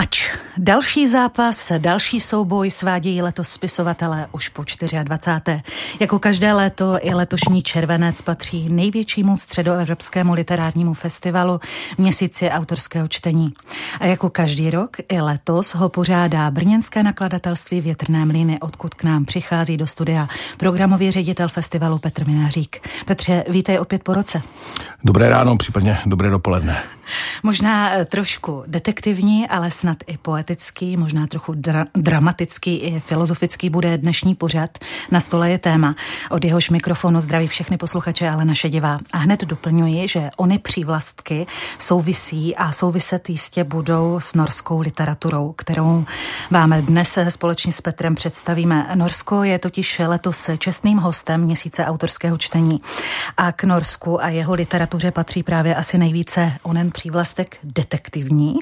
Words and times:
Mač. 0.00 0.30
Další 0.56 1.08
zápas, 1.08 1.72
další 1.78 2.20
souboj 2.20 2.70
svádějí 2.70 3.22
letos 3.22 3.48
spisovatelé 3.48 4.26
už 4.32 4.48
po 4.48 4.64
24. 5.02 5.62
Jako 6.00 6.18
každé 6.18 6.52
léto 6.52 6.98
i 7.00 7.14
letošní 7.14 7.62
červenec 7.62 8.22
patří 8.22 8.68
největšímu 8.68 9.36
středoevropskému 9.36 10.34
literárnímu 10.34 10.94
festivalu 10.94 11.60
Měsíci 11.98 12.50
autorského 12.50 13.08
čtení. 13.08 13.52
A 14.00 14.06
jako 14.06 14.30
každý 14.30 14.70
rok 14.70 14.96
i 15.08 15.20
letos 15.20 15.74
ho 15.74 15.88
pořádá 15.88 16.50
brněnské 16.50 17.02
nakladatelství 17.02 17.80
Větrné 17.80 18.24
mlýny, 18.24 18.60
odkud 18.60 18.94
k 18.94 19.04
nám 19.04 19.24
přichází 19.24 19.76
do 19.76 19.86
studia 19.86 20.28
programový 20.56 21.10
ředitel 21.10 21.48
festivalu 21.48 21.98
Petr 21.98 22.26
Minařík. 22.26 22.88
Petře, 23.06 23.44
vítej 23.48 23.78
opět 23.78 24.02
po 24.02 24.14
roce. 24.14 24.42
Dobré 25.04 25.28
ráno, 25.28 25.56
případně 25.56 25.98
dobré 26.06 26.30
dopoledne. 26.30 26.76
Možná 27.42 27.90
eh, 27.90 28.04
trošku 28.04 28.64
detektivní, 28.66 29.48
ale 29.48 29.70
snad 29.70 29.96
i 30.06 30.18
poetický, 30.18 30.96
možná 30.96 31.26
trochu 31.26 31.52
dra- 31.52 31.86
dramatický 31.94 32.76
i 32.76 33.00
filozofický 33.00 33.70
bude 33.70 33.98
dnešní 33.98 34.34
pořad. 34.34 34.78
Na 35.10 35.20
stole 35.20 35.50
je 35.50 35.58
téma. 35.58 35.94
Od 36.30 36.44
jehož 36.44 36.70
mikrofonu 36.70 37.20
zdraví 37.20 37.48
všechny 37.48 37.76
posluchače, 37.76 38.30
ale 38.30 38.44
naše 38.44 38.68
divá. 38.68 38.98
A 39.12 39.18
hned 39.18 39.40
doplňuji, 39.40 40.08
že 40.08 40.30
ony 40.36 40.58
přívlastky 40.58 41.46
souvisí 41.78 42.56
a 42.56 42.72
souviset 42.72 43.30
jistě 43.30 43.64
budou 43.64 44.20
s 44.20 44.34
norskou 44.34 44.80
literaturou, 44.80 45.52
kterou 45.52 46.04
vám 46.50 46.70
dnes 46.80 47.18
společně 47.28 47.72
s 47.72 47.80
Petrem 47.80 48.14
představíme. 48.14 48.86
Norsko 48.94 49.42
je 49.42 49.58
totiž 49.58 49.98
letos 50.06 50.50
čestným 50.58 50.98
hostem 50.98 51.40
měsíce 51.40 51.84
autorského 51.84 52.38
čtení. 52.38 52.80
A 53.36 53.52
k 53.52 53.64
Norsku 53.64 54.22
a 54.22 54.28
jeho 54.28 54.54
literatuře 54.54 55.10
patří 55.10 55.42
právě 55.42 55.74
asi 55.74 55.98
nejvíce 55.98 56.52
onen 56.62 56.90
přívlastek 57.00 57.56
detektivní. 57.64 58.54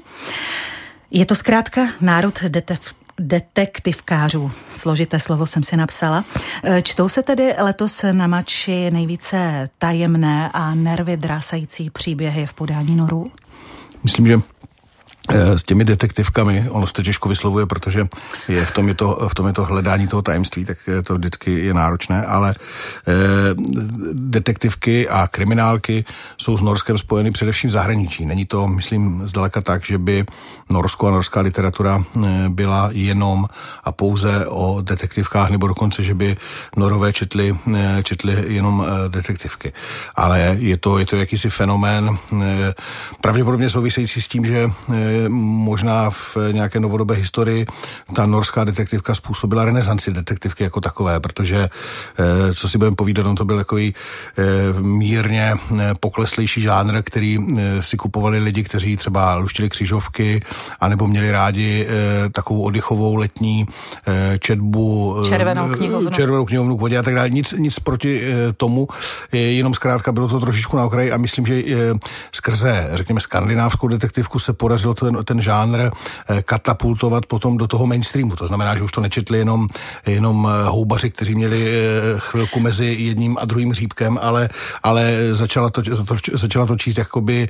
Je 1.10 1.26
to 1.26 1.34
zkrátka 1.34 1.80
národ 2.00 2.42
detev, 2.42 2.94
detektivkářů. 3.20 4.50
Složité 4.76 5.20
slovo 5.20 5.46
jsem 5.46 5.62
si 5.62 5.76
napsala. 5.76 6.24
E, 6.64 6.82
čtou 6.82 7.08
se 7.08 7.22
tedy 7.22 7.54
letos 7.58 8.04
na 8.12 8.26
mači 8.26 8.90
nejvíce 8.90 9.68
tajemné 9.78 10.50
a 10.52 10.74
nervy 10.74 11.16
drásající 11.16 11.90
příběhy 11.90 12.46
v 12.46 12.52
podání 12.52 12.96
norů? 12.96 13.30
Myslím, 14.04 14.26
že 14.26 14.40
s 15.32 15.62
těmi 15.62 15.84
detektivkami, 15.84 16.66
ono 16.70 16.86
se 16.86 16.92
to 16.92 17.02
těžko 17.02 17.28
vyslovuje, 17.28 17.66
protože 17.66 18.06
je 18.48 18.64
v 18.64 18.70
tom 18.70 18.88
je 18.88 18.94
to, 18.94 19.28
v 19.28 19.34
tom 19.34 19.46
je 19.46 19.52
to 19.52 19.64
hledání 19.64 20.06
toho 20.08 20.22
tajemství, 20.22 20.64
tak 20.64 20.78
to 21.04 21.14
vždycky 21.14 21.50
je 21.66 21.74
náročné, 21.74 22.26
ale 22.26 22.54
eh, 23.08 23.14
detektivky 24.12 25.08
a 25.08 25.26
kriminálky 25.26 26.04
jsou 26.38 26.56
s 26.56 26.62
Norskem 26.62 26.98
spojeny 26.98 27.30
především 27.30 27.70
v 27.70 27.72
zahraničí. 27.72 28.26
Není 28.26 28.46
to, 28.46 28.66
myslím, 28.66 29.26
zdaleka 29.26 29.60
tak, 29.60 29.84
že 29.84 29.98
by 29.98 30.24
Norsko 30.70 31.08
a 31.08 31.10
norská 31.10 31.40
literatura 31.40 32.04
eh, 32.04 32.48
byla 32.48 32.88
jenom 32.92 33.46
a 33.84 33.92
pouze 33.92 34.46
o 34.46 34.82
detektivkách, 34.82 35.50
nebo 35.50 35.66
dokonce, 35.66 36.02
že 36.02 36.14
by 36.14 36.36
Norové 36.76 37.12
četli, 37.12 37.56
eh, 37.74 38.02
četli 38.02 38.44
jenom 38.46 38.84
eh, 38.86 39.08
detektivky. 39.08 39.72
Ale 40.14 40.56
je 40.58 40.76
to, 40.76 40.98
je 40.98 41.06
to 41.06 41.16
jakýsi 41.16 41.50
fenomén, 41.50 42.18
eh, 42.42 42.74
pravděpodobně 43.20 43.68
související 43.70 44.22
s 44.22 44.28
tím, 44.28 44.46
že 44.46 44.70
možná 45.28 46.10
v 46.10 46.36
nějaké 46.52 46.80
novodobé 46.80 47.14
historii 47.14 47.66
ta 48.14 48.26
norská 48.26 48.64
detektivka 48.64 49.14
způsobila 49.14 49.64
renesanci 49.64 50.12
detektivky 50.12 50.64
jako 50.64 50.80
takové, 50.80 51.20
protože, 51.20 51.68
eh, 52.18 52.54
co 52.54 52.68
si 52.68 52.78
budeme 52.78 52.96
povídat, 52.96 53.26
on 53.26 53.34
to 53.34 53.44
byl 53.44 53.56
takový 53.56 53.94
eh, 54.38 54.44
mírně 54.80 55.54
eh, 55.54 55.94
pokleslejší 56.00 56.60
žánr, 56.60 57.02
který 57.02 57.38
si 57.80 57.96
kupovali 57.96 58.38
lidi, 58.38 58.64
kteří 58.64 58.96
třeba 58.96 59.36
luštili 59.36 59.68
křižovky, 59.68 60.42
anebo 60.80 61.06
měli 61.06 61.30
rádi 61.30 61.86
takovou 62.32 62.62
oddychovou 62.62 63.14
letní 63.14 63.66
četbu. 64.38 65.16
Červenou 65.28 65.68
knihovnu. 65.68 66.10
Červenou 66.10 66.44
knihovnu 66.44 66.76
k 66.76 66.80
vodě 66.80 66.98
a 66.98 67.02
tak 67.02 67.14
dále. 67.14 67.30
Nic, 67.30 67.54
nic 67.58 67.78
proti 67.78 68.22
tomu, 68.56 68.88
jenom 69.32 69.74
zkrátka 69.74 70.12
bylo 70.12 70.28
to 70.28 70.40
trošičku 70.40 70.76
na 70.76 70.84
okraji 70.84 71.12
a 71.12 71.16
myslím, 71.16 71.46
že 71.46 71.62
skrze, 72.32 72.90
řekněme, 72.92 73.20
skandinávskou 73.20 73.88
detektivku 73.88 74.38
se 74.38 74.52
podařilo 74.52 74.94
to 74.94 75.06
ten, 75.12 75.24
ten 75.24 75.42
žánr 75.42 75.80
eh, 75.80 76.42
katapultovat 76.42 77.26
potom 77.26 77.56
do 77.56 77.66
toho 77.66 77.86
mainstreamu. 77.86 78.36
To 78.36 78.46
znamená, 78.46 78.76
že 78.76 78.84
už 78.84 78.92
to 78.92 79.00
nečetli 79.00 79.38
jenom, 79.38 79.68
jenom 80.06 80.48
eh, 80.48 80.64
houbaři, 80.68 81.10
kteří 81.10 81.34
měli 81.34 81.68
eh, 81.68 82.14
chvilku 82.18 82.60
mezi 82.60 82.96
jedním 82.98 83.36
a 83.40 83.44
druhým 83.44 83.72
řípkem, 83.72 84.18
ale, 84.22 84.48
ale 84.82 85.34
začala, 85.34 85.70
to, 85.70 85.82
začala 86.32 86.66
to 86.66 86.76
číst 86.76 86.98
jakoby 86.98 87.48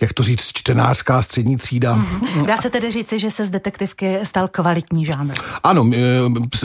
jak 0.00 0.12
to 0.12 0.22
říct, 0.22 0.50
čtenářská 0.52 1.22
střední 1.22 1.56
třída. 1.56 1.96
Mm-hmm. 1.96 2.46
Dá 2.46 2.56
se 2.56 2.70
tedy 2.70 2.92
říci, 2.92 3.18
že 3.18 3.30
se 3.30 3.44
z 3.44 3.50
detektivky 3.50 4.18
stal 4.24 4.48
kvalitní 4.48 5.04
žánr? 5.04 5.34
Ano, 5.62 5.90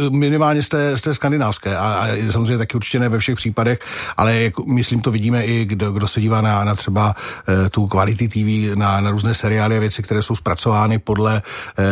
minimálně 0.09 0.63
z 0.63 0.69
té, 0.69 0.97
z 0.97 1.01
té 1.01 1.13
skandinávské 1.13 1.78
a, 1.78 1.81
a 1.81 2.31
samozřejmě 2.31 2.57
taky 2.57 2.75
určitě 2.75 3.00
ne 3.00 3.09
ve 3.09 3.19
všech 3.19 3.35
případech, 3.35 3.79
ale 4.18 4.35
jak, 4.35 4.59
myslím 4.59 5.01
to 5.01 5.12
vidíme 5.12 5.46
i 5.46 5.66
kdo, 5.66 5.91
kdo 5.91 6.07
se 6.07 6.22
dívá 6.22 6.41
na, 6.41 6.63
na 6.63 6.75
třeba 6.75 7.16
uh, 7.47 7.69
tu 7.69 7.88
kvality 7.88 8.28
TV, 8.28 8.78
na, 8.78 9.01
na 9.01 9.12
různé 9.12 9.34
seriály 9.34 9.78
a 9.78 9.79
věci, 9.79 10.03
které 10.03 10.22
jsou 10.22 10.35
zpracovány 10.35 11.00
podle 11.00 11.41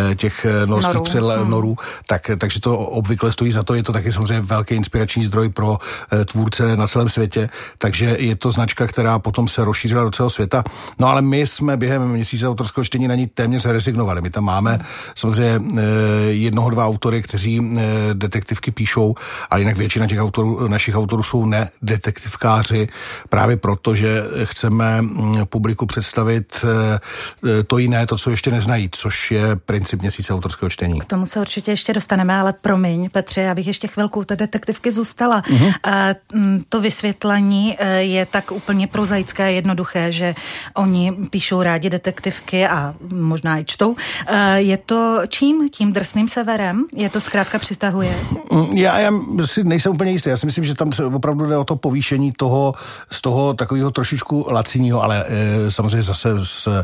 uh, 0.10 0.16
těch 0.16 0.46
eh, 0.46 0.66
norských 0.66 0.94
norů. 0.94 1.04
Přel, 1.04 1.34
hmm. 1.38 1.52
norů, 1.52 1.76
tak, 2.08 2.32
takže 2.38 2.60
to 2.60 2.78
obvykle 2.78 3.32
stojí 3.32 3.52
za 3.52 3.64
to. 3.64 3.74
Je 3.74 3.84
to 3.84 3.94
taky 3.94 4.12
samozřejmě 4.12 4.42
velký 4.42 4.76
inspirační 4.76 5.24
zdroj 5.24 5.50
pro 5.50 5.78
tvůrce 6.26 6.78
na 6.78 6.88
celém 6.88 7.10
světě, 7.10 7.50
takže 7.78 8.16
je 8.20 8.36
to 8.36 8.52
značka, 8.52 8.88
která 8.88 9.20
potom 9.20 9.48
se 9.48 9.66
rozšířila 9.66 10.04
do 10.04 10.12
celého 10.12 10.30
světa. 10.30 10.64
No 11.00 11.08
ale 11.08 11.22
my 11.34 11.48
jsme 11.48 11.78
během 11.78 12.08
měsíce 12.08 12.50
autorského 12.50 12.86
čtení 12.86 13.08
na 13.08 13.16
ní 13.16 13.28
téměř 13.28 13.66
rezignovali. 13.66 14.22
My 14.22 14.30
tam 14.30 14.44
máme 14.44 14.80
samozřejmě 15.16 15.60
eh, 15.78 15.82
jednoho, 16.30 16.70
dva 16.70 16.86
autory, 16.86 17.22
kteří 17.22 17.62
eh, 17.62 17.82
detektivky 18.14 18.72
píšou, 18.72 19.16
ale 19.50 19.62
jinak 19.62 19.78
většina 19.78 20.08
těch 20.08 20.20
autorů, 20.20 20.68
našich 20.68 20.96
autorů 20.96 21.24
jsou 21.24 21.46
nedetektivkáři, 21.46 22.88
právě 23.30 23.58
proto, 23.58 23.96
že 23.96 24.24
chceme 24.44 25.02
mm, 25.02 25.46
publiku 25.46 25.86
představit 25.86 26.66
eh, 26.66 27.64
to 27.64 27.78
jiné, 27.78 28.06
to, 28.06 28.18
co 28.18 28.30
ještě 28.30 28.52
neznají, 28.52 28.90
což 28.92 29.32
je 29.32 29.56
princip 29.56 30.02
měsíce 30.02 30.34
autorského 30.34 30.70
čtení. 30.70 31.00
K 31.00 31.06
tomu 31.06 31.26
se 31.26 31.40
určitě 31.40 31.72
ještě 31.72 31.94
dostaneme, 31.94 32.40
ale 32.40 32.54
promiň, 32.54 33.10
Petře, 33.10 33.42
já 33.42 33.56
bych 33.56 33.68
ještě 33.68 33.88
chvilku 33.88 34.20
u 34.20 34.24
té 34.24 34.36
detektivky 34.36 34.92
zůstala. 34.92 35.44
A, 35.84 36.08
mm, 36.34 36.64
to 36.70 36.82
vysvětlení 36.82 37.78
je 37.98 38.26
tak 38.26 38.52
úplně 38.52 38.88
prozaické, 38.88 39.52
jednoduché, 39.52 40.12
že 40.12 40.36
oni 40.74 41.23
píšou 41.30 41.62
rádi 41.62 41.90
detektivky 41.90 42.68
a 42.68 42.94
možná 43.10 43.60
i 43.60 43.66
čtou. 43.66 43.96
Eh, 44.28 44.62
je 44.62 44.78
to 44.78 45.22
čím? 45.28 45.70
Tím 45.70 45.94
drsným 45.94 46.28
severem? 46.28 46.86
Je 46.96 47.10
to 47.10 47.22
zkrátka 47.22 47.60
přitahuje? 47.60 48.16
Mm, 48.52 48.78
já, 48.78 49.00
já 49.00 49.12
si 49.46 49.64
nejsem 49.64 49.92
úplně 49.92 50.12
jistý. 50.12 50.30
Já 50.30 50.38
si 50.38 50.46
myslím, 50.46 50.64
že 50.66 50.76
tam 50.76 50.92
se 50.92 51.06
opravdu 51.06 51.46
jde 51.46 51.58
o 51.58 51.64
to 51.64 51.76
povýšení 51.76 52.32
toho, 52.38 52.74
z 53.12 53.22
toho 53.22 53.54
takového 53.54 53.92
trošičku 53.92 54.46
laciního, 54.50 55.04
ale 55.04 55.26
e, 55.28 55.72
samozřejmě 55.72 56.04
zase 56.04 56.30
s, 56.44 56.68
e, 56.68 56.84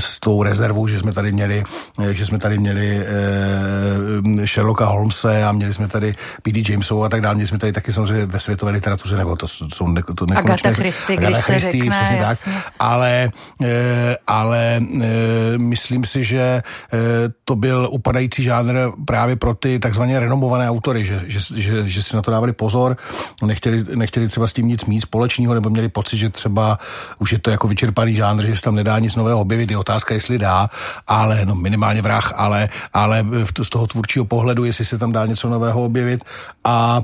s 0.00 0.20
tou 0.20 0.42
rezervou, 0.42 0.88
že 0.88 0.98
jsme 0.98 1.12
tady 1.12 1.32
měli, 1.32 1.64
e, 1.98 2.14
že 2.14 2.26
jsme 2.26 2.38
tady 2.38 2.58
měli 2.58 3.06
e, 4.42 4.46
Sherlocka 4.46 4.84
Holmese 4.84 5.44
a 5.44 5.52
měli 5.52 5.74
jsme 5.74 5.88
tady 5.88 6.14
P.D. 6.42 6.62
Jamesovou 6.68 7.04
a 7.04 7.08
tak 7.08 7.20
dále. 7.20 7.34
Měli 7.34 7.48
jsme 7.48 7.58
tady 7.58 7.72
taky 7.72 7.92
samozřejmě 7.92 8.26
ve 8.26 8.40
světové 8.40 8.72
literatuře, 8.72 9.16
nebo 9.16 9.36
to 9.36 9.48
jsou 9.48 9.88
ne, 9.88 10.02
to 10.14 10.26
nekonečné. 10.26 10.70
Agatha 10.70 10.82
Christie, 10.82 11.18
Agatha 11.18 11.32
když 11.32 11.44
Christie, 11.44 11.70
se 11.70 11.78
řekne, 11.78 11.90
přesně 11.90 12.16
jasně. 12.16 12.52
tak. 12.52 12.72
Ale 12.78 13.30
Eh, 13.60 13.65
ale 14.26 14.80
eh, 14.80 15.58
myslím 15.58 16.04
si, 16.04 16.24
že 16.24 16.40
eh, 16.40 16.98
to 17.44 17.56
byl 17.56 17.88
upadající 17.90 18.42
žánr 18.42 18.74
právě 19.06 19.36
pro 19.36 19.54
ty 19.54 19.78
takzvaně 19.78 20.20
renomované 20.20 20.70
autory, 20.70 21.04
že, 21.04 21.20
že, 21.26 21.40
že, 21.54 21.88
že 21.88 22.02
si 22.02 22.16
na 22.16 22.22
to 22.22 22.30
dávali 22.30 22.52
pozor, 22.52 22.96
nechtěli, 23.42 23.84
nechtěli 23.94 24.28
třeba 24.28 24.46
s 24.46 24.52
tím 24.52 24.68
nic 24.68 24.84
mít 24.84 25.00
společného, 25.00 25.54
nebo 25.54 25.70
měli 25.70 25.88
pocit, 25.88 26.16
že 26.16 26.30
třeba 26.30 26.78
už 27.18 27.32
je 27.32 27.38
to 27.38 27.50
jako 27.50 27.68
vyčerpaný 27.68 28.14
žánr, 28.14 28.46
že 28.46 28.56
se 28.56 28.62
tam 28.62 28.74
nedá 28.74 28.98
nic 28.98 29.16
nového 29.16 29.40
objevit. 29.40 29.70
Je 29.70 29.78
otázka, 29.78 30.14
jestli 30.14 30.38
dá, 30.38 30.70
ale 31.06 31.44
no 31.44 31.54
minimálně 31.54 32.02
vrah, 32.02 32.32
ale, 32.36 32.68
ale 32.92 33.26
z 33.62 33.70
toho 33.70 33.86
tvůrčího 33.86 34.24
pohledu, 34.24 34.64
jestli 34.64 34.84
se 34.84 34.98
tam 34.98 35.12
dá 35.12 35.26
něco 35.26 35.48
nového 35.48 35.84
objevit. 35.84 36.24
A 36.64 37.02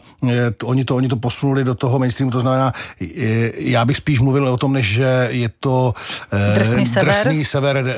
to, 0.56 0.66
oni, 0.66 0.84
to, 0.84 0.96
oni 0.96 1.08
to 1.08 1.16
posunuli 1.16 1.64
do 1.64 1.74
toho 1.74 1.98
mainstreamu, 1.98 2.30
to 2.30 2.40
znamená, 2.40 2.72
já 3.58 3.84
bych 3.84 3.96
spíš 3.96 4.20
mluvil 4.20 4.48
o 4.48 4.56
tom, 4.56 4.72
než 4.72 4.92
že 4.92 5.28
je 5.30 5.50
to 5.60 5.94
drsný 6.54 6.86
sever, 6.86 7.14
drsný 7.14 7.44
sever 7.44 7.76
eh, 7.76 7.94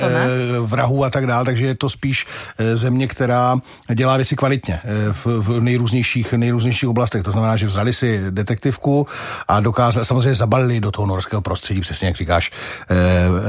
vrahů 0.59 1.03
a 1.03 1.09
tak 1.09 1.27
dále, 1.27 1.45
takže 1.45 1.65
je 1.65 1.75
to 1.75 1.89
spíš 1.89 2.25
eh, 2.57 2.75
země, 2.75 3.07
která 3.07 3.57
dělá 3.93 4.17
věci 4.17 4.35
kvalitně 4.35 4.79
eh, 4.83 5.13
v, 5.13 5.25
v 5.25 5.61
nejrůznějších, 5.61 6.33
nejrůznějších 6.33 6.89
oblastech. 6.89 7.23
To 7.23 7.31
znamená, 7.31 7.55
že 7.57 7.67
vzali 7.67 7.93
si 7.93 8.31
detektivku 8.31 9.07
a 9.47 9.59
dokázali, 9.59 10.05
samozřejmě 10.05 10.35
zabalili 10.35 10.79
do 10.79 10.91
toho 10.91 11.05
norského 11.05 11.41
prostředí, 11.41 11.81
přesně 11.81 12.07
jak 12.07 12.15
říkáš, 12.15 12.51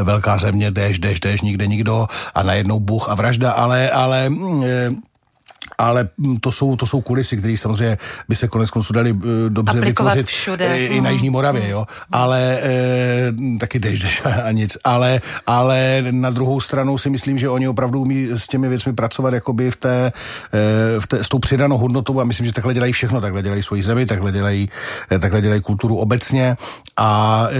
velká 0.02 0.38
země, 0.38 0.70
déšť, 0.70 1.00
déšť, 1.02 1.22
déšť, 1.22 1.42
nikde 1.42 1.66
nikdo 1.66 2.06
a 2.34 2.42
najednou 2.42 2.80
buch 2.80 3.08
a 3.08 3.14
vražda, 3.14 3.52
ale, 3.52 3.90
ale 3.90 4.30
ale 5.78 6.08
to 6.40 6.52
jsou, 6.52 6.76
to 6.76 6.86
jsou 6.86 7.00
kulisy, 7.00 7.36
které 7.36 7.56
samozřejmě 7.56 7.98
by 8.28 8.36
se 8.36 8.48
konec 8.48 8.70
konců 8.70 8.92
dali 8.92 9.16
dobře 9.48 9.78
Aplikovat 9.78 10.14
vytvořit 10.14 10.26
všude. 10.26 10.78
i 10.78 11.00
na 11.00 11.10
Jižní 11.10 11.30
Moravě, 11.30 11.68
jo. 11.68 11.84
Ale 12.12 12.58
e, 12.62 13.32
taky 13.60 13.78
jdeš, 13.78 14.00
jdeš 14.00 14.22
a 14.44 14.52
nic. 14.52 14.78
Ale, 14.84 15.20
ale 15.46 16.04
na 16.10 16.30
druhou 16.30 16.60
stranu 16.60 16.98
si 16.98 17.10
myslím, 17.10 17.38
že 17.38 17.48
oni 17.48 17.68
opravdu 17.68 18.00
umí 18.00 18.28
s 18.34 18.46
těmi 18.46 18.68
věcmi 18.68 18.92
pracovat 18.92 19.34
jakoby 19.34 19.70
v 19.70 19.76
té, 19.76 20.12
v 20.98 21.06
té, 21.06 21.24
s 21.24 21.28
tou 21.28 21.38
přidanou 21.38 21.78
hodnotou 21.78 22.20
a 22.20 22.24
myslím, 22.24 22.46
že 22.46 22.52
takhle 22.52 22.74
dělají 22.74 22.92
všechno, 22.92 23.20
takhle 23.20 23.42
dělají 23.42 23.62
svoji 23.62 23.82
zemi, 23.82 24.06
takhle 24.06 24.32
dělají, 24.32 24.68
takhle 25.20 25.40
dělají 25.40 25.60
kulturu 25.60 25.96
obecně 25.96 26.56
a 26.96 27.48
e, 27.50 27.56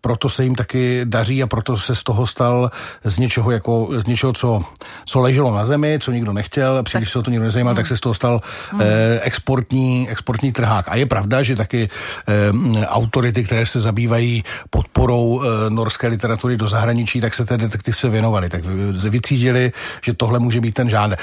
proto 0.00 0.28
se 0.28 0.44
jim 0.44 0.54
taky 0.54 1.00
daří 1.04 1.42
a 1.42 1.46
proto 1.46 1.76
se 1.76 1.94
z 1.94 2.02
toho 2.02 2.26
stal 2.26 2.70
z 3.04 3.18
něčeho, 3.18 3.50
jako, 3.50 3.88
z 3.96 4.06
něčeho, 4.06 4.32
co, 4.32 4.60
co 5.04 5.20
leželo 5.20 5.54
na 5.54 5.66
zemi, 5.66 5.98
co 6.00 6.12
nikdo 6.12 6.32
nechtěl, 6.32 6.82
příliš 6.82 7.10
se 7.10 7.18
o 7.18 7.22
to 7.22 7.30
nikdo 7.30 7.41
nezajímal, 7.42 7.72
hmm. 7.72 7.76
tak 7.76 7.86
se 7.86 7.96
z 7.96 8.00
toho 8.00 8.14
stal 8.14 8.40
hmm. 8.70 8.80
e, 8.80 9.20
exportní, 9.20 10.08
exportní 10.10 10.52
trhák. 10.52 10.88
A 10.88 10.96
je 10.96 11.06
pravda, 11.06 11.42
že 11.42 11.56
taky 11.56 11.88
e, 11.88 12.86
autority, 12.86 13.44
které 13.44 13.66
se 13.66 13.80
zabývají 13.80 14.44
podporou 14.70 15.42
e, 15.42 15.70
norské 15.70 16.06
literatury 16.08 16.56
do 16.56 16.68
zahraničí, 16.68 17.20
tak 17.20 17.34
se 17.34 17.44
té 17.44 17.56
detektivce 17.58 18.08
věnovali. 18.08 18.48
Tak 18.48 18.64
vycítili, 19.10 19.72
že 20.04 20.14
tohle 20.14 20.38
může 20.38 20.60
být 20.60 20.74
ten 20.74 20.90
žánr. 20.90 21.16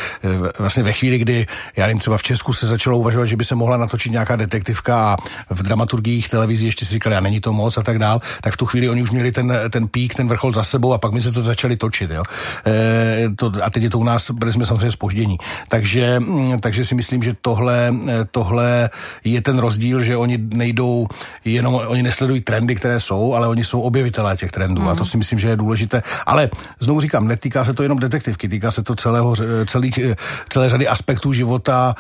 Vlastně 0.60 0.84
ve 0.84 0.94
chvíli, 0.94 1.18
kdy, 1.18 1.48
já 1.78 1.86
nevím, 1.86 2.00
třeba 2.00 2.18
v 2.18 2.24
Česku 2.24 2.54
se 2.54 2.68
začalo 2.68 2.98
uvažovat, 2.98 3.26
že 3.26 3.36
by 3.36 3.46
se 3.46 3.56
mohla 3.56 3.78
natočit 3.78 4.12
nějaká 4.12 4.36
detektivka 4.36 5.14
a 5.14 5.18
v 5.50 5.64
dramaturgiích 5.64 6.30
televizí 6.30 6.66
ještě 6.66 6.86
si 6.86 6.94
říkali, 6.94 7.16
a 7.16 7.20
není 7.20 7.42
to 7.42 7.54
moc 7.54 7.78
a 7.78 7.84
tak 7.84 8.00
dál, 8.00 8.20
tak 8.42 8.54
v 8.54 8.58
tu 8.58 8.66
chvíli 8.66 8.90
oni 8.90 9.02
už 9.02 9.12
měli 9.12 9.32
ten, 9.32 9.54
ten 9.70 9.88
pík, 9.88 10.16
ten 10.16 10.28
vrchol 10.28 10.54
za 10.54 10.64
sebou 10.64 10.94
a 10.94 10.98
pak 10.98 11.12
my 11.12 11.22
se 11.22 11.32
to 11.32 11.42
začali 11.42 11.78
točit. 11.78 12.12
Jo. 12.12 12.24
E, 12.68 13.30
to, 13.36 13.52
a 13.64 13.70
teď 13.70 13.84
je 13.84 13.90
to 13.90 14.00
u 14.00 14.04
nás, 14.04 14.32
protože 14.40 14.54
jsme 14.54 14.66
samozřejmě 14.66 14.92
spoždění. 14.92 15.38
Takže, 15.68 16.09
mm, 16.20 16.60
takže 16.60 16.86
si 16.86 16.96
myslím, 16.96 17.24
že 17.24 17.34
tohle, 17.42 17.94
e, 18.08 18.26
tohle 18.32 18.90
je 19.24 19.42
ten 19.42 19.60
rozdíl, 19.60 20.04
že 20.04 20.18
oni 20.18 20.38
nejdou 20.38 21.08
jenom, 21.46 21.82
oni 21.88 22.04
nesledují 22.04 22.42
trendy, 22.42 22.76
které 22.76 23.00
jsou, 23.00 23.34
ale 23.34 23.48
oni 23.48 23.66
jsou 23.66 23.82
objevitelé 23.82 24.38
těch 24.38 24.52
trendů 24.52 24.82
mm. 24.82 24.88
a 24.88 24.96
to 24.96 25.06
si 25.06 25.18
myslím, 25.18 25.40
že 25.40 25.50
je 25.50 25.56
důležité. 25.56 26.02
Ale 26.26 26.50
znovu 26.80 27.02
říkám, 27.02 27.28
netýká 27.28 27.66
se 27.66 27.74
to 27.74 27.84
jenom 27.84 28.00
detektivky, 28.00 28.50
týká 28.50 28.72
se 28.72 28.84
to 28.84 28.96
celého, 28.96 29.36
celých, 29.66 29.98
e, 29.98 30.16
celé 30.50 30.70
řady 30.70 30.88
aspektů 30.88 31.34
života 31.34 31.96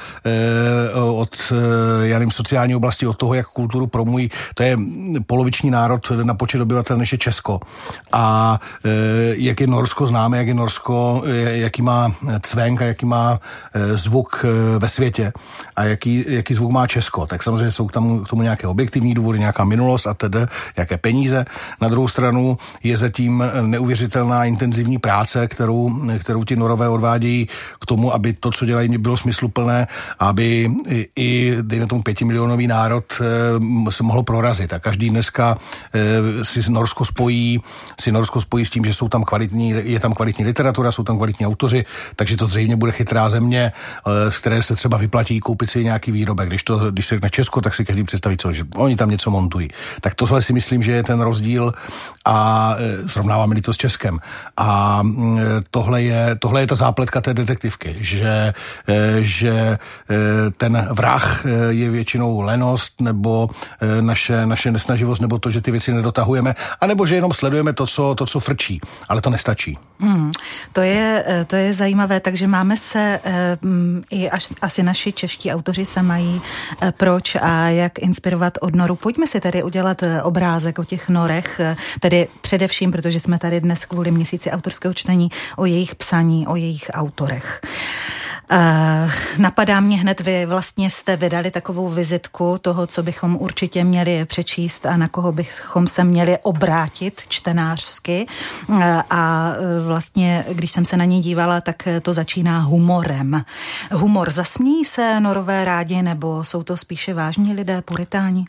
od, 1.16 1.54
já 2.04 2.20
nevím, 2.20 2.32
sociální 2.32 2.76
oblasti, 2.76 3.08
od 3.08 3.18
toho, 3.18 3.34
jak 3.34 3.48
kulturu 3.48 3.88
promují. 3.88 4.30
To 4.54 4.64
je 4.64 4.78
poloviční 5.26 5.72
národ 5.72 6.12
na 6.24 6.34
počet 6.34 6.62
obyvatel, 6.62 6.98
než 6.98 7.12
je 7.12 7.18
Česko. 7.18 7.60
A 8.12 8.60
jak 9.34 9.60
je 9.60 9.68
Norsko 9.68 10.08
známe, 10.08 10.38
jak 10.38 10.48
je 10.48 10.54
Norsko, 10.54 11.24
jaký 11.44 11.82
má 11.82 12.12
cvenk 12.42 12.82
a 12.82 12.86
jaký 12.86 13.06
má 13.06 13.40
zvuk 14.00 14.46
e, 14.46 14.80
ve 14.80 14.88
světě 14.88 15.32
a 15.76 15.84
jaký, 15.84 16.26
jaký 16.28 16.54
zvuk 16.54 16.72
má 16.72 16.88
Česko. 16.88 17.26
Tak 17.26 17.44
samozřejmě 17.44 17.72
jsou 17.72 17.88
k 17.88 17.92
tomu, 17.92 18.24
k 18.24 18.28
tomu 18.28 18.42
nějaké 18.42 18.68
objektivní 18.68 19.14
důvody, 19.14 19.40
nějaká 19.40 19.66
minulost 19.66 20.08
a 20.08 20.14
tedy 20.14 20.40
nějaké 20.78 20.98
peníze. 20.98 21.46
Na 21.82 21.88
druhou 21.88 22.08
stranu 22.08 22.58
je 22.84 22.98
zatím 22.98 23.44
neuvěřitelná 23.62 24.46
intenzivní 24.46 24.98
práce, 24.98 25.48
kterou, 25.48 25.92
kterou 26.20 26.44
ti 26.44 26.56
Norové 26.56 26.90
odvádějí 26.90 27.48
k 27.82 27.86
tomu, 27.86 28.14
aby 28.14 28.34
to, 28.34 28.52
co 28.52 28.66
dělají, 28.66 28.98
bylo 28.98 29.18
smysluplné, 29.18 29.88
aby 30.20 30.72
i, 30.88 31.08
i 31.16 31.58
dejme 31.62 31.88
tomu 31.88 32.04
pětimilionový 32.04 32.68
národ 32.68 33.06
se 33.90 34.04
mohl 34.04 34.24
prorazit. 34.24 34.74
A 34.74 34.80
každý 34.80 35.10
dneska 35.10 35.58
si 36.44 36.72
Norsko 36.72 37.06
spojí, 37.06 37.62
si 38.00 38.12
Norsko 38.12 38.42
spojí 38.42 38.66
s 38.66 38.70
tím, 38.70 38.86
že 38.86 38.94
jsou 38.94 39.10
tam 39.10 39.24
kvalitní, 39.24 39.70
je 39.84 40.00
tam 40.00 40.14
kvalitní 40.14 40.46
literatura, 40.46 40.92
jsou 40.92 41.04
tam 41.04 41.18
kvalitní 41.18 41.46
autoři, 41.46 41.86
takže 42.16 42.38
to 42.38 42.48
zřejmě 42.48 42.76
bude 42.76 42.92
chytrá 42.92 43.30
země, 43.30 43.72
z 44.30 44.38
které 44.38 44.64
se 44.64 44.76
třeba 44.76 44.98
vyplatí 44.98 45.40
koupit 45.40 45.70
si 45.70 45.84
nějaký 45.84 46.12
výrobek. 46.12 46.50
Když, 46.50 46.64
to, 46.64 46.92
když 46.92 47.06
se 47.06 47.20
na 47.24 47.30
Česko, 47.30 47.62
tak 47.62 47.76
si 47.76 47.86
každý 47.86 48.04
představí, 48.04 48.38
co, 48.38 48.52
že 48.52 48.64
oni 48.76 48.96
tam 48.96 49.10
něco 49.10 49.32
montují. 49.32 49.68
Tak 50.02 50.16
tohle 50.16 50.42
si 50.42 50.54
myslím, 50.54 50.84
že 50.84 50.92
je 50.92 51.04
ten 51.04 51.22
rozdíl 51.22 51.74
a 52.26 52.76
e, 52.78 53.10
srovnáváme 53.10 53.62
to 53.62 53.74
s 53.74 53.78
Českem. 53.78 54.20
A 54.58 55.02
e, 55.04 55.42
tohle 55.72 56.02
je, 56.02 56.36
tohle 56.40 56.62
je 56.62 56.68
ta 56.68 56.76
zápletka 56.76 57.22
té 57.22 57.34
detektivky, 57.34 57.96
že, 58.00 58.54
že 59.20 59.78
ten 60.58 60.88
vrah 60.92 61.46
je 61.70 61.90
většinou 61.90 62.42
lenost 62.42 63.02
nebo 63.02 63.50
naše, 64.02 64.46
naše 64.46 64.72
nesnaživost 64.72 65.22
nebo 65.22 65.40
to, 65.40 65.52
že 65.52 65.62
ty 65.62 65.72
věci 65.72 65.94
nedotahujeme, 65.94 66.56
anebo 66.82 67.06
že 67.06 67.16
jenom 67.16 67.34
sledujeme 67.34 67.74
to, 67.74 67.88
co, 67.88 68.16
to, 68.16 68.26
co 68.26 68.40
frčí. 68.40 68.80
Ale 69.10 69.22
to 69.22 69.30
nestačí. 69.30 69.78
Hmm, 70.00 70.32
to, 70.74 70.82
je, 70.82 71.26
to 71.48 71.56
je 71.56 71.74
zajímavé, 71.74 72.20
takže 72.20 72.48
máme 72.48 72.78
se 72.78 73.20
i 74.10 74.30
až, 74.30 74.48
asi 74.62 74.84
naši 74.84 75.14
čeští 75.14 75.52
autoři 75.52 75.86
se 75.86 76.02
mají 76.02 76.36
uh, 76.36 76.92
proč 76.92 77.36
a 77.42 77.68
jak 77.68 78.00
inspirovat 78.00 78.54
od 78.62 78.76
noru. 78.76 78.96
Pojďme 78.96 79.28
si 79.28 79.40
tedy 79.42 79.64
udělat 79.64 80.04
obrázek 80.24 80.80
o 80.80 80.84
těch 80.84 81.10
norech, 81.10 81.62
tedy 82.00 82.28
především, 82.42 82.92
protože 82.92 83.20
jsme 83.20 83.40
tady 83.40 83.62
dnes 83.62 83.86
kvůli 83.86 84.12
měsíci 84.12 84.52
autorského 84.52 84.94
čtení 84.94 85.30
o 85.58 85.66
jejich 85.66 85.96
psaní, 85.96 86.48
o 86.48 86.56
jejich 86.56 86.92
autorech. 86.94 87.62
Uh, 88.52 89.12
napadá 89.38 89.80
mě 89.80 89.98
hned, 89.98 90.22
vy 90.22 90.46
vlastně 90.46 90.90
jste 90.90 91.18
vydali 91.18 91.52
takovou 91.52 91.90
vizitku 91.90 92.58
toho, 92.62 92.88
co 92.88 93.04
bychom 93.04 93.36
určitě 93.36 93.84
měli 93.84 94.26
přečíst 94.26 94.86
a 94.86 94.98
na 94.98 95.08
koho 95.08 95.32
bychom 95.32 95.88
se 95.88 96.04
měli 96.04 96.38
obrátit 96.38 97.22
čtenářsky. 97.28 98.26
Uh, 98.68 98.84
a 99.10 99.54
vlastně, 99.86 100.46
když 100.52 100.72
jsem 100.72 100.86
se 100.86 100.98
na 100.98 101.06
ní 101.06 101.22
dívala, 101.22 101.62
tak 101.62 101.88
to 102.02 102.14
začíná 102.14 102.60
humorem. 102.60 103.44
Humor 103.92 104.32
zasmíjí 104.32 104.86
se 104.86 105.20
norové 105.20 105.66
rádi, 105.66 106.02
nebo 106.02 106.44
jsou 106.44 106.64
to 106.64 106.78
spíše 106.78 107.14
vážní 107.14 107.54
lidé, 107.54 107.82
puritáni? 107.82 108.46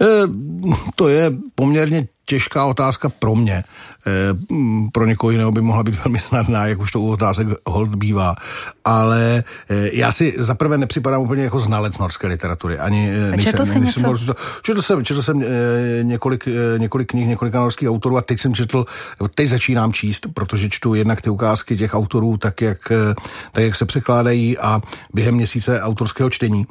E, 0.00 0.06
to 0.94 1.08
je 1.08 1.30
poměrně 1.54 2.06
těžká 2.30 2.64
otázka 2.64 3.08
pro 3.08 3.34
mě. 3.34 3.54
E, 3.54 3.64
pro 4.92 5.06
někoho 5.06 5.30
jiného 5.30 5.52
by 5.52 5.60
mohla 5.60 5.82
být 5.82 6.04
velmi 6.04 6.18
snadná, 6.18 6.66
jak 6.66 6.78
už 6.78 6.90
to 6.90 7.00
u 7.00 7.10
otázek 7.10 7.48
hold 7.66 7.94
bývá. 7.94 8.34
Ale 8.84 9.44
e, 9.70 9.90
já 9.92 10.12
si 10.12 10.34
zaprvé 10.38 10.78
nepřipadám 10.78 11.22
úplně 11.22 11.42
jako 11.44 11.60
znalec 11.60 11.98
norské 11.98 12.26
literatury. 12.26 12.78
Ani 12.78 13.10
e, 13.10 13.30
nejsem, 13.30 13.52
četl 13.52 13.66
jsi 13.66 13.80
něco? 13.80 14.00
Morzu, 14.00 14.32
četl 14.62 14.82
jsem, 14.82 15.04
četl 15.04 15.22
jsem 15.22 15.44
několik, 16.02 16.48
několik 16.78 17.10
knih, 17.10 17.28
několika 17.28 17.60
norských 17.60 17.90
autorů 17.90 18.16
a 18.16 18.22
teď 18.22 18.40
jsem 18.40 18.54
četl, 18.54 18.84
teď 19.34 19.48
začínám 19.48 19.92
číst, 19.92 20.26
protože 20.34 20.68
čtu 20.68 20.94
jednak 20.94 21.20
ty 21.20 21.30
ukázky 21.30 21.76
těch 21.76 21.94
autorů 21.94 22.36
tak, 22.36 22.60
jak, 22.60 22.92
tak, 23.52 23.64
jak 23.64 23.74
se 23.74 23.86
překládají 23.86 24.58
a 24.58 24.80
během 25.14 25.34
měsíce 25.34 25.82
autorského 25.82 26.30
čtení 26.30 26.66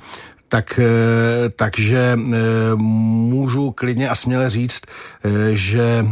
tak, 0.49 0.79
eh, 0.79 1.49
takže 1.49 2.17
eh, 2.17 2.37
můžu 2.75 3.71
klidně 3.71 4.09
a 4.09 4.15
směle 4.15 4.49
říct, 4.49 4.81
eh, 5.23 5.29
že 5.55 6.05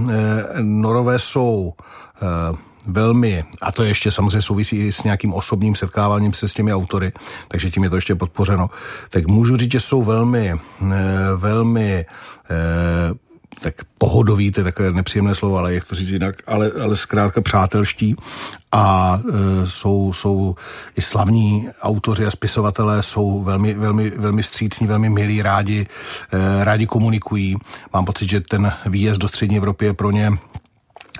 norové 0.61 1.19
jsou 1.19 1.73
velmi, 2.87 3.43
a 3.61 3.71
to 3.71 3.83
ještě 3.83 4.11
samozřejmě 4.11 4.41
souvisí 4.41 4.91
s 4.91 5.03
nějakým 5.03 5.33
osobním 5.33 5.75
setkáváním 5.75 6.33
se 6.33 6.47
s 6.47 6.53
těmi 6.53 6.73
autory, 6.73 7.11
takže 7.47 7.69
tím 7.69 7.83
je 7.83 7.89
to 7.89 7.95
ještě 7.95 8.15
podpořeno, 8.15 8.69
tak 9.09 9.27
můžu 9.27 9.57
říct, 9.57 9.71
že 9.71 9.79
jsou 9.79 10.03
velmi, 10.03 10.53
velmi 11.35 12.05
tak 13.61 13.75
pohodový, 13.97 14.51
to 14.51 14.59
je 14.59 14.63
takové 14.63 14.91
nepříjemné 14.91 15.35
slovo, 15.35 15.57
ale 15.57 15.73
jak 15.73 15.85
to 15.85 15.95
říct 15.95 16.09
jinak, 16.09 16.35
ale, 16.47 16.71
ale 16.81 16.97
zkrátka 16.97 17.41
přátelští 17.41 18.15
a 18.71 19.19
e, 19.19 19.69
jsou, 19.69 20.13
jsou 20.13 20.55
i 20.97 21.01
slavní 21.01 21.69
autoři 21.81 22.25
a 22.25 22.31
spisovatelé 22.31 23.03
jsou 23.03 23.43
velmi, 23.43 23.73
velmi, 23.73 24.09
velmi 24.09 24.43
střícní, 24.43 24.87
velmi 24.87 25.09
milí, 25.09 25.41
rádi, 25.41 25.87
e, 26.33 26.63
rádi 26.63 26.85
komunikují. 26.85 27.55
Mám 27.93 28.05
pocit, 28.05 28.29
že 28.29 28.41
ten 28.41 28.73
výjezd 28.85 29.19
do 29.19 29.27
střední 29.27 29.57
Evropy 29.57 29.85
je 29.85 29.93
pro 29.93 30.11
ně 30.11 30.31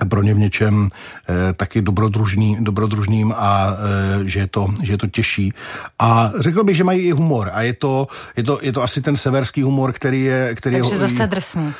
pro 0.08 0.22
ně 0.22 0.34
v 0.34 0.38
něčem 0.38 0.88
e, 0.88 1.52
taky 1.52 1.82
dobrodružný, 1.82 2.56
dobrodružným 2.60 3.34
a 3.36 3.76
e, 4.22 4.28
že, 4.28 4.40
je 4.40 4.46
to, 4.46 4.66
že 4.82 4.92
je 4.92 4.98
to 4.98 5.06
těžší. 5.06 5.52
A 5.98 6.32
řekl 6.38 6.64
bych, 6.64 6.76
že 6.76 6.84
mají 6.84 7.00
i 7.00 7.10
humor 7.10 7.50
a 7.52 7.62
je 7.62 7.72
to, 7.72 8.06
je 8.36 8.42
to, 8.42 8.58
je 8.62 8.72
to 8.72 8.82
asi 8.82 9.00
ten 9.00 9.16
severský 9.16 9.62
humor, 9.62 9.92
který 9.92 10.24
je... 10.24 10.54
Který 10.54 10.76
Takže 10.76 10.94
je, 10.94 10.98
zase 10.98 11.26
drsný. 11.26 11.74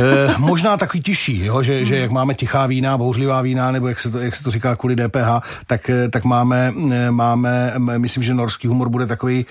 Eh, 0.00 0.34
možná 0.38 0.76
takový 0.76 1.02
tiší, 1.02 1.44
jo? 1.44 1.62
Že, 1.62 1.84
že 1.84 1.98
jak 1.98 2.10
máme 2.10 2.34
tichá 2.34 2.66
vína, 2.66 2.98
bouřlivá 2.98 3.42
vína, 3.42 3.70
nebo 3.70 3.88
jak 3.88 4.00
se 4.00 4.10
to, 4.10 4.18
jak 4.18 4.34
se 4.34 4.44
to 4.44 4.50
říká 4.50 4.76
kvůli 4.76 4.96
DPH, 4.96 5.40
tak, 5.66 5.90
eh, 5.90 6.08
tak 6.08 6.24
máme, 6.24 6.72
eh, 6.92 7.10
máme, 7.10 7.74
myslím, 7.98 8.22
že 8.22 8.34
norský 8.34 8.68
humor 8.68 8.88
bude 8.88 9.06
takový, 9.06 9.46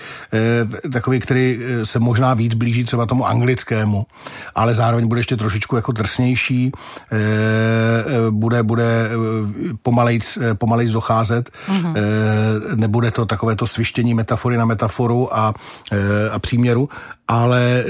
takový, 0.92 1.20
který 1.20 1.58
se 1.84 1.98
možná 1.98 2.34
víc 2.34 2.54
blíží 2.54 2.84
třeba 2.84 3.06
tomu 3.06 3.26
anglickému, 3.26 4.06
ale 4.54 4.74
zároveň 4.74 5.08
bude 5.08 5.20
ještě 5.20 5.36
trošičku 5.36 5.76
jako 5.76 5.92
drsnější, 5.92 6.72
bude, 8.30 8.62
bude 8.62 9.10
pomalejc, 9.82 10.38
pomalejc 10.58 10.90
docházet, 10.90 11.50
mm-hmm. 11.50 11.94
nebude 12.74 13.10
to 13.10 13.26
takové 13.26 13.56
to 13.56 13.66
svištění 13.66 14.14
metafory 14.14 14.56
na 14.56 14.64
metaforu 14.64 15.36
a, 15.36 15.54
a 16.32 16.38
příměru, 16.38 16.88
ale 17.28 17.84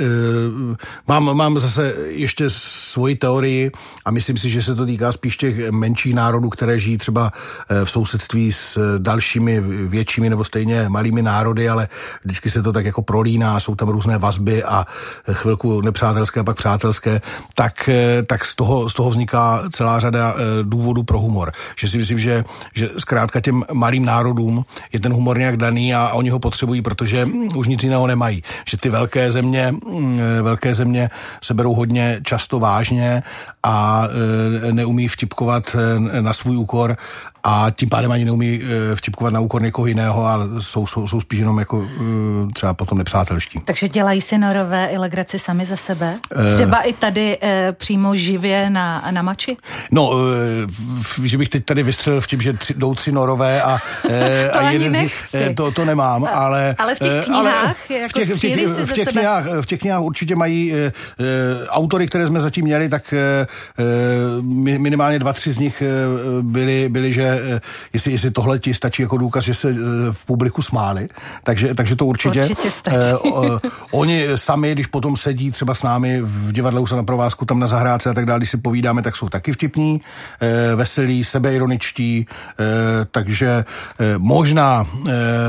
mám, 1.09 1.37
mám 1.37 1.59
zase 1.59 1.95
ještě 2.25 2.50
svoji 2.50 3.16
teorii 3.16 3.71
a 4.04 4.11
myslím 4.11 4.37
si, 4.37 4.50
že 4.50 4.62
se 4.62 4.75
to 4.75 4.87
týká 4.87 5.12
spíš 5.12 5.37
těch 5.37 5.71
menších 5.71 6.14
národů, 6.14 6.49
které 6.49 6.81
žijí 6.81 6.99
třeba 6.99 7.33
v 7.85 7.90
sousedství 7.90 8.52
s 8.52 8.99
dalšími 8.99 9.61
většími 9.88 10.31
nebo 10.31 10.45
stejně 10.45 10.88
malými 10.88 11.23
národy, 11.23 11.69
ale 11.69 11.88
vždycky 12.25 12.50
se 12.50 12.62
to 12.62 12.73
tak 12.73 12.85
jako 12.85 13.02
prolíná, 13.02 13.61
jsou 13.61 13.75
tam 13.75 13.88
různé 13.88 14.19
vazby 14.19 14.64
a 14.64 14.87
chvilku 15.33 15.81
nepřátelské 15.81 16.40
a 16.40 16.45
pak 16.45 16.57
přátelské, 16.57 17.21
tak, 17.54 17.90
tak 18.26 18.45
z, 18.45 18.54
toho, 18.54 18.90
z 18.90 18.95
toho 18.95 19.11
vzniká 19.11 19.62
celá 19.71 20.00
řada 20.00 20.35
důvodů 20.62 21.02
pro 21.02 21.21
humor. 21.21 21.52
Že 21.76 21.88
si 21.88 21.99
myslím, 21.99 22.19
že, 22.19 22.45
že 22.75 22.90
zkrátka 22.99 23.40
těm 23.40 23.62
malým 23.73 24.04
národům 24.04 24.64
je 24.93 25.00
ten 25.00 25.12
humor 25.12 25.38
nějak 25.38 25.57
daný 25.57 25.95
a 25.95 26.09
oni 26.09 26.31
ho 26.31 26.38
potřebují, 26.38 26.83
protože 26.83 27.28
už 27.54 27.66
nic 27.66 27.83
jiného 27.83 28.07
nemají. 28.07 28.43
Že 28.69 28.76
ty 28.76 28.88
velké 28.88 29.33
země, 29.33 29.73
mm, 29.73 30.21
velké 30.43 30.75
země 30.75 31.11
se 31.43 31.54
berou 31.54 31.75
často 32.23 32.59
vážně 32.59 33.23
a 33.62 34.09
e, 34.68 34.73
neumí 34.73 35.09
vtipkovat 35.09 35.76
e, 35.76 36.21
na 36.21 36.33
svůj 36.33 36.56
úkor 36.56 36.97
a 37.44 37.66
tím 37.76 37.88
pádem 37.88 38.12
ani 38.12 38.25
neumí 38.25 38.61
e, 38.62 38.97
vtipkovat 38.97 39.33
na 39.33 39.40
úkor 39.40 39.62
někoho 39.62 39.87
jiného 39.87 40.26
a 40.26 40.38
jsou, 40.61 40.87
jsou, 40.87 41.09
jsou 41.09 41.21
spíš 41.21 41.38
jenom 41.40 41.59
jako 41.59 41.88
třeba 42.52 42.75
potom 42.75 42.99
nepřátelští. 42.99 43.61
Takže 43.64 43.88
dělají 43.88 44.21
si 44.21 44.38
norové 44.38 44.87
i 44.87 44.99
legraci 44.99 45.38
sami 45.38 45.66
za 45.66 45.76
sebe? 45.76 46.16
Třeba 46.54 46.80
i 46.80 46.92
tady 46.92 47.38
e, 47.42 47.73
přímo 47.73 48.16
živě 48.16 48.71
na, 48.71 49.04
na 49.11 49.23
mači? 49.23 49.56
No, 49.90 50.12
e, 51.23 51.28
že 51.28 51.38
bych 51.38 51.49
teď 51.49 51.64
tady 51.64 51.83
vystřelil 51.83 52.21
v 52.21 52.26
tím, 52.26 52.40
že 52.40 52.52
tři, 52.52 52.75
jdou 52.75 52.94
tři 52.94 53.12
norové 53.12 53.62
a, 53.62 53.78
e, 54.11 54.49
to 54.52 54.59
a 54.59 54.71
jeden 54.71 54.94
z 54.94 55.54
to, 55.54 55.71
to 55.71 55.85
nemám, 55.85 56.26
ale... 56.33 56.75
Ale 56.78 56.94
v 56.94 56.99
těch 56.99 57.25
knihách, 57.25 57.47
ale 57.47 57.75
jako 57.90 58.09
v 58.09 58.12
těch, 58.12 58.30
v 58.30 58.40
těch, 58.40 58.68
v 58.68 58.92
těch, 58.92 59.09
knihách, 59.09 59.44
v 59.61 59.66
těch 59.66 59.80
knihách 59.80 60.02
určitě 60.02 60.37
mají 60.37 60.75
e, 60.75 60.92
autory, 62.05 62.07
které 62.07 62.27
jsme 62.27 62.41
zatím 62.41 62.65
měli, 62.65 62.89
tak 62.89 63.13
e, 63.13 63.47
minimálně 64.79 65.19
dva, 65.19 65.33
tři 65.33 65.53
z 65.53 65.59
nich 65.59 65.83
byli, 66.43 66.89
byli 66.89 67.13
že 67.13 67.25
Eh, 67.25 67.61
jestli, 67.93 68.13
jestli 68.13 68.31
tohle 68.31 68.59
ti 68.59 68.75
stačí 68.75 69.03
jako 69.03 69.17
důkaz, 69.17 69.45
že 69.45 69.55
se 69.55 69.71
eh, 69.71 69.75
v 70.13 70.25
publiku 70.25 70.63
smáli. 70.63 71.09
Takže, 71.43 71.75
takže 71.75 71.97
to 71.97 72.07
určitě. 72.07 72.41
Určitě 72.41 72.71
oni 73.91 74.27
sami, 74.35 74.73
když 74.73 74.87
potom 74.87 75.17
sedí 75.17 75.51
třeba 75.51 75.75
s 75.75 75.83
námi 75.83 76.21
v 76.23 76.53
divadle 76.53 76.87
se 76.87 76.97
na 76.97 77.03
provázku 77.03 77.45
tam 77.45 77.59
na 77.59 77.67
zahrádce 77.67 78.11
a 78.11 78.15
tak 78.15 78.27
dále, 78.27 78.39
když 78.39 78.51
si 78.51 78.57
povídáme, 78.57 79.03
tak 79.03 79.17
jsou 79.17 79.29
taky 79.29 79.53
vtipní, 79.53 80.01
veselí, 80.77 81.25
sebeironičtí, 81.25 82.27
takže 83.11 83.65
možná, 84.19 84.87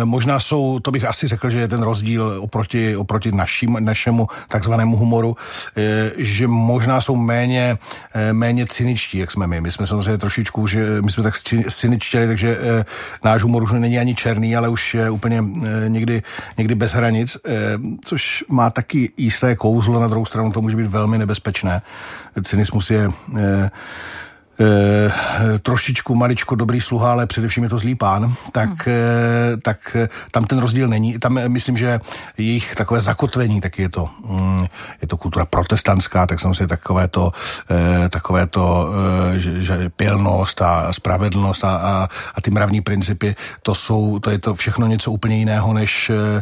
možná 0.03 0.39
jsou, 0.39 0.79
to 0.79 0.91
bych 0.91 1.05
asi 1.05 1.27
řekl, 1.27 1.49
že 1.49 1.59
je 1.59 1.67
ten 1.67 1.81
rozdíl 1.83 2.37
oproti, 2.39 2.95
oproti 2.95 3.31
našim, 3.31 3.77
našemu 3.79 4.27
takzvanému 4.47 4.97
humoru, 4.97 5.29
uh, 5.29 5.35
že 6.45 6.49
možná 6.49 7.01
jsou 7.01 7.15
méně, 7.15 7.77
uh, 8.15 8.21
méně 8.31 8.65
cyničtí, 8.65 9.17
jak 9.17 9.31
jsme 9.31 9.47
my. 9.47 9.61
My 9.61 9.71
jsme 9.71 9.87
samozřejmě 9.87 10.17
trošičku, 10.17 10.67
že 10.67 11.01
my 11.01 11.11
jsme 11.11 11.23
tak 11.23 11.33
cyničtěli, 11.69 12.27
takže 12.27 12.57
e, 12.57 12.85
náš 13.23 13.41
humor 13.43 13.63
už 13.63 13.71
není 13.71 13.99
ani 13.99 14.15
černý, 14.15 14.55
ale 14.55 14.69
už 14.69 14.93
je 14.93 15.09
úplně 15.09 15.43
někdy, 15.87 16.23
někdy 16.57 16.75
bez 16.75 16.93
hranic, 16.93 17.37
což 18.05 18.43
má 18.49 18.69
taky 18.69 19.11
jisté 19.17 19.55
kouzlo, 19.55 19.99
na 19.99 20.07
druhou 20.07 20.25
stranu 20.25 20.51
to 20.51 20.61
může 20.61 20.77
být 20.77 20.87
velmi 20.87 21.17
nebezpečné. 21.17 21.81
Cynismus 22.43 22.91
je 22.91 23.09
e, 24.59 24.65
e, 24.65 25.59
trošičku 25.59 26.15
maličko 26.15 26.55
dobrý 26.55 26.81
sluha, 26.81 27.11
ale 27.11 27.27
především 27.27 27.63
je 27.63 27.69
to 27.69 27.77
zlý 27.77 27.95
pán, 27.95 28.33
tak, 28.51 28.87
hmm. 28.87 28.95
e, 29.53 29.57
tak 29.57 29.97
tam 30.31 30.43
ten 30.43 30.59
rozdíl 30.59 30.87
není. 30.87 31.19
Tam 31.19 31.39
myslím, 31.47 31.77
že 31.77 31.99
jejich 32.37 32.75
takové 32.75 33.01
zakotvení, 33.01 33.61
tak 33.61 33.79
je 33.79 33.89
to, 33.89 34.09
mm, 34.25 34.65
je 35.01 35.07
to 35.07 35.17
kultura 35.17 35.45
protestantská, 35.45 36.27
tak 36.27 36.39
samozřejmě 36.39 36.67
takové 36.67 37.07
to, 37.07 37.31
e, 37.71 38.09
takové 38.09 38.47
to 38.47 38.89
e, 39.35 39.39
že, 39.39 39.63
že 39.63 39.89
pilnost 39.89 40.61
a 40.61 40.93
spravedlnost 40.93 41.63
a, 41.63 41.75
a, 41.75 42.07
a 42.35 42.41
ty 42.41 42.51
mravní 42.51 42.81
principy, 42.81 43.35
to 43.63 43.75
jsou, 43.75 44.19
to 44.19 44.29
je 44.29 44.39
to 44.39 44.55
všechno 44.55 44.87
něco 44.87 45.11
úplně 45.11 45.37
jiného, 45.37 45.73
než, 45.73 46.09
e, 46.09 46.41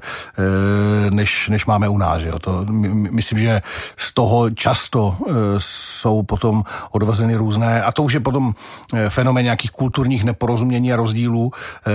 než, 1.10 1.50
než 1.50 1.66
máme 1.66 1.90
u 1.90 1.98
nás. 1.98 2.22
Jo. 2.22 2.40
To, 2.40 2.66
my, 2.70 3.12
myslím, 3.12 3.40
že 3.40 3.62
z 3.98 4.14
toho 4.14 4.50
často 4.50 5.18
e, 5.18 5.32
jsou 5.58 6.24
potom 6.24 6.64
odvozeny 6.92 7.36
různé, 7.36 7.84
a 7.84 7.92
to 7.92 8.03
už 8.04 8.14
je 8.14 8.20
potom 8.20 8.54
eh, 8.94 9.10
fenomén 9.10 9.44
nějakých 9.44 9.72
kulturních 9.72 10.24
neporozumění 10.24 10.94
a 10.94 10.96
rozdílů, 10.96 11.52
eh, 11.52 11.92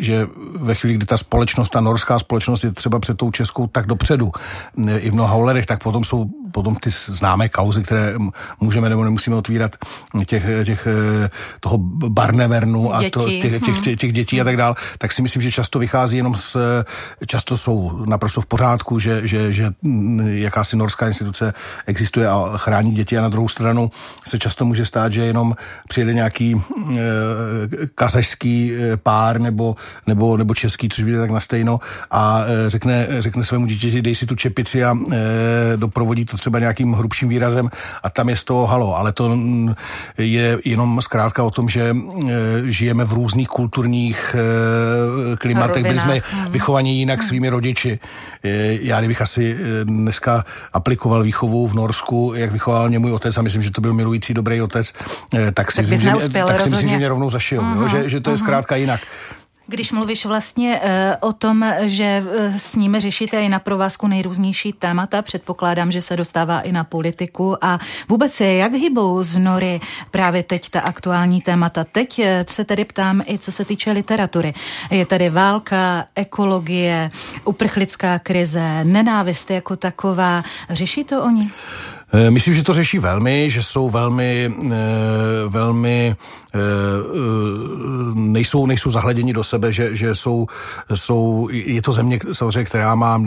že 0.00 0.26
ve 0.56 0.74
chvíli, 0.74 0.94
kdy 0.94 1.06
ta 1.06 1.16
společnost, 1.16 1.70
ta 1.70 1.80
norská 1.80 2.18
společnost 2.18 2.64
je 2.64 2.72
třeba 2.72 2.98
před 2.98 3.16
tou 3.16 3.30
českou 3.30 3.66
tak 3.66 3.86
dopředu 3.86 4.30
eh, 4.88 4.98
i 4.98 5.10
v 5.10 5.14
mnoha 5.14 5.34
ohledech, 5.34 5.66
tak 5.66 5.82
potom 5.82 6.04
jsou 6.04 6.26
potom 6.52 6.76
ty 6.76 6.90
známé 6.90 7.48
kauzy, 7.48 7.82
které 7.82 8.14
můžeme 8.60 8.88
nebo 8.88 9.04
nemusíme 9.04 9.36
otvírat 9.36 9.76
těch, 10.26 10.44
těch 10.64 10.88
toho 11.60 11.78
Barnevernu 12.08 12.94
a 12.94 13.02
to, 13.10 13.28
těch, 13.28 13.42
těch, 13.42 13.62
těch, 13.62 13.74
hmm. 13.74 13.96
těch 13.96 14.12
dětí 14.12 14.40
a 14.40 14.44
tak 14.44 14.56
dál, 14.56 14.74
tak 14.98 15.12
si 15.12 15.22
myslím, 15.22 15.42
že 15.42 15.50
často 15.50 15.78
vychází 15.78 16.16
jenom 16.16 16.34
z, 16.34 16.56
často 17.26 17.56
jsou 17.56 18.04
naprosto 18.06 18.40
v 18.40 18.46
pořádku, 18.46 18.98
že, 18.98 19.28
že, 19.28 19.52
že 19.52 19.70
hm, 19.82 20.20
jakási 20.28 20.76
norská 20.76 21.08
instituce 21.08 21.52
existuje 21.86 22.28
a 22.28 22.52
chrání 22.56 22.90
děti 22.90 23.18
a 23.18 23.22
na 23.22 23.28
druhou 23.28 23.48
stranu 23.48 23.90
se 24.26 24.38
často 24.38 24.64
může 24.64 24.86
stát, 24.86 25.12
že 25.12 25.24
jenom 25.36 25.56
přijede 25.88 26.14
nějaký 26.14 26.56
e, 26.56 27.00
kazašský 27.94 28.72
eh, 28.72 28.96
pár 28.96 29.40
nebo, 29.40 29.76
nebo, 30.06 30.36
nebo 30.36 30.54
český, 30.54 30.88
což 30.88 31.04
vyjde 31.04 31.20
tak 31.20 31.30
na 31.30 31.40
stejno 31.40 31.80
a 32.10 32.44
e, 32.44 32.70
řekne, 32.70 33.06
řekne 33.18 33.44
svému 33.44 33.66
dítěti, 33.66 34.02
dej 34.02 34.14
si 34.14 34.26
tu 34.26 34.34
čepici 34.34 34.84
a 34.84 34.96
e, 34.96 35.76
doprovodí 35.76 36.24
to 36.24 36.36
třeba 36.36 36.58
nějakým 36.58 36.92
hrubším 36.92 37.28
výrazem 37.28 37.68
a 38.02 38.10
tam 38.10 38.28
je 38.28 38.36
z 38.36 38.44
toho 38.44 38.66
halo, 38.66 38.96
ale 38.96 39.12
to 39.12 39.36
mm, 39.36 39.74
je 40.18 40.58
jenom 40.64 41.00
zkrátka 41.02 41.44
o 41.44 41.50
tom, 41.50 41.68
že 41.68 41.92
e, 41.92 41.96
žijeme 42.72 43.04
v 43.04 43.12
různých 43.12 43.48
kulturních 43.48 44.36
e, 44.38 45.36
klimatech, 45.36 45.82
byli 45.82 45.98
jsme 45.98 46.20
hmm. 46.30 46.52
vychovaní 46.52 46.98
jinak 46.98 47.18
hmm. 47.20 47.28
svými 47.28 47.48
rodiči. 47.48 47.98
E, 48.44 48.78
já 48.80 48.98
kdybych 48.98 49.22
asi 49.22 49.56
dneska 49.84 50.44
aplikoval 50.72 51.22
výchovu 51.22 51.66
v 51.66 51.74
Norsku, 51.74 52.32
jak 52.36 52.52
vychoval 52.52 52.88
mě 52.88 52.98
můj 52.98 53.12
otec 53.12 53.36
a 53.38 53.42
myslím, 53.42 53.62
že 53.62 53.70
to 53.70 53.80
byl 53.80 53.94
milující 53.94 54.34
dobrý 54.34 54.62
otec, 54.62 54.92
tak 55.54 55.72
si, 55.72 55.76
tak 55.76 55.90
myslím, 55.90 56.20
že, 56.20 56.28
tak 56.28 56.60
si 56.60 56.70
myslím, 56.70 56.88
že 56.88 56.96
mě 56.96 57.08
rovnou 57.08 57.30
zašil, 57.30 57.62
uh-huh, 57.62 57.82
jo? 57.82 57.88
Že, 57.88 58.08
že 58.08 58.20
to 58.20 58.30
uh-huh. 58.30 58.34
je 58.34 58.38
zkrátka 58.38 58.76
jinak. 58.76 59.00
Když 59.68 59.92
mluvíš 59.92 60.26
vlastně 60.26 60.80
uh, 60.80 61.28
o 61.28 61.32
tom, 61.32 61.66
že 61.80 62.24
uh, 62.26 62.56
s 62.56 62.76
nimi 62.76 63.00
řešíte 63.00 63.40
i 63.40 63.48
na 63.48 63.58
provázku 63.58 64.06
nejrůznější 64.06 64.72
témata, 64.72 65.22
předpokládám, 65.22 65.92
že 65.92 66.02
se 66.02 66.16
dostává 66.16 66.60
i 66.60 66.72
na 66.72 66.84
politiku 66.84 67.64
a 67.64 67.78
vůbec 68.08 68.40
je, 68.40 68.56
jak 68.56 68.72
hybou 68.72 69.22
z 69.22 69.36
nory 69.36 69.80
právě 70.10 70.42
teď 70.42 70.70
ta 70.70 70.80
aktuální 70.80 71.40
témata. 71.40 71.84
Teď 71.84 72.20
se 72.48 72.64
tedy 72.64 72.84
ptám 72.84 73.22
i 73.26 73.38
co 73.38 73.52
se 73.52 73.64
týče 73.64 73.92
literatury. 73.92 74.54
Je 74.90 75.06
tady 75.06 75.30
válka, 75.30 76.04
ekologie, 76.14 77.10
uprchlická 77.44 78.18
krize, 78.18 78.84
nenávist 78.84 79.50
jako 79.50 79.76
taková. 79.76 80.42
Řeší 80.70 81.04
to 81.04 81.24
oni? 81.24 81.50
Eh, 82.12 82.30
myslím, 82.30 82.54
že 82.54 82.62
to 82.62 82.72
řeší 82.72 82.98
velmi, 82.98 83.50
že 83.50 83.62
jsou 83.62 83.90
velmi, 83.90 84.54
eh, 84.66 84.74
velmi 85.48 86.16
eh, 86.54 86.58
nejsou, 88.14 88.66
nejsou 88.66 88.90
zahleděni 88.90 89.32
do 89.32 89.44
sebe, 89.44 89.72
že, 89.72 89.96
že 89.96 90.14
jsou, 90.14 90.46
jsou, 90.94 91.48
je 91.50 91.82
to 91.82 91.92
země 91.92 92.18
samozřejmě, 92.32 92.64
která 92.64 92.94
má 92.94 93.20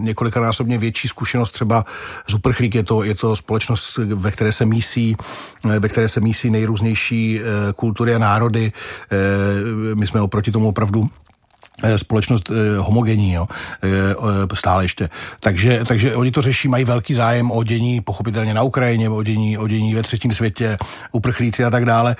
několikanásobně 0.00 0.78
větší 0.78 1.08
zkušenost 1.08 1.52
třeba 1.52 1.84
z 2.28 2.34
uprchlík, 2.34 2.74
je 2.74 2.82
to, 2.82 3.02
je 3.02 3.14
to 3.14 3.36
společnost, 3.36 3.96
ve 3.98 4.30
které 4.30 4.52
se 4.52 4.66
mísí, 4.66 5.16
ve 5.78 5.88
které 5.88 6.08
se 6.08 6.20
mísí 6.20 6.50
nejrůznější 6.50 7.40
kultury 7.76 8.14
a 8.14 8.18
národy. 8.18 8.72
My 9.94 10.06
jsme 10.06 10.20
oproti 10.20 10.52
tomu 10.52 10.68
opravdu 10.68 11.08
společnost 11.96 12.50
eh, 12.50 12.78
homogenní, 12.78 13.32
jo, 13.32 13.46
eh, 13.82 14.56
stále 14.56 14.84
ještě. 14.84 15.08
Takže, 15.40 15.84
takže 15.88 16.16
oni 16.16 16.30
to 16.30 16.42
řeší, 16.42 16.68
mají 16.68 16.84
velký 16.84 17.14
zájem 17.14 17.50
o 17.50 17.64
dění, 17.64 18.00
pochopitelně 18.00 18.54
na 18.54 18.62
Ukrajině, 18.62 19.08
o 19.08 19.22
dění, 19.22 19.58
o 19.58 19.68
dění 19.68 19.94
ve 19.94 20.02
třetím 20.02 20.32
světě, 20.32 20.76
uprchlíci 21.12 21.64
a 21.64 21.70
tak 21.70 21.84
dále. 21.84 22.16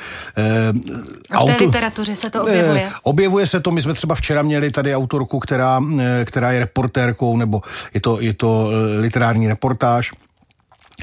A 1.31 1.41
v 1.41 1.45
té 1.45 1.53
Auto, 1.53 1.65
literatuře 1.65 2.17
se 2.17 2.31
to 2.31 2.43
objevuje? 2.43 2.91
Objevuje 3.03 3.47
se 3.47 3.61
to, 3.61 3.71
my 3.71 3.83
jsme 3.83 3.95
třeba 3.95 4.15
včera 4.15 4.43
měli 4.43 4.71
tady 4.71 4.97
autorku, 4.97 5.39
která, 5.39 5.81
která 6.25 6.53
je 6.53 6.59
reportérkou, 6.59 7.37
nebo 7.37 7.61
je 7.95 8.01
to, 8.01 8.21
je 8.21 8.35
to 8.35 8.71
literární 9.01 9.49
reportáž, 9.49 10.11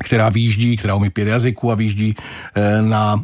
která 0.04 0.30
výjíždí, 0.30 0.78
která 0.78 0.96
umí 0.96 1.10
pět 1.10 1.28
jazyků 1.28 1.72
a 1.72 1.76
výjíždí 1.76 2.16
na 2.82 3.24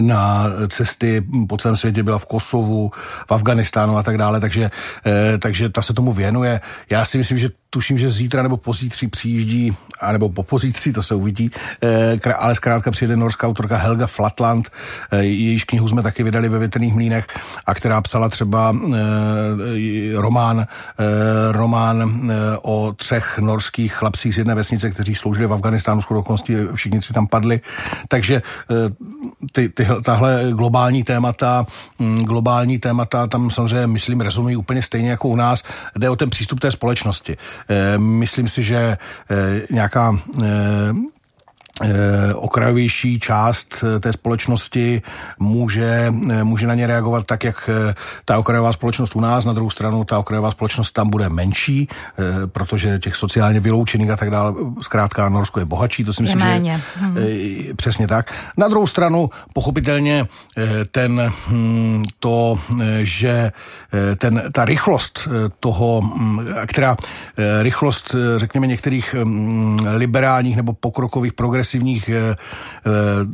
na 0.00 0.46
cesty 0.68 1.22
po 1.48 1.56
celém 1.56 1.76
světě, 1.76 2.02
byla 2.02 2.18
v 2.18 2.26
Kosovu, 2.26 2.90
v 3.28 3.32
Afganistánu 3.32 3.96
a 3.96 4.02
tak 4.02 4.18
dále, 4.18 4.40
takže, 4.40 4.70
eh, 5.06 5.38
takže 5.38 5.68
ta 5.68 5.82
se 5.82 5.94
tomu 5.94 6.12
věnuje. 6.12 6.60
Já 6.90 7.04
si 7.04 7.18
myslím, 7.18 7.38
že 7.38 7.48
tuším, 7.74 7.98
že 7.98 8.10
zítra 8.10 8.42
nebo 8.42 8.56
pozítří 8.56 9.08
přijíždí, 9.08 9.76
anebo 10.00 10.28
po 10.28 10.42
pozítří, 10.42 10.92
to 10.92 11.02
se 11.02 11.14
uvidí, 11.14 11.50
eh, 11.82 12.34
ale 12.34 12.54
zkrátka 12.54 12.90
přijede 12.90 13.16
norská 13.16 13.46
autorka 13.46 13.76
Helga 13.76 14.06
Flatland, 14.06 14.68
eh, 15.12 15.24
jejíž 15.24 15.64
knihu 15.64 15.88
jsme 15.88 16.02
taky 16.02 16.22
vydali 16.22 16.48
ve 16.48 16.58
větrných 16.58 16.94
mlínech 16.94 17.26
a 17.66 17.74
která 17.74 18.00
psala 18.00 18.28
třeba 18.28 18.76
eh, 18.76 19.00
román, 20.16 20.66
román 21.50 22.30
o 22.62 22.92
třech 22.96 23.38
norských 23.38 23.94
chlapcích 23.94 24.34
z 24.34 24.38
jedné 24.38 24.54
vesnice, 24.54 24.90
kteří 24.90 25.14
sloužili 25.14 25.46
v 25.46 25.52
Afganistánu, 25.52 26.02
skoro 26.02 26.20
okolností 26.20 26.54
všichni 26.74 27.00
tři 27.00 27.12
tam 27.12 27.26
padli. 27.26 27.60
Takže 28.08 28.42
ty, 29.52 29.68
ty, 29.68 29.86
tahle 30.04 30.44
globální 30.52 31.02
témata, 31.02 31.66
mm, 31.98 32.24
globální 32.24 32.78
témata 32.78 33.26
tam 33.26 33.50
samozřejmě, 33.50 33.86
myslím, 33.86 34.20
rezonují 34.20 34.56
úplně 34.56 34.82
stejně 34.82 35.10
jako 35.10 35.28
u 35.28 35.36
nás. 35.36 35.62
Jde 35.98 36.10
o 36.10 36.16
ten 36.16 36.30
přístup 36.30 36.60
té 36.60 36.70
společnosti. 36.70 37.36
Eh, 37.68 37.98
myslím 37.98 38.48
si, 38.48 38.62
že 38.62 38.76
eh, 38.76 38.96
nějaká 39.70 40.16
eh, 40.42 40.46
okrajovější 42.34 43.20
část 43.20 43.84
eh, 43.84 44.00
té 44.00 44.12
společnosti 44.12 45.02
může, 45.38 46.12
eh, 46.30 46.44
může 46.44 46.66
na 46.66 46.74
ně 46.74 46.86
reagovat 46.86 47.26
tak, 47.26 47.44
jak 47.44 47.70
ta 48.24 48.38
okrajová 48.38 48.72
společnost 48.72 49.16
u 49.16 49.20
nás, 49.20 49.44
na 49.44 49.52
druhou 49.52 49.70
stranu 49.70 50.04
ta 50.04 50.18
okrajová 50.18 50.50
společnost 50.50 50.92
tam 50.92 51.10
bude 51.10 51.28
menší, 51.28 51.88
protože 52.46 52.98
těch 52.98 53.16
sociálně 53.16 53.60
vyloučených 53.60 54.10
a 54.10 54.16
tak 54.16 54.30
dále, 54.30 54.54
zkrátka 54.80 55.28
Norsko 55.28 55.60
je 55.60 55.64
bohatší, 55.64 56.04
to 56.04 56.12
si 56.12 56.22
myslím, 56.22 56.40
je 56.40 56.64
že 56.64 56.80
hmm. 56.96 57.16
přesně 57.76 58.08
tak. 58.08 58.32
Na 58.56 58.68
druhou 58.68 58.86
stranu, 58.86 59.30
pochopitelně 59.52 60.26
ten, 60.90 61.32
hm, 61.48 62.04
to, 62.18 62.58
že 63.00 63.52
ten, 64.18 64.42
ta 64.52 64.64
rychlost 64.64 65.28
toho, 65.60 66.02
hm, 66.02 66.46
která 66.66 66.96
rychlost, 67.60 68.14
řekněme, 68.36 68.66
některých 68.66 69.14
hm, 69.24 69.78
liberálních 69.96 70.56
nebo 70.56 70.72
pokrokových 70.72 71.32
progresivních 71.32 71.61
progresivních 71.62 72.08
eh, 72.08 72.14
eh, 72.14 72.90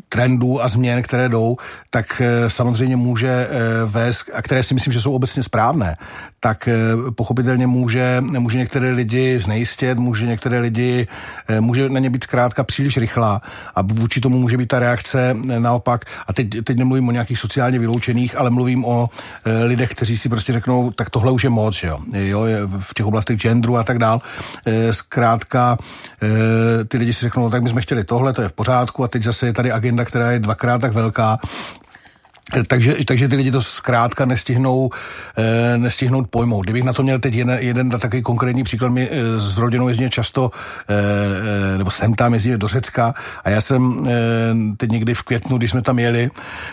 trendů 0.09 0.63
a 0.63 0.69
změn, 0.69 1.03
které 1.03 1.29
jdou, 1.29 1.57
tak 1.91 2.21
eh, 2.21 2.51
samozřejmě 2.51 2.97
může 2.97 3.49
vést, 3.87 4.31
a 4.35 4.43
které 4.43 4.63
si 4.63 4.75
myslím, 4.75 4.93
že 4.93 5.01
jsou 5.01 5.13
obecně 5.13 5.43
správné, 5.43 5.97
tak 6.41 6.69
pochopitelně 7.17 7.67
může, 7.67 8.21
může 8.21 8.59
některé 8.59 8.93
lidi 8.93 9.39
znejistit, 9.39 9.99
může 9.99 10.27
některé 10.27 10.59
lidi, 10.61 11.07
může 11.61 11.89
na 11.89 12.01
ně 12.01 12.11
být 12.11 12.25
zkrátka 12.25 12.65
příliš 12.65 12.97
rychlá 12.97 13.41
a 13.75 13.83
vůči 13.83 14.21
tomu 14.21 14.39
může 14.39 14.57
být 14.57 14.69
ta 14.69 14.79
reakce 14.79 15.35
naopak, 15.59 16.05
a 16.27 16.33
teď, 16.33 16.47
teď 16.65 16.77
nemluvím 16.77 17.09
o 17.09 17.13
nějakých 17.13 17.39
sociálně 17.39 17.79
vyloučených, 17.79 18.39
ale 18.39 18.51
mluvím 18.51 18.85
o 18.85 19.09
lidech, 19.65 19.91
kteří 19.91 20.19
si 20.19 20.29
prostě 20.29 20.53
řeknou, 20.53 20.91
tak 20.91 21.11
tohle 21.11 21.33
už 21.33 21.45
je 21.45 21.51
moc, 21.51 21.83
jo, 21.83 21.99
jo 22.13 22.41
v 22.79 22.95
těch 22.95 23.07
oblastech 23.07 23.39
genderu 23.39 23.77
a 23.77 23.85
tak 23.85 23.99
dál. 23.99 24.21
Zkrátka 24.91 25.79
ty 26.89 26.99
lidi 26.99 27.13
si 27.13 27.21
řeknou, 27.21 27.43
no, 27.43 27.51
tak 27.51 27.63
my 27.63 27.69
jsme 27.69 27.83
chtěli 27.83 28.05
tohle, 28.19 28.33
to 28.33 28.43
je 28.43 28.49
v 28.49 28.53
pořádku 28.53 29.05
a 29.05 29.09
teď 29.09 29.23
zase 29.23 29.47
je 29.47 29.53
tady 29.53 29.73
agenda, 29.73 30.05
která 30.05 30.31
je 30.31 30.39
dvakrát 30.39 30.81
tak 30.81 30.93
velká 30.93 31.39
takže, 32.67 32.97
takže 33.05 33.29
ty 33.29 33.37
lidi 33.37 33.51
to 33.51 33.63
zkrátka 33.63 34.25
nestihnou, 34.25 34.91
eh, 35.37 35.79
nestihnout 35.79 36.29
pojmout. 36.31 36.63
Kdybych 36.63 36.85
na 36.85 36.93
to 36.93 37.03
měl 37.03 37.19
teď 37.19 37.35
jeden, 37.35 37.59
jeden 37.61 37.91
takový 37.91 38.23
konkrétní 38.23 38.65
příklad, 38.65 38.89
my 38.89 39.09
eh, 39.11 39.41
s 39.41 39.59
rodinou 39.59 39.89
jezdíme 39.89 40.11
často, 40.11 40.51
eh, 40.89 41.79
nebo 41.79 41.91
jsem 41.91 42.15
tam 42.15 42.35
jezdíme 42.35 42.59
do 42.59 42.69
Řecka 42.69 43.15
a 43.45 43.51
já 43.51 43.61
jsem 43.61 44.07
eh, 44.07 44.77
teď 44.77 44.91
někdy 44.91 45.15
v 45.15 45.23
květnu, 45.23 45.59
když 45.59 45.71
jsme 45.71 45.83
tam 45.83 45.99
jeli, 45.99 46.31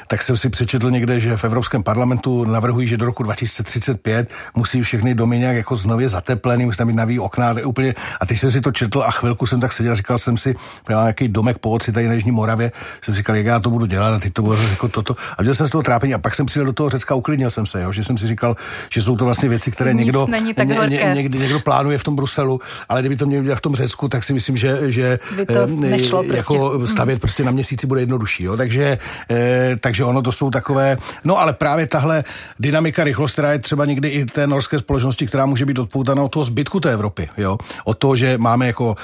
tak 0.07 0.21
jsem 0.21 0.37
si 0.37 0.49
přečetl 0.49 0.91
někde, 0.91 1.19
že 1.19 1.37
v 1.37 1.43
Evropském 1.43 1.83
parlamentu 1.83 2.45
navrhují, 2.45 2.87
že 2.87 2.97
do 2.97 3.05
roku 3.05 3.23
2035 3.23 4.33
musí 4.55 4.81
všechny 4.81 5.15
domy 5.15 5.39
nějak 5.39 5.55
jako 5.55 5.75
znově 5.75 6.09
zateplený, 6.09 6.65
musí 6.65 6.77
tam 6.77 6.87
být 6.87 6.95
naví 6.95 7.19
okna, 7.19 7.55
úplně. 7.65 7.93
A 8.21 8.25
teď 8.25 8.39
jsem 8.39 8.51
si 8.51 8.61
to 8.61 8.71
četl 8.71 9.03
a 9.03 9.11
chvilku 9.11 9.45
jsem 9.45 9.59
tak 9.59 9.73
seděl 9.73 9.91
a 9.91 9.95
říkal 9.95 10.19
jsem 10.19 10.37
si, 10.37 10.55
mám 10.89 11.03
nějaký 11.03 11.27
domek 11.27 11.57
po 11.57 11.71
oci 11.71 11.91
tady 11.91 12.07
na 12.07 12.13
Jižní 12.13 12.31
Moravě, 12.31 12.71
jsem 13.01 13.13
si 13.13 13.17
říkal, 13.17 13.35
jak 13.35 13.45
já 13.45 13.59
to 13.59 13.69
budu 13.69 13.85
dělat 13.85 14.13
a 14.13 14.19
teď 14.19 14.33
to 14.33 14.41
bude 14.41 14.63
jako 14.69 14.87
toto. 14.87 15.15
A 15.37 15.43
jsem 15.55 15.64
jsem 15.65 15.69
z 15.69 15.71
toho 15.71 15.83
trápení 15.83 16.13
a 16.13 16.17
pak 16.17 16.35
jsem 16.35 16.45
přijel 16.45 16.65
do 16.65 16.73
toho 16.73 16.89
Řecka, 16.89 17.15
uklidnil 17.15 17.49
jsem 17.49 17.65
se, 17.65 17.81
jo, 17.81 17.91
že 17.91 18.03
jsem 18.03 18.17
si 18.17 18.27
říkal, 18.27 18.55
že 18.89 19.01
jsou 19.01 19.15
to 19.15 19.25
vlastně 19.25 19.49
věci, 19.49 19.71
které 19.71 19.93
Nic 19.93 20.05
někdo, 20.05 20.27
ně, 20.63 20.87
ně, 20.87 21.11
někdy, 21.13 21.39
někdo 21.39 21.59
plánuje 21.59 21.97
v 21.97 22.03
tom 22.03 22.15
Bruselu, 22.15 22.59
ale 22.89 23.01
kdyby 23.01 23.15
to 23.15 23.25
měl 23.25 23.43
dělat 23.43 23.55
v 23.55 23.61
tom 23.61 23.75
Řecku, 23.75 24.09
tak 24.09 24.23
si 24.23 24.33
myslím, 24.33 24.57
že, 24.57 24.91
že 24.91 25.19
eh, 25.49 25.67
nešlo 25.67 26.23
prostě. 26.23 26.37
jako 26.37 26.69
prostě. 26.69 26.91
stavět 26.91 27.21
prostě 27.21 27.43
na 27.43 27.51
měsíci 27.51 27.87
bude 27.87 28.01
jednodušší. 28.01 28.43
Jo? 28.43 28.57
Takže, 28.57 28.97
eh, 29.31 29.75
takže 29.79 30.03
ono 30.03 30.21
to 30.21 30.31
jsou 30.31 30.51
takové, 30.51 30.97
no 31.23 31.39
ale 31.39 31.53
právě 31.53 31.87
tahle 31.87 32.23
dynamika, 32.59 33.03
rychlost, 33.03 33.33
která 33.33 33.51
je 33.51 33.59
třeba 33.59 33.85
někdy 33.85 34.09
i 34.09 34.25
té 34.25 34.47
norské 34.47 34.79
společnosti, 34.79 35.27
která 35.27 35.45
může 35.45 35.65
být 35.65 35.79
odpoutaná 35.79 36.23
od 36.23 36.31
toho 36.31 36.43
zbytku 36.43 36.79
té 36.79 36.93
Evropy. 36.93 37.29
Jo? 37.37 37.57
Od 37.85 37.97
toho, 37.97 38.15
že 38.15 38.37
máme 38.37 38.67
jako 38.67 38.95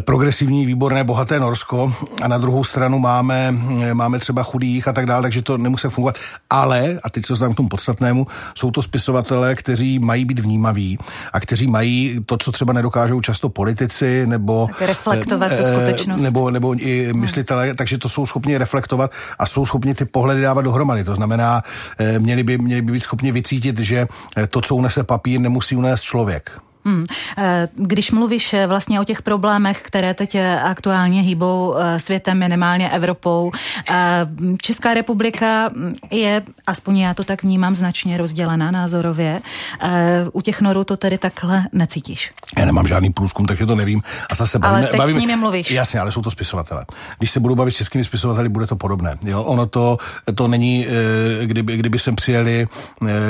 progresivní, 0.00 0.66
výborné, 0.66 1.04
bohaté 1.04 1.40
Norsko 1.40 1.94
a 2.22 2.28
na 2.28 2.38
druhou 2.38 2.64
stranu 2.64 2.98
máme, 2.98 3.54
eh, 3.82 3.94
máme 3.94 4.18
třeba 4.18 4.42
chudých 4.42 4.88
a 4.88 4.92
tak 4.92 5.06
dále, 5.06 5.22
takže 5.22 5.42
to 5.42 5.58
nemusí 5.58 5.88
fungovat. 5.88 6.18
Ale, 6.50 6.98
a 7.04 7.10
teď 7.10 7.26
se 7.26 7.34
znám 7.34 7.52
k 7.52 7.56
tomu 7.56 7.68
podstatnému, 7.68 8.26
jsou 8.54 8.70
to 8.70 8.82
spisovatelé, 8.82 9.54
kteří 9.54 9.98
mají 9.98 10.24
být 10.24 10.38
vnímaví 10.38 10.98
a 11.32 11.40
kteří 11.40 11.66
mají 11.66 12.20
to, 12.26 12.36
co 12.36 12.52
třeba 12.52 12.72
nedokážou 12.72 13.20
často 13.20 13.48
politici 13.48 14.26
nebo 14.26 14.68
tak 14.78 14.88
reflektovat 14.88 15.52
tu 15.52 15.62
eh, 15.64 15.68
skutečnost. 15.68 16.22
Nebo, 16.22 16.50
nebo 16.50 16.74
i 16.78 17.12
myslitelé, 17.12 17.66
hmm. 17.66 17.76
takže 17.76 17.98
to 17.98 18.08
jsou 18.08 18.26
schopni 18.26 18.58
reflektovat 18.58 19.10
a 19.38 19.46
jsou 19.46 19.66
schopni 19.66 19.94
ty 19.94 20.04
pohledy 20.04 20.40
dávat 20.40 20.62
dohromady. 20.62 21.04
To 21.04 21.14
znamená, 21.14 21.62
měli 22.18 22.42
by, 22.42 22.58
měli 22.58 22.82
by 22.82 22.92
být 22.92 23.00
schopni 23.00 23.32
vycítit, 23.32 23.78
že 23.78 24.06
to, 24.50 24.60
co 24.60 24.74
unese 24.74 25.04
papír, 25.04 25.40
nemusí 25.40 25.76
unést 25.76 26.02
člověk. 26.02 26.65
Hmm. 26.86 27.04
Eh, 27.38 27.68
když 27.74 28.10
mluvíš 28.10 28.54
eh, 28.54 28.66
vlastně 28.66 29.00
o 29.00 29.04
těch 29.04 29.22
problémech, 29.22 29.82
které 29.82 30.14
teď 30.14 30.34
eh, 30.34 30.60
aktuálně 30.60 31.22
hýbou 31.22 31.74
světem, 31.96 32.38
minimálně 32.38 32.90
Evropou, 32.90 33.52
Česká 34.62 34.94
republika 34.94 35.68
hm, 35.68 35.94
je, 36.10 36.42
aspoň 36.66 36.98
já 36.98 37.14
to 37.14 37.24
tak 37.24 37.42
vnímám, 37.42 37.74
značně 37.74 38.16
rozdělená 38.16 38.70
názorově. 38.70 39.40
U 40.32 40.40
těch 40.40 40.60
norů 40.60 40.84
to 40.84 40.96
tedy 40.96 41.18
takhle 41.18 41.64
necítíš. 41.72 42.32
Já 42.58 42.64
nemám 42.64 42.86
žádný 42.86 43.12
průzkum, 43.12 43.46
takže 43.46 43.66
to 43.66 43.76
nevím. 43.76 44.02
A 44.30 44.34
zase 44.34 44.58
bavíme, 44.58 44.78
ale 44.78 44.88
teď 44.88 44.98
bavíme, 44.98 45.18
s 45.18 45.20
nimi 45.20 45.36
mluvíš. 45.36 45.70
Jasně, 45.70 46.00
ale 46.00 46.12
jsou 46.12 46.22
to 46.22 46.30
spisovatele. 46.30 46.84
Když 47.18 47.30
se 47.30 47.40
budu 47.40 47.54
bavit 47.54 47.70
s 47.70 47.76
českými 47.76 48.04
spisovateli, 48.04 48.48
bude 48.48 48.66
to 48.66 48.76
podobné. 48.76 49.16
Jo? 49.24 49.42
Ono 49.42 49.66
to, 49.66 49.98
to 50.34 50.48
není, 50.48 50.86
kdyby, 51.44 51.76
kdyby 51.76 51.98
sem 51.98 52.16
přijeli, 52.16 52.66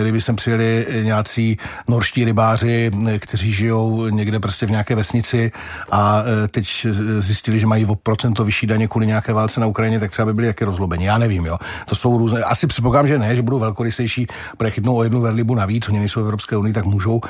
kdyby 0.01 0.21
sem 0.21 0.37
přijeli 0.37 0.87
nějací 1.03 1.59
norští 1.89 2.25
rybáři, 2.25 2.91
kteří 3.19 3.46
kteří 3.47 3.57
žijou 3.57 4.09
někde 4.09 4.41
prostě 4.41 4.67
v 4.67 4.71
nějaké 4.71 4.95
vesnici 4.95 5.53
a 5.91 6.23
e, 6.45 6.49
teď 6.49 6.87
zjistili, 7.19 7.61
že 7.61 7.67
mají 7.67 7.87
o 7.87 7.95
procento 7.95 8.45
vyšší 8.45 8.67
daně 8.67 8.89
kvůli 8.89 9.07
nějaké 9.07 9.33
válce 9.33 9.61
na 9.61 9.67
Ukrajině, 9.67 10.01
tak 10.01 10.11
třeba 10.11 10.27
by 10.27 10.35
byli 10.35 10.47
jaké 10.47 10.65
rozlobení. 10.65 11.05
Já 11.05 11.19
nevím, 11.19 11.47
jo. 11.47 11.59
To 11.87 11.95
jsou 11.95 12.19
různé. 12.19 12.43
Asi 12.43 12.67
předpokládám, 12.67 13.09
že 13.09 13.19
ne, 13.19 13.37
že 13.37 13.43
budou 13.43 13.59
velkorysejší, 13.59 14.27
protože 14.57 14.71
chytnou 14.71 14.97
o 14.97 15.03
jednu 15.03 15.21
verlibu 15.21 15.55
navíc, 15.55 15.89
oni 15.89 15.99
nejsou 15.99 16.21
v 16.21 16.25
Evropské 16.25 16.57
unii, 16.57 16.73
tak 16.73 16.85
můžou. 16.85 17.21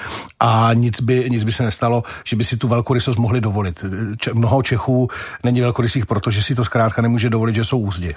A 0.40 0.70
nic 0.74 1.00
by, 1.00 1.26
nic 1.30 1.44
by 1.44 1.52
se 1.52 1.62
nestalo, 1.62 2.02
že 2.24 2.36
by 2.36 2.44
si 2.44 2.56
tu 2.56 2.68
velkorysost 2.68 3.18
mohli 3.18 3.40
dovolit. 3.40 3.84
Če- 4.16 4.34
mnoho 4.34 4.62
Čechů 4.62 5.08
není 5.44 5.60
velkorysých, 5.60 6.06
protože 6.06 6.42
si 6.42 6.54
to 6.54 6.64
zkrátka 6.64 7.02
nemůže 7.02 7.30
dovolit, 7.30 7.56
že 7.56 7.64
jsou 7.64 7.78
úzdi. 7.78 8.14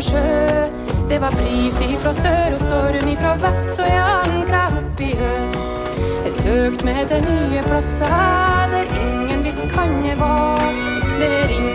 over 0.00 0.08
sjø. 0.08 1.08
Det 1.08 1.20
var 1.20 1.30
bris 1.30 1.80
ifra 1.80 2.12
sør 2.12 2.54
og 2.54 2.60
storm 2.60 3.08
ifra 3.08 3.34
vest, 3.42 3.72
så 3.76 3.84
jeg 3.84 4.04
ankra 4.24 4.62
opp 4.78 5.00
i 5.00 5.10
høst. 5.18 5.88
Jeg 6.24 6.32
søkte 6.32 6.84
meg 6.86 7.02
til 7.10 7.24
nye 7.26 7.62
plasser 7.66 8.70
der 8.72 8.94
ingen 9.02 9.44
visst 9.44 9.66
kan 9.74 9.92
jeg 10.06 10.18
var. 10.20 10.62
Det 11.20 11.32
ringer 11.50 11.69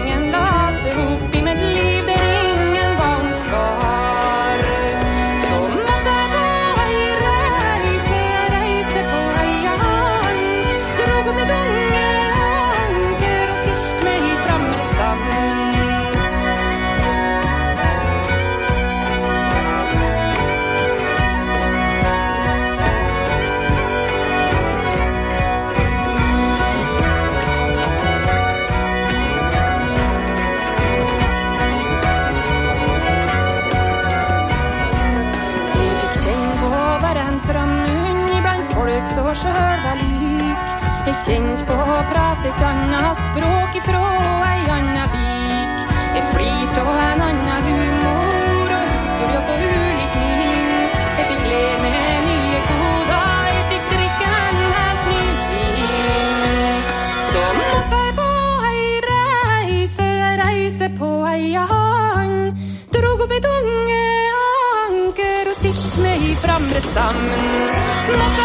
står 39.35 39.51
sjølva 39.51 39.93
lik. 39.99 40.73
Jeg 41.05 41.15
kjent 41.25 41.63
på 41.67 41.75
å 41.75 41.97
prate 42.11 42.49
et 42.49 42.61
anna 42.65 43.13
språk 43.19 43.75
ifrå 43.79 44.03
ei 44.47 44.61
anna 44.77 45.05
vik. 45.13 45.73
Jeg 46.15 46.23
flirte 46.31 46.81
av 46.81 46.99
en 47.05 47.23
anna 47.29 47.57
humor 47.65 48.75
og 48.77 48.85
historie 48.93 49.41
så 49.47 49.57
ulik 49.59 50.15
min. 50.21 50.71
Jeg 51.19 51.27
fikk 51.31 51.43
le 51.51 51.63
med 51.83 52.29
nye 52.29 52.61
koder, 52.69 53.51
jeg 53.51 53.65
fikk 53.73 53.85
drikke 53.91 54.31
en 54.39 54.61
helt 54.77 55.03
ny 55.11 55.25
vin. 55.51 56.89
Så 57.29 57.43
måtte 57.59 58.01
jeg 58.05 58.17
på 58.21 58.29
ei 58.71 58.87
reise, 59.09 60.09
reise 60.43 60.91
på 60.99 61.11
ei 61.33 61.53
hand. 61.73 62.65
Drog 62.95 63.27
opp 63.27 63.37
et 63.39 63.51
unge 63.51 64.01
anker 64.87 65.53
og 65.53 65.61
stilt 65.61 66.01
meg 66.07 66.27
i 66.31 66.35
framre 66.45 66.83
stammen. 66.89 67.55
Måtte 68.15 68.44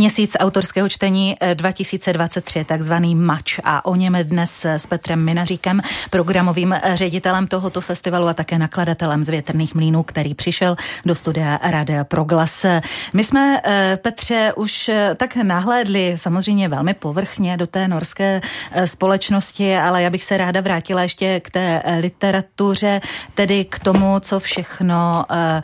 Měsíc 0.00 0.36
autorského 0.40 0.88
čtení 0.88 1.36
eh, 1.40 1.54
2023, 1.54 2.64
takzvaný 2.64 3.14
Mač. 3.14 3.60
A 3.64 3.84
o 3.84 3.94
něm 3.94 4.18
dnes 4.22 4.64
s 4.64 4.86
Petrem 4.86 5.24
Minaříkem, 5.24 5.80
programovým 6.10 6.74
ředitelem 6.94 7.46
tohoto 7.46 7.80
festivalu 7.80 8.28
a 8.28 8.34
také 8.34 8.58
nakladatelem 8.58 9.24
z 9.24 9.28
Větrných 9.28 9.74
mlínů, 9.74 10.02
který 10.02 10.34
přišel 10.34 10.76
do 11.04 11.14
studia 11.14 11.60
Rádia 11.62 12.04
Proglas. 12.04 12.66
My 13.12 13.24
jsme, 13.24 13.60
eh, 13.64 13.98
Petře, 14.02 14.52
už 14.56 14.88
eh, 14.88 15.14
tak 15.14 15.36
nahlédli 15.36 16.14
samozřejmě 16.16 16.68
velmi 16.68 16.94
povrchně 16.94 17.56
do 17.56 17.66
té 17.66 17.88
norské 17.88 18.40
eh, 18.72 18.86
společnosti, 18.86 19.76
ale 19.76 20.02
já 20.02 20.10
bych 20.10 20.24
se 20.24 20.36
ráda 20.36 20.60
vrátila 20.60 21.02
ještě 21.02 21.40
k 21.40 21.50
té 21.50 21.82
eh, 21.84 21.96
literatuře, 21.96 23.00
tedy 23.34 23.64
k 23.64 23.78
tomu, 23.78 24.20
co 24.20 24.40
všechno 24.40 25.24
eh, 25.30 25.62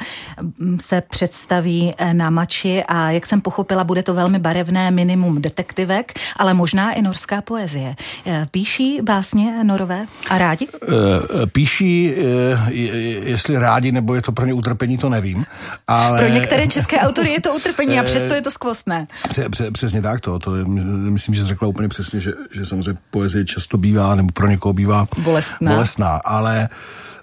se 0.81 1.01
představí 1.01 1.95
eh, 1.99 2.15
na 2.15 2.31
Mači 2.31 2.85
a 2.85 3.11
jak 3.11 3.27
jsem 3.27 3.41
pochopila, 3.41 3.85
bude 3.85 4.03
to 4.03 4.15
velmi 4.15 4.26
barevné 4.39 4.91
minimum 4.91 5.43
detektivek, 5.43 6.13
ale 6.37 6.55
možná 6.55 6.93
i 6.93 7.03
norská 7.03 7.43
poezie. 7.43 7.95
Eh, 8.27 8.47
Píší 8.51 8.99
básně 9.03 9.65
norové 9.65 10.07
a 10.31 10.39
rádi? 10.39 10.69
Eh, 10.89 11.47
Píší, 11.47 12.13
eh, 12.17 12.73
je- 12.73 13.19
jestli 13.31 13.57
rádi, 13.59 13.93
nebo 13.93 14.15
je 14.15 14.23
to 14.23 14.33
pro 14.33 14.47
ně 14.47 14.53
utrpení, 14.53 14.99
to 14.99 15.09
nevím. 15.09 15.47
Ale... 15.87 16.19
Pro 16.19 16.29
některé 16.35 16.67
české 16.69 16.99
autory 16.99 17.33
je 17.33 17.41
to 17.41 17.55
utrpení 17.55 17.99
a 18.01 18.03
přesto 18.03 18.35
je 18.35 18.43
to 18.43 18.51
skvostné. 18.51 19.07
Pře, 19.29 19.49
pře, 19.49 19.71
přesně 19.71 20.03
tak 20.03 20.21
to, 20.21 20.39
to 20.39 20.57
je, 20.57 20.65
myslím, 21.11 21.35
že 21.35 21.41
jsi 21.41 21.47
řekla 21.47 21.69
úplně 21.69 21.89
přesně, 21.89 22.21
že, 22.21 22.33
že 22.55 22.67
samozřejmě 22.67 22.99
poezie 23.11 23.45
často 23.45 23.79
bývá, 23.79 24.15
nebo 24.15 24.29
pro 24.33 24.49
někoho 24.49 24.73
bývá 24.73 25.07
Bolestná. 25.19 25.73
bolestná 25.73 26.17
ale 26.25 26.69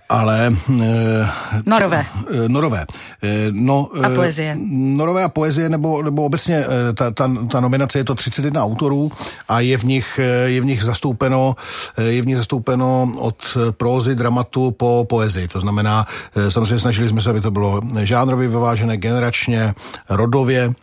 ale... 0.09 0.51
eh, 0.81 1.29
Norové. 1.65 2.05
eh, 2.31 2.49
Norové. 2.49 2.85
Eh, 3.23 3.47
No, 3.51 3.87
A 4.03 4.09
poezie. 4.09 4.57
Norové 4.97 5.23
a 5.23 5.29
poezie, 5.29 5.69
nebo, 5.69 6.03
nebo 6.03 6.23
obecně 6.23 6.65
ta, 6.93 7.11
ta, 7.11 7.31
ta 7.51 7.59
nominace 7.59 7.99
je 7.99 8.03
to 8.03 8.15
31 8.15 8.63
autorů 8.63 9.11
a 9.47 9.59
je 9.59 9.77
v 9.77 9.83
nich, 9.83 10.19
je 10.45 10.61
v 10.61 10.65
nich 10.65 10.83
zastoupeno, 10.83 11.55
je 11.97 12.21
v 12.21 12.25
nich 12.27 12.37
zastoupeno 12.37 13.11
od 13.17 13.57
prózy, 13.77 14.15
dramatu 14.15 14.71
po 14.71 15.05
poezii. 15.09 15.47
To 15.47 15.59
znamená, 15.59 16.05
samozřejmě 16.49 16.79
snažili 16.79 17.09
jsme 17.09 17.21
se, 17.21 17.29
aby 17.29 17.41
to 17.41 17.51
bylo 17.51 17.81
žánrově 17.99 18.47
vyvážené, 18.47 18.97
generačně, 18.97 19.73
rodově, 20.09 20.73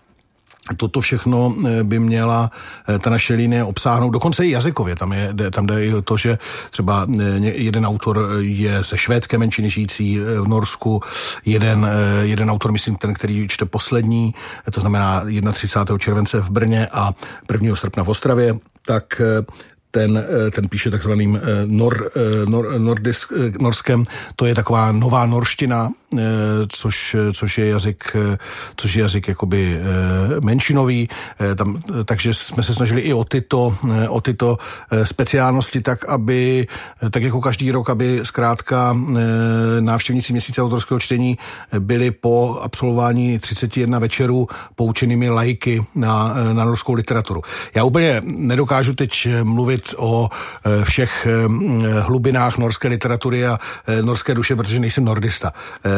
Toto 0.76 1.00
všechno 1.00 1.54
eh, 1.66 1.84
by 1.84 1.98
měla 1.98 2.50
eh, 2.88 2.98
ta 2.98 3.10
naše 3.10 3.34
linie 3.34 3.64
obsáhnout, 3.64 4.10
dokonce 4.10 4.46
i 4.46 4.50
jazykově. 4.50 4.96
Tam, 4.96 5.12
je, 5.12 5.34
tam 5.50 5.66
jde 5.66 5.86
i 5.86 5.92
to, 6.04 6.16
že 6.16 6.38
třeba 6.70 7.06
eh, 7.20 7.22
jeden 7.40 7.86
autor 7.86 8.28
je 8.38 8.82
ze 8.82 8.98
švédské 8.98 9.38
menšiny 9.38 9.70
žijící 9.70 10.18
v 10.18 10.48
Norsku, 10.48 11.00
jeden, 11.44 11.88
jeden 12.22 12.50
autor, 12.50 12.72
myslím, 12.72 12.96
ten, 12.96 13.14
který 13.14 13.48
čte 13.48 13.64
poslední, 13.64 14.34
to 14.72 14.80
znamená 14.80 15.22
31. 15.52 15.98
července 15.98 16.40
v 16.40 16.50
Brně 16.50 16.88
a 16.92 17.12
1. 17.52 17.76
srpna 17.76 18.04
v 18.04 18.08
Ostravě, 18.08 18.58
tak 18.86 19.22
ten, 19.90 20.18
eh, 20.18 20.50
ten 20.50 20.68
píše 20.68 20.90
takzvaným 20.90 21.36
eh, 21.36 21.40
nor, 21.66 22.10
eh, 22.16 22.20
nor, 22.46 22.78
nordisk, 22.78 23.32
norskem. 23.60 24.04
To 24.36 24.46
je 24.46 24.54
taková 24.54 24.92
nová 24.92 25.26
norština, 25.26 25.90
což, 26.68 27.16
což 27.32 27.58
je 27.58 27.66
jazyk, 27.66 28.16
což 28.76 28.94
je 28.94 29.02
jazyk 29.02 29.28
jakoby 29.28 29.80
menšinový. 30.40 31.08
Tam, 31.56 31.82
takže 32.04 32.34
jsme 32.34 32.62
se 32.62 32.74
snažili 32.74 33.00
i 33.00 33.12
o 33.12 33.24
tyto, 33.24 33.76
o 34.08 34.20
tyto 34.20 34.58
speciálnosti, 35.04 35.80
tak 35.80 36.04
aby, 36.04 36.66
tak 37.10 37.22
jako 37.22 37.40
každý 37.40 37.70
rok, 37.70 37.90
aby 37.90 38.20
zkrátka 38.22 38.96
návštěvníci 39.80 40.32
měsíce 40.32 40.62
autorského 40.62 41.00
čtení 41.00 41.38
byli 41.78 42.10
po 42.10 42.58
absolvování 42.62 43.38
31 43.38 43.98
večerů 43.98 44.46
poučenými 44.74 45.30
lajky 45.30 45.84
na, 45.94 46.34
na 46.52 46.64
norskou 46.64 46.92
literaturu. 46.92 47.42
Já 47.74 47.84
úplně 47.84 48.22
nedokážu 48.24 48.94
teď 48.94 49.28
mluvit 49.42 49.79
o 49.96 50.28
eh, 50.66 50.84
všech 50.84 51.26
eh, 51.30 51.48
mm, 51.48 51.82
hlubinách 52.00 52.58
norské 52.58 52.88
literatury 52.88 53.46
a 53.46 53.58
eh, 53.88 54.02
norské 54.02 54.34
duše, 54.34 54.56
protože 54.56 54.80
nejsem 54.80 55.04
nordista. 55.04 55.52
Eh, 55.84 55.90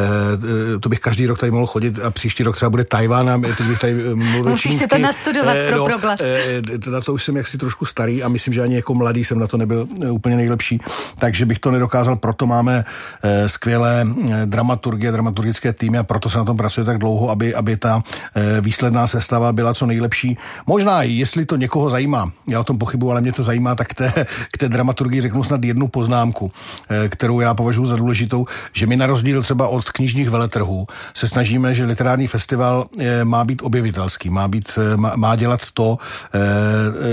eh, 0.75 0.79
To 0.79 0.89
bych 0.89 1.01
každý 1.01 1.27
rok 1.27 1.39
tady 1.39 1.53
mohl 1.53 1.67
chodit 1.67 1.99
a 2.05 2.11
příští 2.11 2.43
rok 2.43 2.57
třeba 2.57 2.71
bude 2.71 2.85
Tajván 2.85 3.31
a 3.31 3.39
teď 3.57 3.67
bych 3.67 3.79
tady 3.79 3.93
eh, 3.93 4.15
mluvil 4.15 4.51
Musíš 4.51 4.63
si 4.73 4.79
čínsky. 4.79 4.89
to 4.89 4.99
nastudovat 4.99 5.57
Eh, 5.57 5.69
pro 5.73 5.85
proglas. 5.85 6.21
eh, 6.21 6.63
Na 6.91 7.01
to 7.01 7.15
už 7.15 7.25
jsem 7.25 7.37
jaksi 7.37 7.59
trošku 7.59 7.85
starý 7.85 8.23
a 8.23 8.29
myslím, 8.29 8.55
že 8.55 8.63
ani 8.63 8.75
jako 8.77 8.95
mladý 8.95 9.25
jsem 9.25 9.39
na 9.39 9.47
to 9.47 9.57
nebyl 9.57 9.87
eh, 10.05 10.11
úplně 10.11 10.37
nejlepší, 10.37 10.81
takže 11.19 11.47
bych 11.47 11.59
to 11.59 11.71
nedokázal, 11.71 12.17
proto 12.17 12.47
máme 12.47 12.85
eh, 13.25 13.49
skvělé 13.49 14.07
eh, 14.33 14.47
dramaturgie, 14.47 15.13
dramaturgické 15.13 15.73
týmy 15.73 15.99
a 15.99 16.03
proto 16.03 16.29
se 16.31 16.39
na 16.39 16.45
tom 16.45 16.57
pracuje 16.57 16.85
tak 16.85 16.99
dlouho, 16.99 17.31
aby, 17.31 17.55
aby 17.55 17.77
ta 17.77 18.03
eh, 18.37 18.61
výsledná 18.61 19.07
sestava 19.07 19.53
byla 19.53 19.75
co 19.75 19.87
nejlepší. 19.87 20.37
Možná, 20.67 21.03
jestli 21.03 21.47
to 21.47 21.57
někoho 21.57 21.91
zajímá, 21.91 22.31
já 22.49 22.61
o 22.61 22.65
tom 22.65 22.79
pochybuji, 22.79 23.11
ale 23.11 23.21
mě 23.21 23.33
to 23.33 23.43
zajímá, 23.43 23.72
tak 23.75 23.95
té, 23.95 24.13
k 24.53 24.59
té 24.59 24.69
dramaturgii 24.69 25.21
řeknu 25.21 25.45
snad 25.45 25.65
jednu 25.65 25.89
poznámku, 25.89 26.53
eh, 26.91 27.09
kterou 27.09 27.41
já 27.41 27.55
považuji 27.55 27.85
za 27.85 27.97
důležitou, 27.97 28.47
že 28.73 28.87
my 28.87 28.97
na 28.97 29.07
rozdíl 29.07 29.43
třeba 29.43 29.69
od 29.69 29.91
knižních 29.91 30.31
veletrhů 30.31 30.87
se 31.15 31.29
snažíme, 31.29 31.75
že 31.75 31.85
literární 31.85 32.27
festival 32.27 32.85
eh, 32.99 33.25
má 33.25 33.45
být 33.45 33.63
objevitelský, 33.63 34.31
má, 34.31 34.49
být, 34.49 34.79
eh, 34.79 34.97
má, 34.97 35.13
má 35.17 35.37
dělat 35.37 35.61
to, 35.75 35.99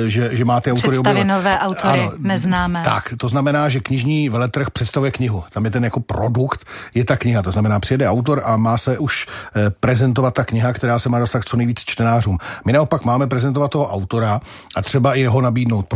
že, 0.08 0.30
že 0.32 0.46
má 0.46 0.62
ty 0.62 0.72
autory 0.72 0.98
Představy 0.98 1.24
nové 1.24 1.60
autory, 1.60 2.10
neznámé. 2.18 2.82
Tak, 2.84 3.14
to 3.18 3.28
znamená, 3.28 3.70
že 3.70 3.80
knižní 3.80 4.30
veletrh 4.30 4.70
představuje 4.72 5.12
knihu. 5.12 5.44
Tam 5.54 5.66
je 5.66 5.72
ten 5.72 5.84
jako 5.84 6.00
produkt, 6.00 6.66
je 6.96 7.06
ta 7.06 7.18
kniha. 7.18 7.42
To 7.42 7.52
znamená, 7.52 7.80
přijede 7.80 8.10
autor 8.10 8.42
a 8.46 8.58
má 8.58 8.78
se 8.78 8.98
už 8.98 9.28
prezentovat 9.80 10.34
ta 10.34 10.44
kniha, 10.44 10.74
která 10.74 11.00
se 11.00 11.10
má 11.10 11.20
dostat 11.20 11.44
co 11.46 11.58
nejvíc 11.58 11.80
čtenářům. 11.80 12.38
My 12.66 12.74
naopak 12.74 13.06
máme 13.06 13.28
prezentovat 13.28 13.72
toho 13.72 13.90
autora 13.90 14.42
a 14.76 14.82
třeba 14.82 15.16
i 15.16 15.26
ho 15.26 15.42
nabídnout 15.42 15.88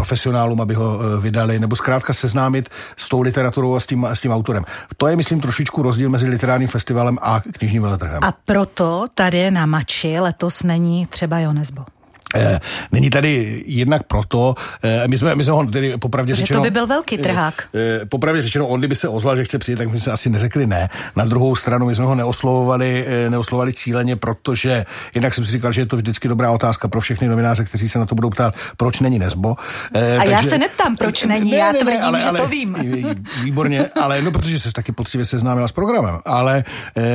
profesionálům, 0.54 0.62
aby 0.62 0.74
ho 0.74 1.00
eh, 1.00 1.22
vydali, 1.22 1.60
nebo 1.60 1.76
zkrátka 1.76 2.14
seznámit 2.14 2.70
s 2.98 3.10
tou 3.10 3.22
literaturou 3.22 3.76
a 3.76 3.80
s 3.80 3.86
tím, 3.86 4.06
s 4.06 4.22
tím 4.22 4.32
autorem. 4.32 4.64
To 4.98 5.08
je, 5.08 5.16
myslím, 5.16 5.42
trošičku 5.42 5.82
rozdíl 5.82 6.10
mezi 6.10 6.30
literárním 6.30 6.68
festivalem 6.68 7.18
a 7.22 7.42
knižním 7.42 7.82
veletrhem. 7.82 8.24
A 8.24 8.32
proto 8.46 9.06
tady 9.16 9.52
na 9.52 9.66
Mači 9.66 10.20
letos 10.20 10.64
není 10.64 11.06
třeba 11.06 11.40
Jonesbo. 11.40 11.86
Eh, 12.34 12.60
Není 12.92 13.10
tady 13.10 13.64
jednak 13.66 14.04
proto, 14.04 14.56
eh, 14.84 15.08
my 15.08 15.18
jsme, 15.18 15.36
my 15.36 15.44
jsme 15.44 15.54
ho 15.54 15.66
tedy 15.66 15.98
popravdě 15.98 16.34
to 16.34 16.38
řečeno... 16.38 16.62
by 16.62 16.72
byl 16.72 16.88
velký 16.88 17.18
trhák. 17.18 17.64
Eh, 17.76 18.00
eh, 18.02 18.06
Popravdě 18.06 18.42
řečeno, 18.42 18.68
on 18.68 18.80
kdyby 18.80 18.96
se 18.96 19.08
ozval, 19.08 19.36
že 19.38 19.44
chce 19.44 19.60
přijet, 19.60 19.78
tak 19.78 19.92
my 19.92 20.00
jsme 20.00 20.12
asi 20.12 20.30
neřekli 20.30 20.68
ne. 20.68 20.90
Na 21.16 21.26
druhou 21.26 21.56
stranu, 21.56 21.86
my 21.86 21.96
jsme 21.96 22.06
ho 22.06 22.16
neoslovovali, 22.16 23.06
neoslovovali 23.30 23.74
cíleně, 23.74 24.16
protože 24.16 24.86
jednak 25.16 25.34
jsem 25.34 25.46
si 25.46 25.52
říkal, 25.52 25.72
že 25.72 25.82
je 25.82 25.86
to 25.86 25.98
vždycky 25.98 26.28
dobrá 26.28 26.52
otázka 26.52 26.88
pro 26.88 27.02
všechny 27.02 27.28
novináře, 27.28 27.64
kteří 27.64 27.90
se 27.90 28.00
na 28.00 28.06
to 28.06 28.16
budou 28.16 28.30
ptát, 28.30 28.56
proč 28.78 29.00
není 29.00 29.20
Nesbo. 29.20 29.56
Eh, 29.94 30.18
A 30.18 30.24
já 30.24 30.44
se 30.44 30.58
neptám, 30.58 30.96
proč 30.96 31.24
není, 31.26 31.52
já 31.52 31.74
tvrdím, 31.74 32.18
že 32.20 32.38
to 32.38 32.48
vím. 32.48 32.76
Výborně, 33.44 33.86
ale 34.02 34.22
no, 34.22 34.32
protože 34.32 34.60
se 34.60 34.72
taky 34.74 34.92
poctivě 34.92 35.26
seznámila 35.26 35.68
s 35.68 35.72
programem. 35.72 36.20
Ale 36.26 36.64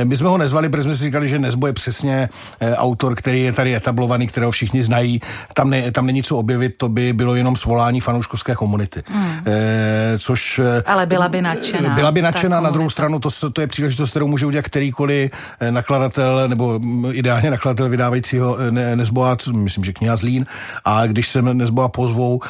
my 0.03 0.17
jsme 0.17 0.27
ho 0.29 0.37
nezvali, 0.37 0.69
protože 0.69 0.83
jsme 0.83 0.95
si 0.97 1.03
říkali, 1.03 1.29
že 1.29 1.39
Nesbo 1.39 1.67
je 1.67 1.73
přesně 1.73 2.29
autor, 2.75 3.15
který 3.15 3.43
je 3.43 3.53
tady 3.53 3.75
etablovaný, 3.75 4.27
kterého 4.27 4.51
všichni 4.51 4.83
znají, 4.83 5.08
vyprodají, 5.17 5.21
tam, 5.53 5.69
ne, 5.69 5.91
tam 5.91 6.05
není 6.05 6.23
co 6.23 6.37
objevit, 6.37 6.73
to 6.77 6.89
by 6.89 7.13
bylo 7.13 7.35
jenom 7.35 7.55
svolání 7.55 8.01
fanouškovské 8.01 8.55
komunity. 8.55 9.03
Hmm. 9.05 9.31
E, 9.47 10.17
což... 10.17 10.61
Ale 10.85 11.05
byla 11.05 11.29
by 11.29 11.41
nadšená. 11.41 11.89
Byla 11.95 12.11
by 12.11 12.21
nadšená, 12.21 12.59
na 12.59 12.69
druhou 12.69 12.89
stranu 12.89 13.19
to, 13.19 13.29
to 13.53 13.61
je 13.61 13.67
příležitost, 13.67 14.09
kterou 14.09 14.27
může 14.27 14.45
udělat 14.45 14.65
kterýkoliv 14.65 15.31
nakladatel, 15.69 16.47
nebo 16.47 16.79
ideálně 17.11 17.51
nakladatel 17.51 17.89
vydávajícího 17.89 18.57
ne, 18.69 18.95
Nezboa, 18.95 19.37
myslím, 19.51 19.83
že 19.83 19.93
kniha 19.93 20.15
Zlín, 20.15 20.45
a 20.85 21.05
když 21.05 21.29
se 21.29 21.41
Nezboa 21.41 21.87
pozvou, 21.87 22.41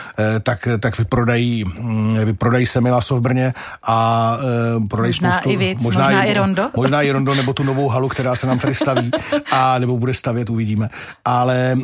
tak, 0.44 0.68
tak 0.80 0.98
vyprodají, 0.98 1.66
mm, 1.66 2.18
vyprodají 2.26 2.66
Semilaso 2.66 3.16
v 3.16 3.22
Brně 3.22 3.54
a 3.84 4.38
prodají 4.90 5.10
možná 5.10 5.34
spoustu... 5.34 5.50
I 5.50 5.58
víc, 5.58 5.80
možná, 5.82 6.06
možná 6.06 6.24
i 6.24 6.34
Rondo. 6.34 6.70
Možná 6.76 7.02
i 7.02 7.12
Rondo, 7.12 7.36
nebo 7.36 7.54
tu 7.54 7.64
novou 7.64 7.88
halu, 7.88 8.10
která 8.10 8.36
se 8.36 8.48
nám 8.48 8.60
tady 8.60 8.76
staví, 8.76 9.12
a 9.52 9.80
nebo 9.80 9.98
bude 9.98 10.14
stavět, 10.14 10.50
uvidíme. 10.50 10.90
Ale 11.26 11.72
e, 11.72 11.78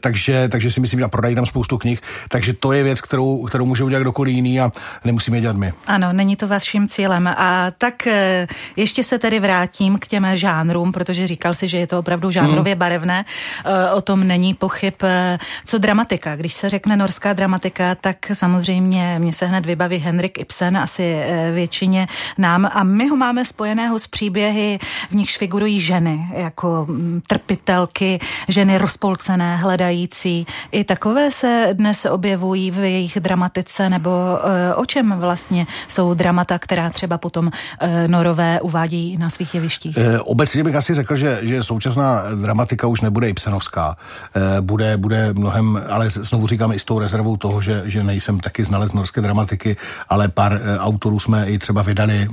takže, 0.00 0.48
takže 0.48 0.70
si 0.70 0.80
myslím, 0.80 1.00
že 1.00 1.08
prodají 1.08 1.34
tam 1.34 1.46
spoustu 1.46 1.78
knih, 1.78 2.00
takže 2.28 2.52
to 2.52 2.72
je 2.72 2.82
věc, 2.82 3.00
kterou, 3.00 3.44
kterou 3.44 3.66
může 3.66 3.84
udělat 3.84 4.00
kdokoliv 4.00 4.34
jiný 4.34 4.60
a 4.60 4.72
nemusíme 5.04 5.36
je 5.36 5.40
dělat 5.40 5.56
my. 5.56 5.72
Ano, 5.86 6.12
není 6.12 6.36
to 6.36 6.48
vaším 6.48 6.88
cílem. 6.88 7.28
A 7.28 7.70
tak 7.78 8.06
e, 8.06 8.46
ještě 8.76 9.02
se 9.02 9.18
tedy 9.18 9.40
vrátím 9.40 9.98
k 9.98 10.06
těm 10.06 10.26
žánrům, 10.34 10.92
protože 10.92 11.26
říkal 11.26 11.54
si, 11.54 11.68
že 11.68 11.78
je 11.78 11.86
to 11.86 11.98
opravdu 11.98 12.30
žánrově 12.30 12.72
hmm. 12.72 12.78
barevné. 12.78 13.24
E, 13.64 13.90
o 13.90 14.00
tom 14.00 14.26
není 14.26 14.54
pochyb. 14.54 14.94
E, 15.02 15.38
co 15.64 15.78
dramatika? 15.78 16.36
Když 16.36 16.54
se 16.54 16.68
řekne 16.68 16.96
norská 16.96 17.32
dramatika, 17.32 17.94
tak 17.94 18.16
samozřejmě 18.32 19.18
mě 19.18 19.32
se 19.32 19.46
hned 19.46 19.66
vybaví 19.66 19.96
Henrik 19.96 20.38
Ibsen, 20.38 20.76
asi 20.76 21.22
většině 21.54 22.06
nám. 22.38 22.70
A 22.74 22.84
my 22.84 23.08
ho 23.08 23.16
máme 23.16 23.44
spojeného 23.44 23.98
s 23.98 24.06
příběhy, 24.06 24.78
v 25.10 25.14
nichž 25.14 25.38
figurují 25.38 25.80
ženy, 25.80 26.28
jako 26.34 26.86
mm, 26.88 27.20
trpitelky, 27.26 28.18
ženy 28.48 28.78
rozpolcené, 28.98 29.56
hledající. 29.56 30.46
I 30.72 30.84
takové 30.84 31.30
se 31.30 31.68
dnes 31.72 32.06
objevují 32.06 32.70
v 32.70 32.78
jejich 32.78 33.20
dramatice, 33.20 33.90
nebo 33.90 34.10
e, 34.10 34.74
o 34.74 34.86
čem 34.86 35.14
vlastně 35.18 35.66
jsou 35.88 36.14
dramata, 36.14 36.58
která 36.58 36.90
třeba 36.90 37.18
potom 37.18 37.50
e, 37.80 38.08
norové 38.08 38.60
uvádějí 38.60 39.16
na 39.16 39.30
svých 39.30 39.54
jevištích? 39.54 39.96
E, 39.96 40.20
obecně 40.20 40.64
bych 40.64 40.74
asi 40.74 40.94
řekl, 40.94 41.16
že, 41.16 41.38
že 41.42 41.62
současná 41.62 42.22
dramatika 42.34 42.86
už 42.86 43.00
nebude 43.00 43.28
Ibsenovská. 43.28 43.96
E, 44.34 44.60
bude, 44.60 44.96
bude 44.96 45.32
mnohem, 45.32 45.82
ale 45.88 46.10
znovu 46.10 46.46
říkám 46.46 46.72
i 46.72 46.78
s 46.78 46.84
tou 46.84 46.98
rezervou 46.98 47.36
toho, 47.36 47.62
že, 47.62 47.82
že 47.84 48.02
nejsem 48.02 48.40
taky 48.40 48.64
znalec 48.64 48.92
norské 48.92 49.20
dramatiky, 49.20 49.76
ale 50.08 50.28
pár 50.28 50.60
autorů 50.78 51.20
jsme 51.20 51.46
i 51.46 51.58
třeba 51.58 51.82
vydali 51.82 52.28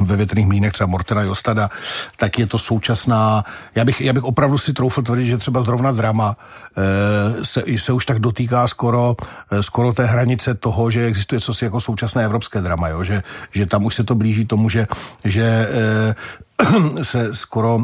ve 0.00 0.16
větrných 0.16 0.46
mlínech, 0.46 0.72
třeba 0.72 0.86
Mortera 0.86 1.22
Jostada, 1.22 1.70
tak 2.16 2.38
je 2.38 2.46
to 2.46 2.58
současná, 2.58 3.44
já 3.74 3.84
bych, 3.84 4.00
já 4.00 4.12
bych 4.12 4.24
opravdu 4.24 4.58
si 4.58 4.72
troufl 4.72 5.02
tvrdit, 5.02 5.26
že 5.26 5.36
třeba 5.36 5.47
zrovna 5.62 5.92
drama 5.92 6.36
e, 6.76 7.44
se, 7.44 7.62
se 7.76 7.92
už 7.92 8.06
tak 8.06 8.18
dotýká 8.18 8.68
skoro, 8.68 9.16
e, 9.50 9.62
skoro 9.62 9.92
té 9.92 10.04
hranice 10.04 10.54
toho, 10.54 10.90
že 10.90 11.06
existuje 11.06 11.40
cosi 11.40 11.64
jako 11.64 11.80
současné 11.80 12.24
evropské 12.24 12.60
drama, 12.60 12.88
jo? 12.88 13.04
Že, 13.04 13.22
že 13.50 13.66
tam 13.66 13.84
už 13.84 13.94
se 13.94 14.04
to 14.04 14.14
blíží 14.14 14.44
tomu, 14.44 14.68
že, 14.68 14.86
že 15.24 15.42
e, 15.42 16.14
se 17.04 17.34
skoro 17.34 17.78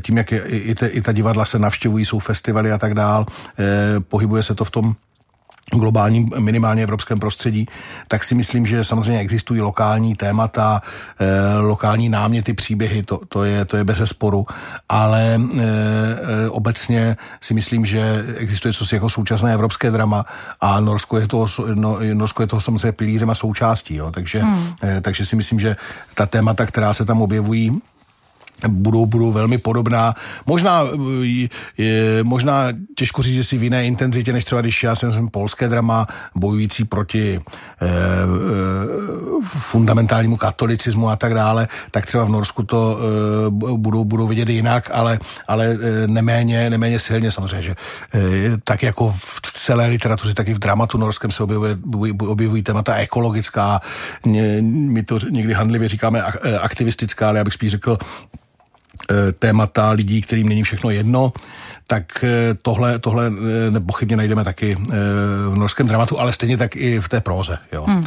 tím, 0.00 0.16
jak 0.16 0.32
je, 0.32 0.40
i, 0.40 0.74
te, 0.74 0.86
i 0.86 1.02
ta 1.02 1.12
divadla 1.12 1.44
se 1.44 1.58
navštěvují, 1.58 2.04
jsou 2.04 2.18
festivaly 2.18 2.72
a 2.72 2.78
tak 2.78 2.94
dál, 2.94 3.26
pohybuje 4.08 4.42
se 4.42 4.54
to 4.54 4.64
v 4.64 4.70
tom 4.70 4.94
globálním, 5.72 6.30
minimálně 6.38 6.82
evropském 6.82 7.18
prostředí, 7.18 7.66
tak 8.08 8.24
si 8.24 8.34
myslím, 8.34 8.66
že 8.66 8.84
samozřejmě 8.84 9.20
existují 9.20 9.60
lokální 9.60 10.14
témata, 10.14 10.82
e, 11.20 11.58
lokální 11.58 12.08
náměty, 12.08 12.52
příběhy, 12.52 13.02
to, 13.02 13.20
to, 13.28 13.44
je, 13.44 13.64
to 13.64 13.76
je 13.76 13.84
bez 13.84 13.98
sporu, 14.04 14.46
ale 14.88 15.34
e, 15.34 16.48
obecně 16.50 17.16
si 17.40 17.54
myslím, 17.54 17.84
že 17.84 18.24
existuje 18.36 18.72
cosi 18.72 18.94
jako 18.94 19.08
současné 19.08 19.54
evropské 19.54 19.90
drama 19.90 20.24
a 20.60 20.80
Norsko 20.80 21.18
je 21.18 21.28
toho, 21.28 21.46
no, 21.74 21.98
Norsko 22.14 22.42
je 22.42 22.46
toho 22.46 22.60
samozřejmě 22.60 22.92
pilířem 22.92 23.30
a 23.30 23.34
součástí, 23.34 23.94
jo, 23.94 24.10
takže, 24.10 24.42
hmm. 24.42 24.72
takže 25.02 25.26
si 25.26 25.36
myslím, 25.36 25.60
že 25.60 25.76
ta 26.14 26.26
témata, 26.26 26.66
která 26.66 26.94
se 26.94 27.04
tam 27.04 27.22
objevují, 27.22 27.80
budou, 28.66 29.06
budou 29.06 29.32
velmi 29.32 29.58
podobná. 29.58 30.14
Možná, 30.46 30.84
je, 31.78 32.24
možná 32.24 32.68
těžko 32.96 33.22
říct, 33.22 33.36
jestli 33.36 33.58
v 33.58 33.62
jiné 33.62 33.86
intenzitě, 33.86 34.32
než 34.32 34.44
třeba 34.44 34.60
když 34.60 34.82
já 34.82 34.94
jsem, 34.94 35.12
jsem 35.12 35.28
polské 35.28 35.68
drama 35.68 36.06
bojující 36.34 36.84
proti 36.84 37.34
e, 37.34 37.86
e, 37.86 37.88
fundamentálnímu 39.46 40.36
katolicismu 40.36 41.08
a 41.08 41.16
tak 41.16 41.34
dále, 41.34 41.68
tak 41.90 42.06
třeba 42.06 42.24
v 42.24 42.28
Norsku 42.28 42.62
to 42.62 42.98
e, 42.98 43.50
budou, 43.76 44.04
budou 44.04 44.26
vidět 44.26 44.48
jinak, 44.48 44.90
ale, 44.92 45.18
ale 45.48 45.78
neméně, 46.06 46.70
neméně 46.70 47.00
silně 47.00 47.32
samozřejmě, 47.32 47.62
že 47.62 47.74
e, 48.14 48.18
tak 48.64 48.82
jako 48.82 49.12
v 49.12 49.40
celé 49.52 49.86
literatuře, 49.86 50.34
tak 50.34 50.48
i 50.48 50.54
v 50.54 50.58
dramatu 50.58 50.98
norském 50.98 51.30
se 51.30 51.42
objevuje, 51.42 51.78
objevují 52.28 52.62
témata 52.62 52.94
ekologická, 52.94 53.80
my 54.62 55.02
to 55.02 55.18
někdy 55.30 55.52
handlivě 55.54 55.88
říkáme 55.88 56.22
aktivistická, 56.60 57.28
ale 57.28 57.38
já 57.38 57.44
bych 57.44 57.54
spíš 57.54 57.70
řekl 57.70 57.98
Eh, 57.98 58.47
témata 59.38 59.90
lidí, 59.90 60.20
kterým 60.20 60.48
není 60.48 60.62
všechno 60.62 60.90
jedno, 60.90 61.32
tak 61.90 62.24
eh, 62.24 62.54
tohle, 62.62 62.98
tohle 62.98 63.26
eh, 63.26 63.70
nepochybně 63.70 64.16
najdeme 64.16 64.44
taky 64.44 64.76
v 65.48 65.56
norském 65.56 65.86
dramatu, 65.86 66.20
ale 66.20 66.32
stejně 66.32 66.56
tak 66.56 66.76
i 66.76 67.00
v 67.00 67.08
té 67.08 67.20
próze. 67.20 67.58
Jo. 67.72 67.84
Hmm. 67.88 68.04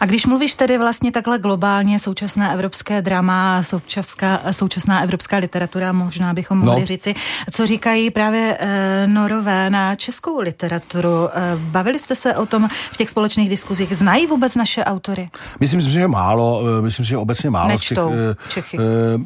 A 0.00 0.06
když 0.06 0.26
mluvíš 0.26 0.54
tedy 0.54 0.78
vlastně 0.78 1.12
takhle 1.12 1.38
globálně 1.38 1.98
současné 1.98 2.54
evropské 2.54 3.02
drama, 3.02 3.62
současná, 3.62 4.40
současná 4.50 5.00
evropská 5.00 5.36
literatura, 5.36 5.92
možná 5.92 6.34
bychom 6.34 6.58
mohli 6.58 6.80
no. 6.80 6.86
říci, 6.86 7.14
co 7.50 7.66
říkají 7.66 8.10
právě 8.10 8.58
norové 9.06 9.70
na 9.70 9.94
českou 9.94 10.40
literaturu. 10.40 11.28
Bavili 11.56 11.98
jste 11.98 12.16
se 12.16 12.36
o 12.36 12.46
tom 12.46 12.68
v 12.92 12.96
těch 12.96 13.10
společných 13.10 13.48
diskuzích? 13.48 13.96
Znají 13.96 14.26
vůbec 14.26 14.54
naše 14.54 14.84
autory? 14.84 15.28
Myslím 15.60 15.80
si, 15.80 15.90
že 15.90 16.08
málo, 16.08 16.62
myslím 16.80 17.04
si, 17.04 17.08
že 17.08 17.16
obecně 17.16 17.50
málo. 17.50 17.68
Nečtou 17.68 18.10
z 18.10 18.36
těch, 18.36 18.54
Čechy. 18.54 18.78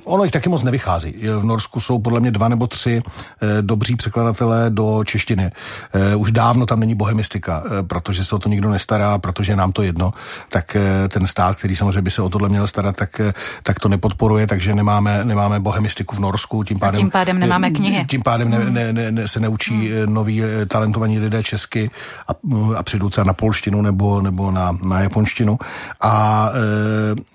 Ono 0.04 0.24
jich 0.24 0.32
taky 0.32 0.48
moc 0.48 0.62
nevychází 0.62 0.78
vychází. 0.78 1.14
V 1.40 1.44
Norsku 1.44 1.80
jsou 1.80 1.98
podle 1.98 2.20
mě 2.20 2.30
dva 2.30 2.48
nebo 2.48 2.66
tři 2.66 3.02
eh, 3.42 3.62
dobří 3.88 3.96
překladatelé 3.96 4.70
do 4.70 5.04
češtiny. 5.04 5.50
Eh, 5.94 6.16
už 6.16 6.32
dávno 6.32 6.66
tam 6.66 6.80
není 6.80 6.94
bohemistika, 6.94 7.62
eh, 7.64 7.82
protože 7.82 8.24
se 8.24 8.34
o 8.34 8.38
to 8.38 8.48
nikdo 8.48 8.70
nestará, 8.70 9.18
protože 9.18 9.56
nám 9.56 9.72
to 9.72 9.82
jedno. 9.82 10.12
Tak 10.48 10.76
ten 11.08 11.26
stát, 11.26 11.56
který 11.56 11.76
samozřejmě 11.76 12.02
by 12.02 12.10
se 12.10 12.22
o 12.22 12.28
tohle 12.28 12.48
měl 12.48 12.66
starat, 12.66 12.96
tak, 12.96 13.20
tak 13.62 13.80
to 13.80 13.88
nepodporuje, 13.88 14.46
takže 14.46 14.74
nemáme, 14.74 15.24
nemáme 15.24 15.60
bohemistiku 15.60 16.16
v 16.16 16.18
Norsku. 16.18 16.64
Tím 16.64 16.78
pádem, 16.78 17.00
a 17.00 17.02
tím 17.02 17.10
pádem 17.10 17.38
nemáme 17.38 17.70
knihy. 17.70 18.04
Tím 18.04 18.22
pádem 18.22 18.50
ne, 18.50 18.58
ne, 18.70 18.92
ne, 18.92 19.12
ne, 19.12 19.28
se 19.28 19.40
neučí 19.40 19.88
hmm. 19.88 20.14
noví 20.14 20.42
talentovaní 20.68 21.18
lidé 21.18 21.42
česky 21.42 21.90
a, 22.28 22.32
a 22.76 22.82
přijdou 22.82 23.08
třeba 23.08 23.24
na 23.24 23.32
polštinu 23.32 23.82
nebo, 23.82 24.20
nebo 24.20 24.50
na, 24.50 24.76
na 24.84 25.00
japonštinu 25.00 25.58
a 26.00 26.50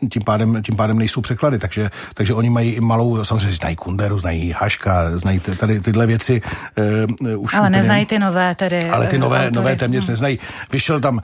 tím 0.09 0.23
pádem, 0.23 0.61
tím 0.63 0.75
pádem 0.75 0.99
nejsou 0.99 1.21
překlady, 1.21 1.59
takže, 1.59 1.89
takže 2.13 2.33
oni 2.33 2.49
mají 2.49 2.71
i 2.71 2.81
malou, 2.81 3.23
samozřejmě 3.23 3.55
znají 3.55 3.75
Kunderu, 3.75 4.19
znají 4.19 4.51
Haška, 4.51 5.17
znají 5.17 5.39
tady 5.39 5.79
tyhle 5.79 6.05
věci 6.05 6.42
už 7.37 7.53
Ale 7.53 7.61
úplně, 7.61 7.77
neznají 7.77 8.05
ty 8.05 8.19
nové 8.19 8.55
tedy. 8.55 8.89
Ale 8.89 9.07
ty 9.07 9.17
nové, 9.17 9.37
autory. 9.37 9.55
nové 9.55 9.75
téměř 9.75 10.03
hmm. 10.03 10.11
neznají. 10.11 10.39
Vyšel 10.71 10.99
tam 10.99 11.15
uh, 11.15 11.21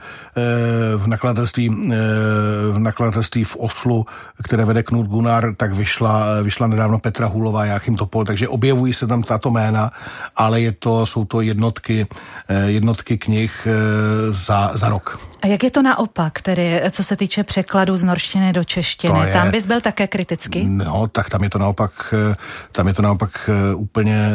v 1.02 1.06
nakladatelství 1.06 1.68
uh, 1.68 1.76
v 2.72 2.78
nakladatelství 2.78 3.44
v 3.44 3.56
Oslu, 3.56 4.06
které 4.42 4.64
vede 4.64 4.82
Knut 4.82 5.06
Gunnar, 5.06 5.54
tak 5.56 5.72
vyšla, 5.72 6.42
vyšla 6.42 6.66
nedávno 6.66 6.98
Petra 6.98 7.26
Hulová, 7.26 7.64
Jáchym 7.64 7.96
Topol, 7.96 8.24
takže 8.24 8.48
objevují 8.48 8.92
se 8.92 9.06
tam 9.06 9.22
tato 9.22 9.50
jména, 9.50 9.90
ale 10.36 10.60
je 10.60 10.72
to, 10.72 11.06
jsou 11.06 11.24
to 11.24 11.40
jednotky, 11.40 12.06
uh, 12.50 12.56
jednotky 12.68 13.18
knih 13.18 13.66
uh, 13.66 14.32
za, 14.32 14.70
za 14.74 14.88
rok. 14.88 15.20
A 15.42 15.46
jak 15.46 15.64
je 15.64 15.70
to 15.70 15.82
naopak, 15.82 16.40
tedy 16.42 16.82
co 16.90 17.04
se 17.04 17.16
týče 17.16 17.44
překladu 17.44 17.96
z 17.96 18.04
norštiny 18.04 18.52
do 18.52 18.64
češtiny? 18.64 19.26
Je, 19.26 19.32
tam 19.32 19.50
bys 19.50 19.66
byl 19.66 19.80
také 19.80 20.06
kritický? 20.06 20.64
No, 20.68 21.08
tak 21.08 21.30
tam 21.30 21.42
je 21.44 21.50
to 21.50 21.58
naopak, 21.58 22.14
tam 22.72 22.88
je 22.88 22.94
to 22.94 23.02
naopak 23.02 23.50
eh, 23.50 23.74
úplně 23.74 24.30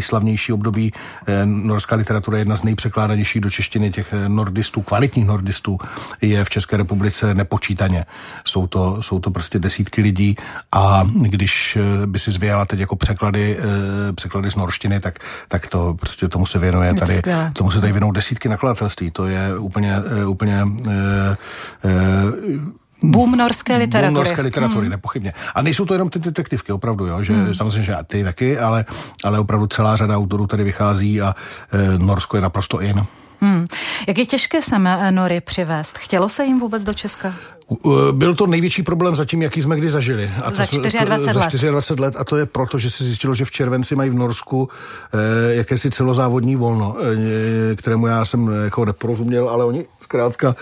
nejslavnější 0.00 0.52
období. 0.52 0.92
Eh, 1.26 1.46
norská 1.46 1.96
literatura 1.96 2.38
je 2.38 2.40
jedna 2.40 2.56
z 2.56 2.62
nejpřekládanějších 2.62 3.42
do 3.42 3.50
češtiny 3.50 3.90
těch 3.90 4.12
eh, 4.12 4.28
nordistů, 4.28 4.82
kvalitních 4.82 5.26
nordistů 5.26 5.78
je 6.22 6.44
v 6.44 6.50
České 6.50 6.76
republice 6.76 7.34
nepočítaně. 7.34 8.04
Jsou 8.44 8.66
to, 8.66 9.02
jsou 9.02 9.20
to 9.20 9.30
prostě 9.30 9.58
desítky 9.58 10.02
lidí 10.02 10.34
a 10.72 11.04
když 11.04 11.78
by 12.06 12.18
si 12.18 12.30
zvějala 12.30 12.64
teď 12.64 12.80
jako 12.80 12.96
překlady, 12.96 13.58
překlady 14.14 14.50
z 14.50 14.56
norštiny, 14.56 15.00
tak, 15.00 15.18
tak 15.48 15.66
to 15.66 15.94
prostě 15.94 16.28
tomu 16.28 16.46
se 16.46 16.58
věnuje 16.58 16.94
tady, 16.94 17.20
tomu 17.52 17.70
se 17.70 17.80
tady 17.80 17.92
věnou 17.92 18.12
desítky 18.12 18.48
nakladatelství. 18.48 19.10
To 19.10 19.26
je 19.26 19.58
úplně 19.58 20.00
Eh, 20.10 20.26
úplně 20.26 20.62
eh, 20.86 21.36
eh, 21.84 21.90
Boom 23.02 23.32
norské 23.32 23.76
literatury. 23.76 24.14
Boom 24.14 24.24
norské 24.24 24.42
literatury, 24.42 24.80
hmm. 24.80 24.90
nepochybně. 24.90 25.32
A 25.54 25.62
nejsou 25.62 25.84
to 25.84 25.94
jenom 25.94 26.10
ty 26.10 26.18
detektivky, 26.18 26.72
opravdu, 26.72 27.06
jo, 27.06 27.22
že 27.22 27.32
hmm. 27.32 27.54
samozřejmě, 27.54 27.84
že 27.84 27.96
ty 28.06 28.24
taky, 28.24 28.58
ale, 28.58 28.84
ale 29.24 29.38
opravdu 29.38 29.66
celá 29.66 29.96
řada 29.96 30.16
autorů 30.16 30.46
tady 30.46 30.64
vychází 30.64 31.20
a 31.20 31.34
e, 31.72 31.98
Norsko 31.98 32.36
je 32.36 32.40
naprosto 32.40 32.80
in. 32.80 33.04
Hmm. 33.40 33.66
Jak 34.08 34.18
je 34.18 34.26
těžké 34.26 34.62
sem 34.62 34.88
Nory 35.10 35.40
přivést? 35.40 35.98
Chtělo 35.98 36.28
se 36.28 36.44
jim 36.44 36.60
vůbec 36.60 36.84
do 36.84 36.94
Česka? 36.94 37.34
Byl 38.12 38.34
to 38.34 38.46
největší 38.46 38.82
problém 38.82 39.16
zatím, 39.16 39.42
jaký 39.42 39.62
jsme 39.62 39.76
kdy 39.76 39.90
zažili. 39.90 40.30
A 40.42 40.50
to 40.50 40.56
za 40.56 40.62
24 40.62 40.98
let. 41.04 41.20
Za 41.20 41.32
24 41.32 42.00
let 42.00 42.14
a 42.18 42.24
to 42.24 42.36
je 42.36 42.46
proto, 42.46 42.78
že 42.78 42.90
se 42.90 43.04
zjistilo, 43.04 43.34
že 43.34 43.44
v 43.44 43.50
červenci 43.50 43.96
mají 43.96 44.10
v 44.10 44.14
Norsku 44.14 44.68
eh, 45.14 45.54
jakési 45.54 45.90
celozávodní 45.90 46.56
volno, 46.56 46.96
eh, 47.72 47.76
kterému 47.76 48.06
já 48.06 48.24
jsem 48.24 48.48
eh, 48.48 48.64
jako 48.64 48.84
neporozuměl, 48.84 49.48
ale 49.48 49.64
oni 49.64 49.84
zkrátka, 50.00 50.54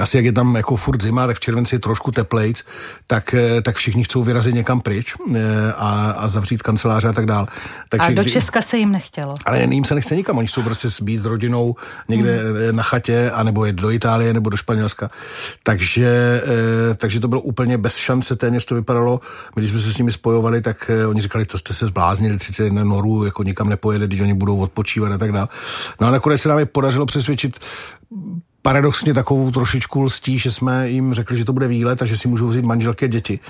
asi 0.00 0.16
jak 0.16 0.24
je 0.24 0.32
tam 0.32 0.56
jako 0.56 0.76
furt 0.76 1.02
zima, 1.02 1.26
tak 1.26 1.36
v 1.36 1.40
červenci 1.40 1.74
je 1.74 1.78
trošku 1.78 2.12
teplejc, 2.12 2.64
tak, 3.06 3.34
eh, 3.34 3.62
tak 3.62 3.76
všichni 3.76 4.04
chcou 4.04 4.22
vyrazit 4.22 4.54
někam 4.54 4.80
pryč 4.80 5.14
eh, 5.34 5.40
a, 5.76 6.10
a 6.18 6.28
zavřít 6.28 6.62
kanceláře 6.62 7.08
a 7.08 7.12
tak 7.12 7.26
dál. 7.26 7.46
Takže, 7.88 8.06
a 8.06 8.14
do 8.14 8.24
Česka 8.24 8.62
se 8.62 8.78
jim 8.78 8.92
nechtělo. 8.92 9.34
Ale 9.44 9.62
jim 9.62 9.84
se 9.84 9.94
nechce 9.94 10.16
nikam, 10.16 10.38
oni 10.38 10.48
chcou 10.48 10.62
prostě 10.62 10.88
být 11.02 11.18
s 11.18 11.24
rodinou 11.24 11.74
někde 12.08 12.42
hmm. 12.42 12.76
na 12.76 12.82
chatě, 12.82 13.30
anebo 13.30 13.64
jet 13.64 13.76
do 13.76 13.90
Itálie 13.90 14.32
nebo 14.32 14.50
do 14.50 14.56
Španělska. 14.56 15.10
Takže 15.62 16.42
Eh, 16.52 16.94
takže 16.94 17.20
to 17.20 17.28
bylo 17.28 17.40
úplně 17.40 17.78
bez 17.78 17.96
šance, 17.96 18.36
téměř 18.36 18.64
to 18.64 18.74
vypadalo. 18.74 19.20
My, 19.56 19.62
když 19.62 19.70
jsme 19.70 19.80
se 19.80 19.92
s 19.92 19.98
nimi 19.98 20.12
spojovali, 20.12 20.60
tak 20.60 20.90
eh, 20.90 21.06
oni 21.06 21.20
říkali, 21.20 21.44
to 21.44 21.58
jste 21.58 21.74
se 21.74 21.86
zbláznili, 21.86 22.38
31 22.38 22.84
norů, 22.84 23.24
jako 23.24 23.42
nikam 23.42 23.68
nepojede, 23.68 24.06
když 24.06 24.20
oni 24.20 24.34
budou 24.34 24.58
odpočívat 24.58 25.12
a 25.12 25.18
tak 25.18 25.32
dále. 25.32 25.48
No 26.00 26.06
a 26.06 26.10
nakonec 26.10 26.40
se 26.40 26.48
nám 26.48 26.58
je 26.58 26.66
podařilo 26.66 27.06
přesvědčit 27.06 27.58
paradoxně 28.62 29.14
takovou 29.14 29.50
trošičku 29.50 30.02
lstí, 30.02 30.38
že 30.38 30.50
jsme 30.50 30.90
jim 30.90 31.14
řekli, 31.14 31.36
že 31.36 31.44
to 31.44 31.52
bude 31.52 31.68
výlet 31.68 32.02
a 32.02 32.06
že 32.06 32.16
si 32.16 32.28
můžou 32.28 32.48
vzít 32.48 32.64
manželky 32.64 33.04
a 33.04 33.08
děti. 33.08 33.40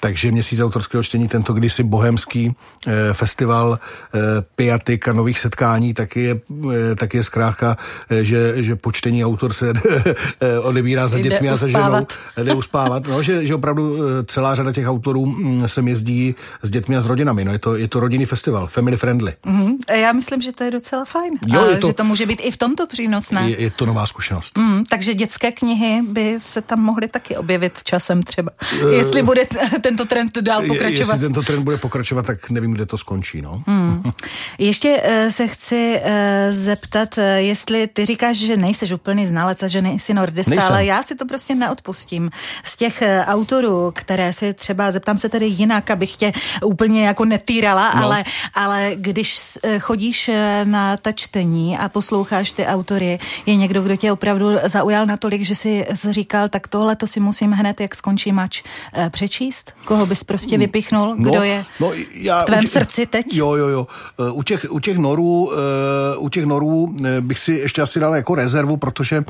Takže 0.00 0.32
měsíc 0.32 0.60
autorského 0.60 1.02
čtení, 1.02 1.28
tento 1.28 1.52
kdysi 1.52 1.82
bohemský 1.82 2.54
eh, 2.86 2.92
festival 3.12 3.78
eh, 3.78 4.18
piatik 4.56 5.08
a 5.08 5.12
nových 5.12 5.38
setkání, 5.38 5.94
taky 5.94 6.22
je, 6.22 6.40
eh, 6.72 6.94
taky 6.94 7.16
je 7.16 7.24
zkrátka, 7.24 7.76
eh, 8.10 8.24
že, 8.24 8.62
že 8.62 8.76
počtení 8.76 9.24
autor 9.24 9.52
se 9.52 9.72
eh, 10.40 10.58
odebírá 10.58 11.08
za 11.08 11.18
dětmi 11.18 11.48
a 11.48 11.56
za 11.56 11.68
ženou. 11.68 12.06
Jde 12.42 12.54
uspávat. 12.54 13.06
No, 13.06 13.22
že, 13.22 13.46
že 13.46 13.54
opravdu 13.54 13.96
eh, 13.96 14.24
celá 14.24 14.54
řada 14.54 14.72
těch 14.72 14.88
autorů 14.88 15.26
hm, 15.26 15.62
sem 15.68 15.88
jezdí 15.88 16.34
s 16.62 16.70
dětmi 16.70 16.96
a 16.96 17.00
s 17.00 17.06
rodinami. 17.06 17.44
No, 17.44 17.52
je, 17.52 17.58
to, 17.58 17.76
je 17.76 17.88
to 17.88 18.00
rodinný 18.00 18.26
festival, 18.26 18.66
family 18.66 18.96
friendly. 18.96 19.32
Mm-hmm. 19.46 19.94
Já 19.94 20.12
myslím, 20.12 20.42
že 20.42 20.52
to 20.52 20.64
je 20.64 20.70
docela 20.70 21.04
fajn. 21.04 21.38
Jo, 21.46 21.64
je 21.70 21.76
to, 21.76 21.86
že 21.86 21.92
to 21.92 22.04
může 22.04 22.26
být 22.26 22.40
i 22.42 22.50
v 22.50 22.56
tomto 22.56 22.86
přínosné. 22.86 23.50
Je, 23.50 23.60
je 23.60 23.70
to 23.70 23.86
nová 23.86 24.06
zkušenost. 24.06 24.58
Mm, 24.62 24.84
takže 24.84 25.14
dětské 25.14 25.52
knihy 25.52 26.02
by 26.02 26.38
se 26.38 26.62
tam 26.62 26.80
mohly 26.80 27.08
taky 27.08 27.36
objevit 27.36 27.82
časem 27.82 28.22
třeba. 28.22 28.50
Uh, 28.82 28.90
jestli 28.90 29.22
bude 29.22 29.46
tento 29.80 30.04
trend 30.04 30.38
dál 30.38 30.62
pokračovat. 30.66 30.98
Jestli 30.98 31.18
tento 31.18 31.42
trend 31.42 31.62
bude 31.62 31.76
pokračovat, 31.76 32.26
tak 32.26 32.50
nevím, 32.50 32.72
kde 32.72 32.86
to 32.86 32.98
skončí. 32.98 33.42
No. 33.42 33.62
Mm. 33.66 34.02
Ještě 34.58 35.02
uh, 35.02 35.30
se 35.30 35.46
chci 35.46 36.00
uh, 36.04 36.10
zeptat, 36.50 37.18
jestli 37.36 37.86
ty 37.86 38.06
říkáš, 38.06 38.36
že 38.36 38.56
nejseš 38.56 38.92
úplný 38.92 39.26
znalec 39.26 39.62
a 39.62 39.68
že 39.68 39.82
nejsi 39.82 40.14
nordista, 40.14 40.50
Nejsem. 40.50 40.72
ale 40.72 40.84
já 40.84 41.02
si 41.02 41.14
to 41.14 41.26
prostě 41.26 41.54
neodpustím. 41.54 42.30
Z 42.64 42.76
těch 42.76 43.02
uh, 43.02 43.34
autorů, 43.34 43.92
které 43.94 44.32
si 44.32 44.54
třeba, 44.54 44.90
zeptám 44.90 45.18
se 45.18 45.28
tedy 45.28 45.46
jinak, 45.46 45.90
abych 45.90 46.16
tě 46.16 46.32
úplně 46.64 47.06
jako 47.06 47.24
netýrala, 47.24 47.92
no. 47.94 48.02
ale, 48.04 48.24
ale 48.54 48.92
když 48.94 49.38
uh, 49.64 49.78
chodíš 49.78 50.28
uh, 50.28 50.34
na 50.64 50.96
ta 50.96 51.12
čtení 51.12 51.78
a 51.78 51.88
posloucháš 51.88 52.52
ty 52.52 52.66
autory, 52.66 53.18
je 53.46 53.56
někdo, 53.56 53.82
kdo 53.82 53.96
tě 53.96 54.12
opravdu 54.12 54.51
zaujal 54.64 55.06
natolik, 55.06 55.42
že 55.42 55.54
si 55.54 55.86
říkal, 56.10 56.48
tak 56.48 56.68
tohle 56.68 56.96
to 56.96 57.06
si 57.06 57.20
musím 57.20 57.52
hned, 57.52 57.80
jak 57.80 57.94
skončí 57.94 58.32
mač, 58.32 58.62
eh, 58.94 59.10
přečíst? 59.10 59.72
Koho 59.84 60.06
bys 60.06 60.24
prostě 60.24 60.58
vypichnul? 60.58 61.16
Kdo 61.18 61.30
no, 61.30 61.42
je 61.42 61.64
no, 61.80 61.92
já, 62.12 62.42
v 62.42 62.44
tvém 62.44 62.60
těch, 62.60 62.70
srdci 62.70 63.06
teď? 63.06 63.26
Jo, 63.32 63.54
jo, 63.54 63.68
jo. 63.68 63.86
Eh, 64.20 64.30
u 64.30 64.42
těch, 64.42 64.66
u 64.70 64.80
těch 64.80 64.98
norů, 64.98 65.52
eh, 65.52 66.16
u 66.16 66.28
těch 66.28 66.44
norů 66.44 66.96
bych 67.20 67.38
si 67.38 67.52
ještě 67.52 67.82
asi 67.82 68.00
dal 68.00 68.14
jako 68.14 68.34
rezervu, 68.34 68.76
protože, 68.76 69.24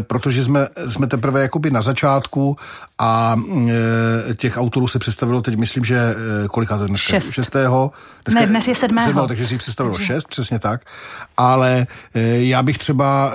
protože 0.00 0.44
jsme, 0.44 0.68
jsme 0.88 1.06
teprve 1.06 1.42
jakoby 1.42 1.70
na 1.70 1.82
začátku 1.82 2.56
a 2.98 3.36
těch 4.36 4.56
autorů 4.56 4.88
se 4.88 4.98
představilo 4.98 5.42
teď, 5.42 5.56
myslím, 5.56 5.84
že 5.84 6.14
kolika 6.50 6.78
to 6.78 6.86
dneska? 6.86 7.10
Šest. 7.12 7.30
Šestého? 7.30 7.90
Dneska, 8.24 8.40
ne, 8.40 8.46
dnes 8.46 8.68
je 8.68 8.74
sedmého. 8.74 9.08
sedmého 9.08 9.28
takže 9.28 9.46
si 9.46 9.54
jich 9.54 9.58
představilo 9.58 9.98
šest, 9.98 10.28
přesně 10.28 10.58
tak. 10.58 10.80
Ale 11.36 11.86
já 12.14 12.62
bych 12.62 12.78
třeba, 12.78 13.32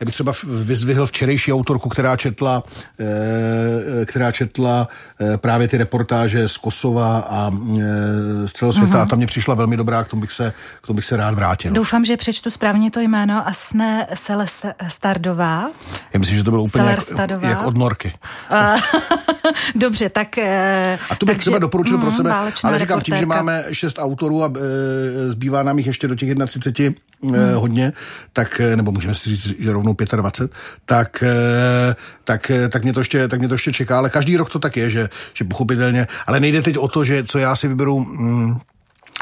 já 0.00 0.04
bych 0.04 0.14
třeba 0.14 0.32
vyzvihl 0.46 1.06
včerejší 1.06 1.52
autorku, 1.52 1.88
která 1.88 2.16
četla, 2.16 2.62
eh, 3.00 4.04
která 4.04 4.32
četla 4.32 4.88
eh, 5.20 5.36
právě 5.36 5.68
ty 5.68 5.76
reportáže 5.76 6.48
z 6.48 6.56
Kosova 6.56 7.18
a 7.18 7.50
eh, 7.50 8.48
z 8.48 8.52
celého 8.52 8.72
světa 8.72 8.92
uh-huh. 8.92 9.02
a 9.02 9.06
tam 9.06 9.18
mě 9.18 9.26
přišla 9.26 9.54
velmi 9.54 9.76
dobrá, 9.76 10.04
k 10.04 10.08
tomu 10.08 10.20
bych 10.20 10.32
se, 10.32 10.52
k 10.82 10.86
tomu 10.86 10.96
bych 10.96 11.04
se 11.04 11.16
rád 11.16 11.34
vrátil. 11.34 11.72
Doufám, 11.72 12.04
že 12.04 12.16
přečtu 12.16 12.50
správně 12.50 12.90
to 12.90 13.00
jméno 13.00 13.48
Asne 13.48 14.06
Stardová. 14.88 15.70
Já 16.12 16.18
myslím, 16.18 16.36
že 16.36 16.44
to 16.44 16.50
bylo 16.50 16.62
úplně 16.62 16.84
jak, 16.84 17.42
jak 17.42 17.66
od 17.66 17.76
Norky. 17.76 18.12
Dobře, 19.74 20.08
tak... 20.08 20.38
A 21.10 21.14
to 21.18 21.26
bych 21.26 21.38
třeba 21.38 21.58
doporučil 21.58 21.94
mm, 21.96 22.00
pro 22.00 22.12
sebe, 22.12 22.34
ale 22.62 22.78
říkám 22.78 23.00
tím, 23.00 23.16
že 23.16 23.26
máme 23.26 23.64
šest 23.72 23.98
autorů 23.98 24.44
a 24.44 24.52
zbývá 25.28 25.62
nám 25.62 25.78
jich 25.78 25.86
ještě 25.86 26.08
do 26.08 26.14
těch 26.14 26.34
31 26.46 26.94
hmm. 27.22 27.54
hodně, 27.54 27.92
tak, 28.32 28.60
nebo 28.76 28.92
můžeme 28.92 29.14
si 29.14 29.28
říct, 29.28 29.60
že 29.60 29.72
rovnou 29.72 29.96
25, 30.16 30.35
tak, 30.84 31.22
eh, 31.22 31.94
tak, 32.24 32.50
eh, 32.50 32.68
tak, 32.68 32.82
mě 32.82 32.92
to 32.92 33.00
ještě, 33.00 33.28
tak 33.28 33.38
mě 33.38 33.48
to 33.48 33.54
ještě 33.54 33.72
čeká, 33.72 33.98
ale 33.98 34.10
každý 34.10 34.36
rok 34.36 34.50
to 34.50 34.58
tak 34.58 34.76
je, 34.76 34.90
že, 34.90 35.08
že 35.34 35.44
pochopitelně, 35.44 36.06
ale 36.26 36.40
nejde 36.40 36.62
teď 36.62 36.78
o 36.78 36.88
to, 36.88 37.04
že 37.04 37.24
co 37.24 37.38
já 37.38 37.56
si 37.56 37.68
vyberu 37.68 38.00
mm, 38.00 38.60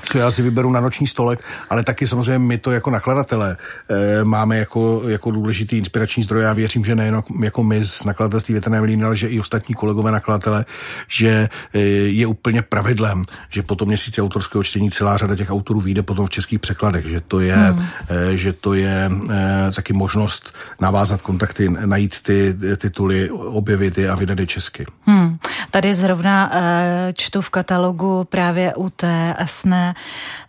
co 0.05 0.19
já 0.19 0.31
si 0.31 0.43
vyberu 0.43 0.71
na 0.71 0.81
noční 0.81 1.07
stolek, 1.07 1.45
ale 1.71 1.83
taky 1.83 2.07
samozřejmě 2.07 2.39
my 2.39 2.59
to 2.59 2.71
jako 2.71 2.91
nakladatelé 2.91 3.57
e, 3.89 4.25
máme 4.25 4.59
jako, 4.59 5.03
jako 5.09 5.31
důležitý 5.31 5.79
inspirační 5.79 6.23
zdroj. 6.23 6.43
Já 6.43 6.53
věřím, 6.53 6.85
že 6.85 6.95
nejen 6.95 7.23
jako 7.43 7.63
my 7.63 7.85
z 7.85 8.05
nakladatelství 8.05 8.55
Větrné 8.55 8.81
mlýny, 8.81 9.05
ale 9.05 9.17
že 9.17 9.29
i 9.29 9.41
ostatní 9.41 9.75
kolegové 9.75 10.13
nakladatele, 10.13 10.65
že 11.09 11.49
e, 11.75 11.79
je 12.09 12.27
úplně 12.27 12.63
pravidlem, 12.63 13.23
že 13.51 13.63
po 13.63 13.75
tom 13.75 13.89
měsíci 13.89 14.23
autorského 14.23 14.65
čtení 14.65 14.91
celá 14.91 15.17
řada 15.17 15.37
těch 15.37 15.51
autorů 15.51 15.81
vyjde 15.81 16.03
potom 16.03 16.27
v 16.27 16.31
českých 16.31 16.59
překladech, 16.59 17.07
že 17.07 17.21
to 17.21 17.41
je, 17.41 17.57
hmm. 17.57 17.87
e, 18.09 18.37
že 18.37 18.53
to 18.53 18.75
je 18.75 19.11
e, 19.31 19.73
taky 19.73 19.93
možnost 19.93 20.55
navázat 20.81 21.23
kontakty, 21.23 21.69
najít 21.69 22.21
ty 22.23 22.55
tituly, 22.77 23.31
objevit 23.31 23.99
je 23.99 24.11
a 24.11 24.15
vydat 24.15 24.39
je 24.39 24.47
česky. 24.47 24.87
Hmm. 25.07 25.39
Tady 25.71 25.95
zrovna 25.95 26.51
e, 26.53 27.13
čtu 27.13 27.43
v 27.43 27.51
katalogu 27.51 28.25
právě 28.25 28.75
u 28.75 28.91
té 28.91 29.35
Asné 29.35 29.94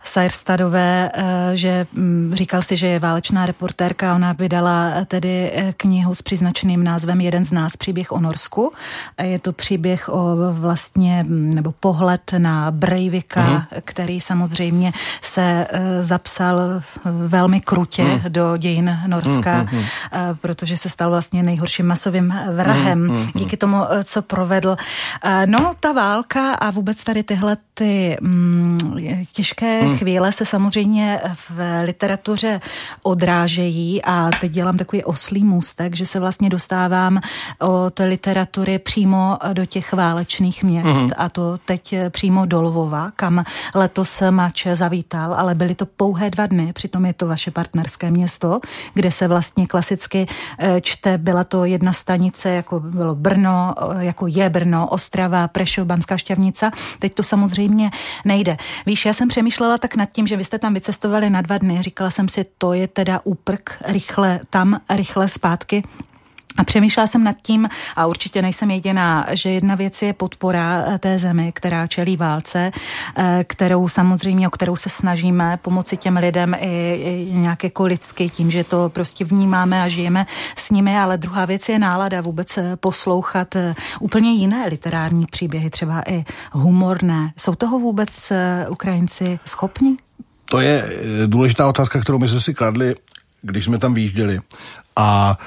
Sajerstadové, 0.04 1.10
eh, 1.14 1.50
že 1.56 1.86
mm, 1.92 2.30
říkal 2.34 2.62
si, 2.62 2.76
že 2.76 2.86
je 2.86 2.98
válečná 2.98 3.46
reportérka, 3.46 4.14
ona 4.14 4.32
vydala 4.32 4.90
eh, 4.94 5.04
tedy 5.04 5.52
eh, 5.54 5.74
knihu 5.76 6.14
s 6.14 6.22
příznačným 6.22 6.84
názvem 6.84 7.20
Jeden 7.20 7.44
z 7.44 7.52
nás, 7.52 7.76
příběh 7.76 8.12
o 8.12 8.20
Norsku. 8.20 8.72
Je 9.22 9.38
to 9.38 9.52
příběh 9.52 10.08
o 10.08 10.36
vlastně, 10.52 11.24
mm, 11.28 11.54
nebo 11.54 11.72
pohled 11.72 12.34
na 12.38 12.70
Breivika, 12.70 13.46
uh-huh. 13.46 13.80
který 13.84 14.20
samozřejmě 14.20 14.92
se 15.22 15.66
zapsal 16.00 16.60
velmi 17.04 17.60
krutě 17.60 18.02
uh-huh. 18.02 18.28
do 18.28 18.56
dějin 18.56 18.98
Norska, 19.06 19.64
uh-huh. 19.64 19.84
protože 20.40 20.76
se 20.76 20.88
stal 20.88 21.10
vlastně 21.10 21.42
nejhorším 21.42 21.86
masovým 21.86 22.34
vrahem 22.52 23.08
uh-huh. 23.08 23.30
díky 23.34 23.56
tomu, 23.56 23.84
co 24.04 24.22
provedl. 24.22 24.76
No, 25.46 25.72
ta 25.80 25.92
válka 25.92 26.54
a 26.54 26.70
vůbec 26.70 27.04
tady 27.04 27.22
tyhle 27.22 27.56
ty 27.74 28.16
mm, 28.20 28.78
těžké 29.32 29.80
hmm. 29.82 29.98
chvíle 29.98 30.32
se 30.32 30.46
samozřejmě 30.46 31.20
v 31.48 31.82
literatuře 31.84 32.60
odrážejí 33.02 34.02
a 34.04 34.30
teď 34.40 34.52
dělám 34.52 34.76
takový 34.76 35.04
oslý 35.04 35.44
můstek, 35.44 35.96
že 35.96 36.06
se 36.06 36.20
vlastně 36.20 36.48
dostávám 36.48 37.20
od 37.60 37.98
literatury 37.98 38.78
přímo 38.78 39.38
do 39.52 39.66
těch 39.66 39.92
válečných 39.92 40.62
měst 40.62 40.96
hmm. 40.96 41.10
a 41.16 41.28
to 41.28 41.58
teď 41.58 41.94
přímo 42.10 42.46
do 42.46 42.62
Lvova, 42.62 43.10
kam 43.16 43.44
letos 43.74 44.22
Mač 44.30 44.66
zavítal, 44.72 45.34
ale 45.34 45.54
byly 45.54 45.74
to 45.74 45.86
pouhé 45.86 46.30
dva 46.30 46.46
dny, 46.46 46.72
přitom 46.72 47.06
je 47.06 47.12
to 47.12 47.26
vaše 47.26 47.50
partnerské 47.50 48.10
město, 48.10 48.60
kde 48.94 49.10
se 49.10 49.28
vlastně 49.28 49.66
klasicky 49.66 50.26
eh, 50.58 50.80
čte, 50.80 51.18
byla 51.18 51.44
to 51.44 51.64
jedna 51.64 51.92
stanice, 51.92 52.50
jako 52.50 52.80
bylo 52.80 53.14
Brno, 53.14 53.74
eh, 53.80 54.04
jako 54.04 54.26
je 54.26 54.50
Brno, 54.50 54.88
Ostrava, 54.88 55.48
Prešov, 55.48 55.86
Banská 55.86 56.16
Šťavnica. 56.16 56.70
Teď 56.98 57.14
to 57.14 57.22
samozřejmě 57.22 57.90
nejde. 58.24 58.56
Víš, 58.86 59.06
já 59.06 59.12
jsem 59.16 59.28
přemýšlela 59.28 59.78
tak 59.78 59.96
nad 59.96 60.12
tím, 60.12 60.26
že 60.26 60.36
vy 60.36 60.44
jste 60.44 60.58
tam 60.58 60.74
vycestovali 60.74 61.30
na 61.30 61.40
dva 61.40 61.58
dny. 61.58 61.82
Říkala 61.82 62.10
jsem 62.10 62.28
si, 62.28 62.46
to 62.58 62.72
je 62.72 62.88
teda 62.88 63.20
úprk 63.24 63.82
rychle 63.86 64.40
tam, 64.50 64.80
rychle 64.90 65.28
zpátky. 65.28 65.82
A 66.56 66.64
přemýšlela 66.64 67.06
jsem 67.06 67.24
nad 67.24 67.36
tím, 67.42 67.68
a 67.96 68.06
určitě 68.06 68.42
nejsem 68.42 68.70
jediná, 68.70 69.26
že 69.32 69.50
jedna 69.50 69.74
věc 69.74 70.02
je 70.02 70.12
podpora 70.12 70.84
eh, 70.86 70.98
té 70.98 71.18
zemi, 71.18 71.52
která 71.52 71.86
čelí 71.86 72.16
válce, 72.16 72.72
eh, 73.16 73.44
kterou 73.46 73.88
samozřejmě, 73.88 74.48
o 74.48 74.50
kterou 74.50 74.76
se 74.76 74.88
snažíme 74.88 75.58
pomoci 75.62 75.96
těm 75.96 76.16
lidem 76.16 76.56
i, 76.60 77.28
nějak 77.32 77.64
jako 77.64 77.84
lidsky, 77.84 78.28
tím, 78.28 78.50
že 78.50 78.64
to 78.64 78.88
prostě 78.88 79.24
vnímáme 79.24 79.82
a 79.82 79.88
žijeme 79.88 80.26
s 80.56 80.70
nimi, 80.70 80.98
ale 80.98 81.18
druhá 81.18 81.44
věc 81.44 81.68
je 81.68 81.78
nálada 81.78 82.20
vůbec 82.20 82.58
eh, 82.58 82.76
poslouchat 82.76 83.56
úplně 84.00 84.32
jiné 84.32 84.66
literární 84.68 85.26
příběhy, 85.26 85.70
třeba 85.70 86.02
i 86.08 86.24
humorné. 86.52 87.32
Jsou 87.36 87.54
toho 87.54 87.78
vůbec 87.78 88.32
Ukrajinci 88.68 89.38
schopni? 89.44 89.96
To 90.44 90.60
je 90.60 90.90
důležitá 91.26 91.68
otázka, 91.68 92.00
kterou 92.00 92.18
my 92.18 92.28
jsme 92.28 92.40
si 92.40 92.54
kladli, 92.54 92.94
když 93.42 93.64
jsme 93.64 93.78
tam 93.78 93.94
výjížděli 93.94 94.40
A 94.96 95.38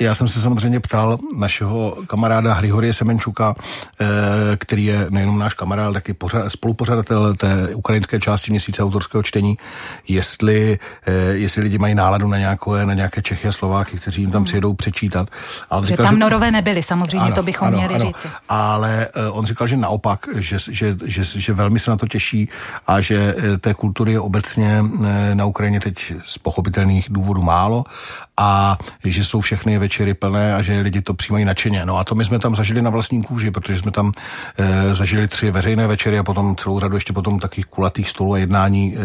já 0.00 0.14
jsem 0.14 0.28
se 0.28 0.40
samozřejmě 0.40 0.80
ptal 0.80 1.18
našeho 1.36 1.96
kamaráda 2.06 2.54
Hrihorie 2.54 2.92
Semenčuka, 2.92 3.54
který 4.58 4.84
je 4.84 5.06
nejenom 5.10 5.38
náš 5.38 5.54
kamarád, 5.54 5.84
ale 5.86 5.94
taky 5.94 6.14
spolupořadatel 6.48 7.34
té 7.34 7.74
ukrajinské 7.74 8.20
části 8.20 8.50
měsíce 8.50 8.82
autorského 8.82 9.22
čtení, 9.22 9.58
jestli, 10.08 10.78
jestli 11.32 11.62
lidi 11.62 11.78
mají 11.78 11.94
náladu 11.94 12.28
na 12.28 12.38
nějaké, 12.38 12.84
na 12.84 12.94
nějaké 12.94 13.22
Čechy 13.22 13.48
a 13.48 13.52
Slováky, 13.52 13.96
kteří 13.96 14.20
jim 14.20 14.30
tam 14.30 14.44
přijedou 14.44 14.74
přečítat. 14.74 15.28
A 15.70 15.80
že 15.80 15.86
říkal, 15.86 16.06
tam 16.06 16.14
že... 16.14 16.20
norové 16.20 16.50
nebyli, 16.50 16.82
samozřejmě 16.82 17.26
ano, 17.26 17.34
to 17.34 17.42
bychom 17.42 17.68
ano, 17.68 17.78
měli 17.78 17.94
ano, 17.94 18.04
říci. 18.04 18.28
Ale 18.48 19.06
on 19.30 19.46
říkal, 19.46 19.66
že 19.66 19.76
naopak, 19.76 20.26
že, 20.34 20.58
že, 20.70 20.96
že, 21.04 21.24
že 21.24 21.52
velmi 21.52 21.80
se 21.80 21.90
na 21.90 21.96
to 21.96 22.06
těší 22.06 22.48
a 22.86 23.00
že 23.00 23.34
té 23.60 23.74
kultury 23.74 24.12
je 24.12 24.20
obecně 24.20 24.84
na 25.34 25.44
Ukrajině 25.44 25.80
teď 25.80 26.12
z 26.26 26.38
pochopitelných 26.38 27.06
důvodů 27.10 27.42
málo 27.42 27.84
a 28.36 28.75
že 29.04 29.24
jsou 29.24 29.40
všechny 29.40 29.78
večery 29.78 30.14
plné 30.14 30.54
a 30.54 30.62
že 30.62 30.80
lidi 30.80 31.00
to 31.00 31.14
přijímají 31.14 31.44
nadšeně. 31.44 31.86
No 31.86 31.98
a 31.98 32.04
to 32.04 32.14
my 32.14 32.24
jsme 32.24 32.38
tam 32.38 32.54
zažili 32.54 32.82
na 32.82 32.90
vlastní 32.90 33.22
kůži, 33.22 33.50
protože 33.50 33.78
jsme 33.78 33.90
tam 33.90 34.12
e, 34.58 34.94
zažili 34.94 35.28
tři 35.28 35.50
veřejné 35.50 35.86
večery 35.86 36.18
a 36.18 36.22
potom 36.22 36.56
celou 36.56 36.80
řadu 36.80 36.96
ještě 36.96 37.12
potom 37.12 37.38
takových 37.38 37.66
kulatých 37.66 38.08
stolů 38.08 38.32
a 38.32 38.38
jednání 38.38 38.96
e, 38.96 39.00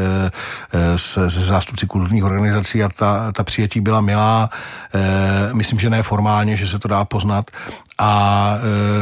e, 0.74 0.98
se, 0.98 1.32
se 1.32 1.42
zástupci 1.42 1.88
kulturních 1.88 2.24
organizací 2.24 2.84
a 2.84 2.90
ta, 2.90 3.32
ta 3.32 3.44
přijetí 3.44 3.82
byla 3.82 4.02
milá. 4.02 4.50
E, 4.94 5.54
myslím, 5.54 5.80
že 5.80 5.90
ne 5.90 6.04
formálně, 6.04 6.58
že 6.58 6.68
se 6.68 6.80
to 6.80 6.88
dá 6.88 7.06
poznat 7.06 7.52
a 7.98 8.12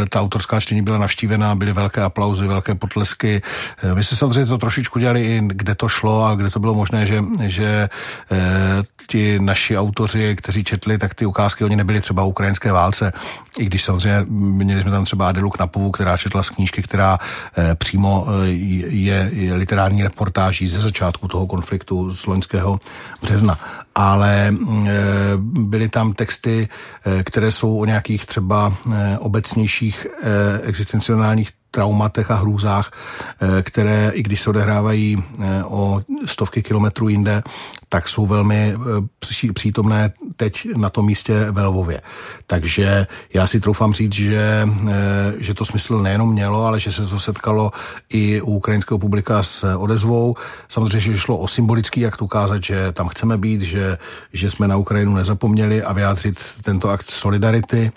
e, 0.04 0.10
ta 0.10 0.22
autorská 0.22 0.60
čtení 0.60 0.82
byla 0.82 0.98
navštívená, 0.98 1.56
byly 1.56 1.74
velké 1.74 2.02
aplauzy, 2.02 2.48
velké 2.48 2.76
potlesky. 2.76 3.42
E, 3.84 3.96
my 3.96 4.04
se 4.04 4.16
samozřejmě 4.16 4.46
to 4.46 4.58
trošičku 4.58 5.00
dělali 5.00 5.22
i 5.22 5.42
kde 5.44 5.76
to 5.76 5.90
šlo 5.90 6.26
a 6.26 6.36
kde 6.36 6.50
to 6.50 6.60
bylo 6.60 6.74
možné, 6.74 7.08
že, 7.08 7.24
že 7.48 7.66
e, 7.66 7.90
ti 9.08 9.40
naši 9.40 9.78
autoři, 9.78 10.36
kteří 10.36 10.59
četli, 10.64 10.98
tak 10.98 11.14
ty 11.14 11.26
ukázky, 11.26 11.64
oni 11.64 11.76
nebyly 11.76 12.02
třeba 12.02 12.24
ukrajinské 12.24 12.72
válce, 12.72 13.14
i 13.58 13.66
když 13.66 13.84
samozřejmě 13.84 14.26
měli 14.30 14.82
jsme 14.82 14.92
tam 14.92 15.06
třeba 15.06 15.30
Adelu 15.30 15.50
Knapovou, 15.50 15.92
která 15.92 16.18
četla 16.18 16.44
z 16.44 16.50
knížky, 16.50 16.82
která 16.82 17.20
e, 17.58 17.76
přímo 17.76 18.28
e, 18.28 18.50
je, 18.50 19.30
je 19.34 19.54
literární 19.54 20.04
reportáží 20.04 20.68
ze 20.68 20.80
začátku 20.80 21.28
toho 21.28 21.48
konfliktu 21.48 22.14
z 22.14 22.28
loňského 22.28 22.80
března 23.22 23.60
ale 23.96 24.48
e, 24.48 24.54
byly 25.42 25.90
tam 25.90 26.14
texty, 26.14 26.68
e, 27.06 27.24
které 27.24 27.52
jsou 27.52 27.78
o 27.78 27.86
nějakých 27.86 28.26
třeba 28.26 28.74
e, 28.94 29.18
obecnějších 29.18 30.08
existenciálních 30.64 31.50
traumatech 31.72 32.32
a 32.32 32.36
hrůzách, 32.36 32.92
které, 33.62 34.12
i 34.14 34.24
když 34.24 34.42
se 34.42 34.50
odehrávají 34.50 35.18
eh, 35.18 35.64
o 35.64 36.02
stovky 36.26 36.64
kilometrů 36.64 37.10
jinde, 37.10 37.44
tak 37.90 38.10
jsou 38.10 38.26
velmi 38.26 38.76
přítomné 39.54 40.14
teď 40.36 40.68
na 40.78 40.90
tom 40.90 41.06
místě 41.06 41.52
ve 41.52 41.66
Lvově. 41.66 42.02
Takže 42.48 43.08
já 43.34 43.48
si 43.48 43.60
troufám 43.60 43.94
říct, 43.94 44.14
že, 44.14 44.68
že 45.38 45.54
to 45.54 45.66
smysl 45.66 45.98
nejenom 45.98 46.32
mělo, 46.32 46.66
ale 46.66 46.80
že 46.80 46.92
se 46.92 47.08
to 47.08 47.20
setkalo 47.20 47.72
i 48.10 48.42
u 48.42 48.52
ukrajinského 48.52 49.00
publika 49.00 49.44
s 49.44 49.76
odezvou. 49.76 50.36
Samozřejmě, 50.70 51.00
že 51.00 51.18
šlo 51.18 51.38
o 51.38 51.48
symbolický 51.48 52.06
akt 52.06 52.22
ukázat, 52.22 52.64
že 52.64 52.92
tam 52.92 53.08
chceme 53.08 53.38
být, 53.38 53.62
že, 53.62 53.79
že 54.34 54.52
jsme 54.52 54.68
na 54.68 54.78
Ukrajinu 54.78 55.16
nezapomněli 55.16 55.84
a 55.84 55.94
vyjádřit 55.94 56.38
tento 56.62 56.90
akt 56.90 57.10
solidarity 57.10 57.92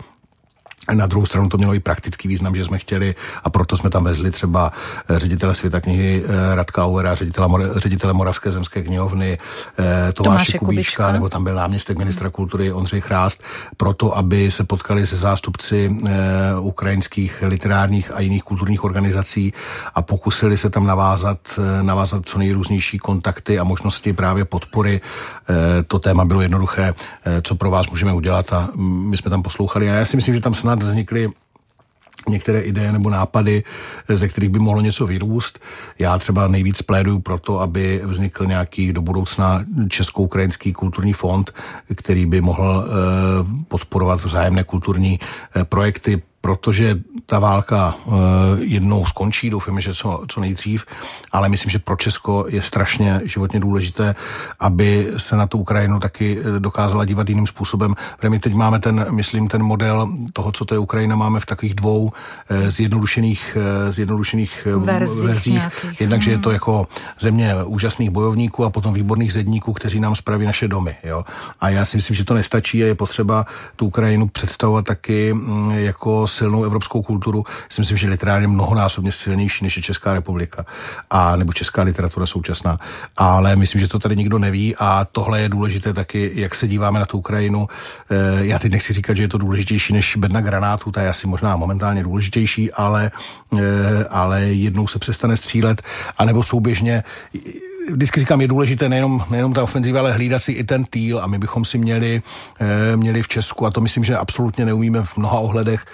na 0.90 1.06
druhou 1.06 1.26
stranu 1.26 1.48
to 1.48 1.56
mělo 1.56 1.74
i 1.74 1.80
praktický 1.80 2.28
význam, 2.28 2.56
že 2.56 2.64
jsme 2.64 2.78
chtěli 2.78 3.14
a 3.44 3.50
proto 3.50 3.76
jsme 3.76 3.90
tam 3.90 4.04
vezli 4.04 4.30
třeba 4.30 4.72
eh, 5.08 5.18
ředitele 5.18 5.54
světa 5.54 5.80
knihy 5.80 6.24
eh, 6.24 6.54
Radka 6.54 6.84
Auera, 6.84 7.14
ředitele, 7.14 7.48
ředitele 7.74 8.12
Moravské 8.12 8.50
zemské 8.52 8.82
knihovny 8.82 9.38
eh, 9.78 10.12
Tomáše, 10.12 10.12
Tomáše 10.12 10.58
Kubíčka, 10.58 10.66
Kubíčka, 10.66 11.12
nebo 11.12 11.28
tam 11.28 11.44
byl 11.44 11.54
náměstek 11.54 11.98
ministra 11.98 12.30
kultury 12.30 12.72
Ondřej 12.72 13.00
Chrást, 13.00 13.42
proto, 13.76 14.16
aby 14.16 14.50
se 14.50 14.64
potkali 14.64 15.06
se 15.06 15.16
zástupci 15.16 15.96
ukrajinských 16.60 17.42
literárních 17.46 18.10
a 18.14 18.20
jiných 18.20 18.42
kulturních 18.42 18.84
organizací 18.84 19.52
a 19.94 20.02
pokusili 20.02 20.58
se 20.58 20.70
tam 20.70 20.86
navázat, 20.86 21.38
navázat 21.82 22.22
co 22.26 22.38
nejrůznější 22.38 22.98
kontakty 22.98 23.58
a 23.58 23.64
možnosti 23.64 24.12
právě 24.12 24.44
podpory. 24.44 25.00
To 25.86 25.98
téma 25.98 26.24
bylo 26.24 26.40
jednoduché, 26.40 26.94
co 27.42 27.54
pro 27.54 27.70
vás 27.70 27.86
můžeme 27.86 28.12
udělat 28.12 28.52
a 28.52 28.68
my 28.76 29.16
jsme 29.16 29.30
tam 29.30 29.42
poslouchali 29.42 29.90
a 29.90 29.94
já 29.94 30.06
si 30.06 30.16
myslím, 30.16 30.34
že 30.34 30.40
tam 30.40 30.54
snad 30.54 30.71
snad 30.72 30.82
vznikly 30.82 31.28
některé 32.28 32.60
ideje 32.60 32.92
nebo 32.92 33.10
nápady, 33.10 33.64
ze 34.08 34.28
kterých 34.28 34.50
by 34.50 34.58
mohlo 34.58 34.80
něco 34.80 35.06
vyrůst. 35.06 35.58
Já 35.98 36.18
třeba 36.18 36.48
nejvíc 36.48 36.82
pléduju 36.82 37.20
pro 37.20 37.38
to, 37.38 37.60
aby 37.60 38.00
vznikl 38.04 38.46
nějaký 38.46 38.92
do 38.92 39.02
budoucna 39.02 39.64
česko-ukrajinský 39.88 40.72
kulturní 40.72 41.12
fond, 41.12 41.50
který 41.94 42.26
by 42.26 42.40
mohl 42.40 42.84
eh, 42.84 43.64
podporovat 43.68 44.24
vzájemné 44.24 44.64
kulturní 44.64 45.20
eh, 45.20 45.64
projekty 45.64 46.22
protože 46.42 46.98
ta 47.26 47.38
válka 47.38 47.94
uh, 48.04 48.14
jednou 48.58 49.06
skončí, 49.06 49.50
doufáme, 49.50 49.80
že 49.80 49.94
co, 49.94 50.24
co 50.28 50.40
nejdřív, 50.40 50.86
ale 51.32 51.48
myslím, 51.48 51.70
že 51.70 51.78
pro 51.78 51.96
Česko 51.96 52.44
je 52.48 52.62
strašně 52.62 53.20
životně 53.24 53.60
důležité, 53.60 54.14
aby 54.60 55.12
se 55.16 55.36
na 55.36 55.46
tu 55.46 55.58
Ukrajinu 55.58 56.00
taky 56.00 56.38
eh, 56.38 56.60
dokázala 56.60 57.04
dívat 57.04 57.28
jiným 57.28 57.46
způsobem. 57.46 57.94
My 58.28 58.38
teď 58.38 58.54
máme 58.54 58.78
ten, 58.78 59.06
myslím, 59.10 59.48
ten 59.48 59.62
model 59.62 60.08
toho, 60.32 60.52
co 60.52 60.64
to 60.64 60.74
je 60.74 60.78
Ukrajina, 60.78 61.16
máme 61.16 61.40
v 61.40 61.46
takových 61.46 61.74
dvou 61.74 62.02
uh, 62.02 62.10
zjednodušených, 62.68 63.56
zjednodušených 63.90 64.66
verzích. 64.76 65.28
verzích. 65.28 65.62
Jednak, 66.00 66.22
že 66.22 66.30
je 66.30 66.38
to 66.38 66.48
hmm. 66.48 66.54
jako 66.54 66.88
země 67.20 67.54
úžasných 67.64 68.10
bojovníků 68.10 68.64
a 68.64 68.70
potom 68.70 68.94
výborných 68.94 69.32
zedníků, 69.32 69.72
kteří 69.72 70.00
nám 70.00 70.16
spraví 70.16 70.46
naše 70.46 70.68
domy. 70.68 70.96
Jo? 71.04 71.24
A 71.60 71.68
já 71.68 71.84
si 71.84 71.96
myslím, 71.96 72.16
že 72.16 72.24
to 72.24 72.34
nestačí 72.34 72.84
a 72.84 72.86
je 72.86 72.94
potřeba 72.94 73.46
tu 73.76 73.86
Ukrajinu 73.86 74.28
představovat 74.28 74.84
taky 74.84 75.34
mm, 75.34 75.70
jako 75.70 76.28
silnou 76.32 76.64
evropskou 76.64 77.02
kulturu, 77.02 77.44
si 77.70 77.80
myslím, 77.80 77.96
že 77.96 78.08
literárně 78.08 78.48
mnohonásobně 78.48 79.12
silnější 79.12 79.64
než 79.64 79.76
je 79.76 79.82
Česká 79.82 80.12
republika 80.12 80.64
a 81.10 81.36
nebo 81.36 81.52
česká 81.52 81.82
literatura 81.82 82.26
současná. 82.26 82.78
Ale 83.16 83.56
myslím, 83.56 83.80
že 83.80 83.88
to 83.88 83.98
tady 83.98 84.16
nikdo 84.16 84.38
neví 84.38 84.76
a 84.78 85.06
tohle 85.12 85.40
je 85.40 85.48
důležité 85.48 85.92
taky, 85.92 86.30
jak 86.34 86.54
se 86.54 86.68
díváme 86.68 87.00
na 87.00 87.06
tu 87.06 87.18
Ukrajinu. 87.18 87.66
Eh, 88.10 88.46
já 88.46 88.58
teď 88.58 88.72
nechci 88.72 88.92
říkat, 88.92 89.16
že 89.16 89.22
je 89.22 89.28
to 89.28 89.38
důležitější 89.38 89.92
než 89.92 90.16
bedna 90.16 90.40
granátů, 90.40 90.90
ta 90.90 91.02
je 91.02 91.08
asi 91.08 91.26
možná 91.26 91.56
momentálně 91.56 92.02
důležitější, 92.02 92.72
ale, 92.72 93.10
eh, 93.58 94.04
ale 94.10 94.40
jednou 94.42 94.86
se 94.86 94.98
přestane 94.98 95.36
střílet, 95.36 95.82
anebo 96.18 96.42
souběžně 96.42 97.02
vždycky 97.90 98.20
říkám, 98.20 98.40
je 98.40 98.48
důležité 98.48 98.88
nejenom, 98.88 99.24
nejenom 99.30 99.52
ta 99.52 99.62
ofenziva, 99.62 100.00
ale 100.00 100.12
hlídat 100.12 100.42
si 100.42 100.52
i 100.52 100.64
ten 100.64 100.84
týl 100.84 101.18
a 101.18 101.26
my 101.26 101.38
bychom 101.38 101.64
si 101.64 101.78
měli, 101.78 102.22
eh, 102.60 102.96
měli 102.96 103.22
v 103.22 103.28
Česku, 103.28 103.66
a 103.66 103.70
to 103.70 103.80
myslím, 103.80 104.04
že 104.04 104.16
absolutně 104.16 104.64
neumíme 104.64 105.02
v 105.02 105.16
mnoha 105.16 105.38
ohledech, 105.38 105.84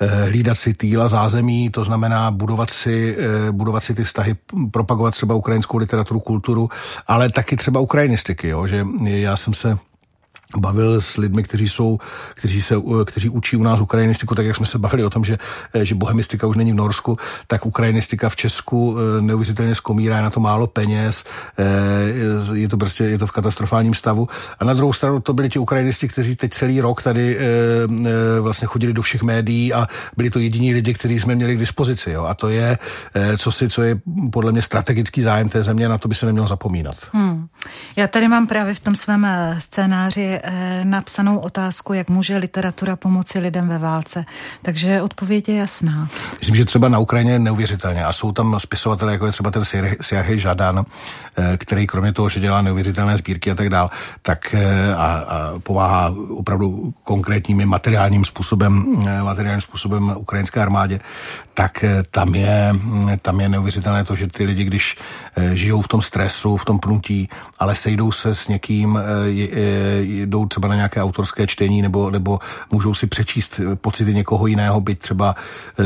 eh, 0.00 0.06
hlídat 0.06 0.54
si 0.54 0.74
týl 0.74 1.02
a 1.02 1.08
zázemí, 1.08 1.70
to 1.70 1.84
znamená 1.84 2.30
budovat 2.30 2.70
si, 2.70 3.16
eh, 3.18 3.52
budovat 3.52 3.80
si 3.80 3.94
ty 3.94 4.04
vztahy, 4.04 4.36
propagovat 4.70 5.10
třeba 5.10 5.34
ukrajinskou 5.34 5.78
literaturu, 5.78 6.20
kulturu, 6.20 6.68
ale 7.06 7.30
taky 7.30 7.56
třeba 7.56 7.80
ukrajinistiky, 7.80 8.48
jo, 8.48 8.66
že 8.66 8.86
já 9.04 9.36
jsem 9.36 9.54
se 9.54 9.78
bavil 10.56 11.00
s 11.00 11.16
lidmi, 11.16 11.42
kteří 11.42 11.68
jsou, 11.68 11.98
kteří 12.34 12.62
se, 12.62 12.74
kteří 13.04 13.28
učí 13.28 13.56
u 13.56 13.62
nás 13.62 13.80
ukrajinistiku, 13.80 14.34
tak 14.34 14.46
jak 14.46 14.56
jsme 14.56 14.66
se 14.66 14.78
bavili 14.78 15.04
o 15.04 15.10
tom, 15.10 15.24
že, 15.24 15.38
že 15.82 15.94
bohemistika 15.94 16.46
už 16.46 16.56
není 16.56 16.72
v 16.72 16.74
Norsku, 16.74 17.18
tak 17.46 17.66
ukrajinistika 17.66 18.28
v 18.28 18.36
Česku 18.36 18.96
eh, 18.98 19.22
neuvěřitelně 19.22 19.74
skomírá, 19.74 20.16
je 20.16 20.22
na 20.22 20.30
to 20.30 20.40
málo 20.40 20.66
peněz, 20.66 21.24
eh, 21.58 21.64
je 22.54 22.68
to 22.68 22.76
prostě, 22.76 23.04
je 23.04 23.18
to 23.18 23.26
v 23.26 23.32
katastrofálním 23.32 23.94
stavu. 23.94 24.28
A 24.58 24.64
na 24.64 24.74
druhou 24.74 24.92
stranu 24.92 25.20
to 25.20 25.32
byli 25.32 25.48
ti 25.48 25.58
ukrajinisti, 25.58 26.08
kteří 26.08 26.36
teď 26.36 26.52
celý 26.52 26.80
rok 26.80 27.02
tady 27.02 27.38
eh, 27.38 27.42
vlastně 28.40 28.66
chodili 28.66 28.92
do 28.92 29.02
všech 29.02 29.22
médií 29.22 29.72
a 29.72 29.86
byli 30.16 30.30
to 30.30 30.38
jediní 30.38 30.74
lidi, 30.74 30.94
kteří 30.94 31.20
jsme 31.20 31.34
měli 31.34 31.56
k 31.56 31.58
dispozici. 31.58 32.10
Jo. 32.10 32.24
A 32.24 32.34
to 32.34 32.48
je 32.48 32.78
co 33.36 33.52
si, 33.52 33.68
co 33.68 33.82
je 33.82 34.00
podle 34.32 34.52
mě 34.52 34.62
strategický 34.62 35.22
zájem 35.22 35.48
té 35.48 35.62
země, 35.62 35.88
na 35.88 35.98
to 35.98 36.08
by 36.08 36.14
se 36.14 36.26
nemělo 36.26 36.48
zapomínat. 36.48 36.96
Hmm. 37.12 37.46
Já 37.96 38.06
tady 38.06 38.28
mám 38.28 38.46
právě 38.46 38.74
v 38.74 38.80
tom 38.80 38.96
svém 38.96 39.26
scénáři 39.58 40.40
Eh, 40.44 40.84
napsanou 40.84 41.38
otázku, 41.38 41.92
jak 41.92 42.10
může 42.10 42.36
literatura 42.36 42.96
pomoci 42.96 43.38
lidem 43.38 43.68
ve 43.68 43.78
válce. 43.78 44.24
Takže 44.62 45.02
odpověď 45.02 45.48
je 45.48 45.54
jasná. 45.54 46.08
Myslím, 46.38 46.54
že 46.54 46.64
třeba 46.64 46.88
na 46.88 46.98
Ukrajině 46.98 47.38
neuvěřitelně. 47.38 48.04
A 48.04 48.12
jsou 48.12 48.32
tam 48.32 48.60
spisovatelé, 48.60 49.12
jako 49.12 49.26
je 49.26 49.32
třeba 49.32 49.50
ten 49.50 49.64
Serhej 50.00 50.38
Žadan, 50.38 50.84
eh, 51.36 51.56
který 51.56 51.86
kromě 51.86 52.12
toho, 52.12 52.28
že 52.28 52.40
dělá 52.40 52.62
neuvěřitelné 52.62 53.16
sbírky 53.16 53.50
a 53.50 53.54
tak 53.54 53.68
dál, 53.68 53.90
tak 54.22 54.54
eh, 54.54 54.94
a, 54.94 54.98
a 54.98 55.58
pomáhá 55.58 56.14
opravdu 56.30 56.94
konkrétními 57.04 57.66
materiálním 57.66 58.24
způsobem, 58.24 59.02
materiálním 59.22 59.60
způsobem 59.60 60.14
ukrajinské 60.16 60.60
armádě, 60.60 61.00
tak 61.54 61.84
tam 62.10 62.34
je, 62.34 62.72
tam 63.22 63.40
je 63.40 63.48
neuvěřitelné 63.48 64.04
to, 64.04 64.16
že 64.16 64.26
ty 64.26 64.44
lidi, 64.44 64.64
když 64.64 64.96
žijou 65.52 65.82
v 65.82 65.88
tom 65.88 66.02
stresu, 66.02 66.56
v 66.56 66.64
tom 66.64 66.78
pnutí, 66.78 67.28
ale 67.58 67.76
sejdou 67.76 68.12
se 68.12 68.34
s 68.34 68.48
někým, 68.48 68.98
jdou 70.32 70.46
třeba 70.46 70.68
na 70.68 70.74
nějaké 70.74 71.02
autorské 71.02 71.46
čtení 71.46 71.82
nebo, 71.82 72.10
nebo 72.10 72.38
můžou 72.70 72.94
si 72.94 73.06
přečíst 73.06 73.60
pocity 73.74 74.14
někoho 74.14 74.46
jiného, 74.46 74.80
byť 74.80 74.98
třeba 74.98 75.34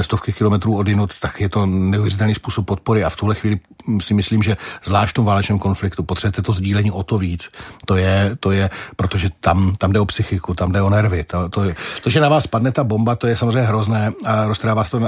stovky 0.00 0.32
kilometrů 0.32 0.76
od 0.76 0.88
jinot, 0.88 1.18
tak 1.18 1.40
je 1.40 1.48
to 1.48 1.66
neuvěřitelný 1.66 2.34
způsob 2.34 2.66
podpory 2.66 3.04
a 3.04 3.10
v 3.10 3.16
tuhle 3.16 3.34
chvíli 3.34 3.60
si 4.00 4.14
myslím, 4.14 4.42
že 4.42 4.56
zvlášť 4.84 5.10
v 5.10 5.14
tom 5.14 5.24
válečném 5.24 5.58
konfliktu 5.58 6.02
potřebujete 6.02 6.42
to 6.42 6.52
sdílení 6.52 6.90
o 6.90 7.02
to 7.02 7.18
víc. 7.18 7.50
To 7.84 7.96
je, 7.96 8.36
to 8.40 8.50
je 8.50 8.70
protože 8.96 9.30
tam, 9.40 9.74
tam 9.78 9.92
jde 9.92 10.00
o 10.00 10.06
psychiku, 10.06 10.54
tam 10.54 10.72
jde 10.72 10.82
o 10.82 10.90
nervy. 10.90 11.24
To, 11.24 11.48
to, 11.48 11.62
to, 12.02 12.10
že 12.10 12.20
na 12.20 12.28
vás 12.28 12.46
padne 12.46 12.72
ta 12.72 12.84
bomba, 12.84 13.16
to 13.16 13.26
je 13.26 13.36
samozřejmě 13.36 13.62
hrozné 13.62 14.12
a 14.24 14.46
roztrává 14.46 14.76
vás 14.76 14.90
to, 14.90 15.00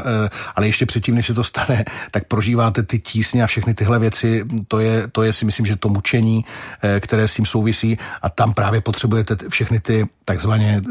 ale 0.56 0.66
ještě 0.66 0.86
předtím, 0.86 1.14
než 1.14 1.26
se 1.26 1.34
to 1.34 1.44
stane, 1.44 1.84
tak 2.10 2.24
prožíváte 2.24 2.82
ty 2.82 2.98
tísně 2.98 3.44
a 3.44 3.46
všechny 3.46 3.74
tyhle 3.74 3.98
věci. 3.98 4.44
To 4.68 4.78
je, 4.78 5.08
to 5.08 5.22
je 5.22 5.32
si 5.32 5.44
myslím, 5.44 5.66
že 5.66 5.76
to 5.76 5.88
mučení, 5.88 6.44
které 7.00 7.28
s 7.28 7.34
tím 7.34 7.46
souvisí 7.46 7.98
a 8.22 8.28
tam 8.28 8.52
právě 8.52 8.80
potřebujete 8.80 9.27
všechny 9.48 9.80
ty 9.80 10.06
takzvaně, 10.24 10.82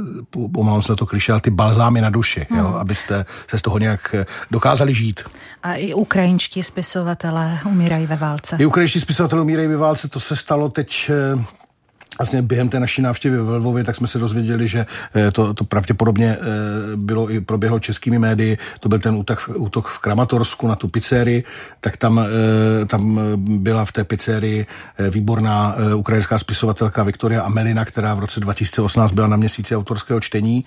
omlouvám 0.57 0.81
se 0.81 0.95
to 0.95 1.05
kliše, 1.05 1.31
ale 1.31 1.41
ty 1.41 1.49
balzámy 1.49 2.01
na 2.01 2.09
duši, 2.09 2.47
hmm. 2.49 2.59
jo, 2.59 2.67
abyste 2.67 3.25
se 3.49 3.59
z 3.59 3.61
toho 3.61 3.79
nějak 3.79 4.15
dokázali 4.51 4.93
žít. 4.93 5.23
A 5.63 5.73
i 5.73 5.93
ukrajinští 5.93 6.63
spisovatelé 6.63 7.59
umírají 7.65 8.05
ve 8.05 8.15
válce. 8.15 8.57
I 8.59 8.65
ukrajinští 8.65 8.99
spisovatelé 8.99 9.41
umírají 9.41 9.67
ve 9.67 9.77
válce, 9.77 10.07
to 10.07 10.19
se 10.19 10.35
stalo 10.35 10.69
teď 10.69 11.11
eh, 11.13 11.43
Vlastně 12.19 12.41
během 12.41 12.69
té 12.69 12.79
naší 12.79 13.01
návštěvy 13.01 13.37
ve 13.37 13.57
Lvově, 13.57 13.83
tak 13.83 13.95
jsme 13.95 14.07
se 14.07 14.19
dozvěděli, 14.19 14.67
že 14.67 14.85
eh, 15.15 15.31
to, 15.31 15.53
to 15.53 15.63
pravděpodobně 15.63 16.37
eh, 16.39 16.45
bylo 16.95 17.31
i 17.31 17.41
proběhlo 17.41 17.79
českými 17.79 18.19
médii, 18.19 18.57
to 18.79 18.89
byl 18.89 18.99
ten 18.99 19.15
útok, 19.15 19.49
útok 19.55 19.87
v 19.87 19.99
Kramatorsku 19.99 20.67
na 20.67 20.75
tu 20.75 20.87
pizzerii, 20.87 21.43
tak 21.81 21.97
tam, 21.97 22.21
tam 22.87 23.19
byla 23.37 23.85
v 23.85 23.91
té 23.91 24.03
pizzerii 24.03 24.65
výborná 25.09 25.75
ukrajinská 25.95 26.37
spisovatelka 26.37 27.03
Viktoria 27.03 27.41
Amelina, 27.41 27.85
která 27.85 28.13
v 28.13 28.19
roce 28.19 28.39
2018 28.39 29.11
byla 29.11 29.27
na 29.27 29.37
měsíci 29.37 29.75
autorského 29.75 30.19
čtení 30.19 30.65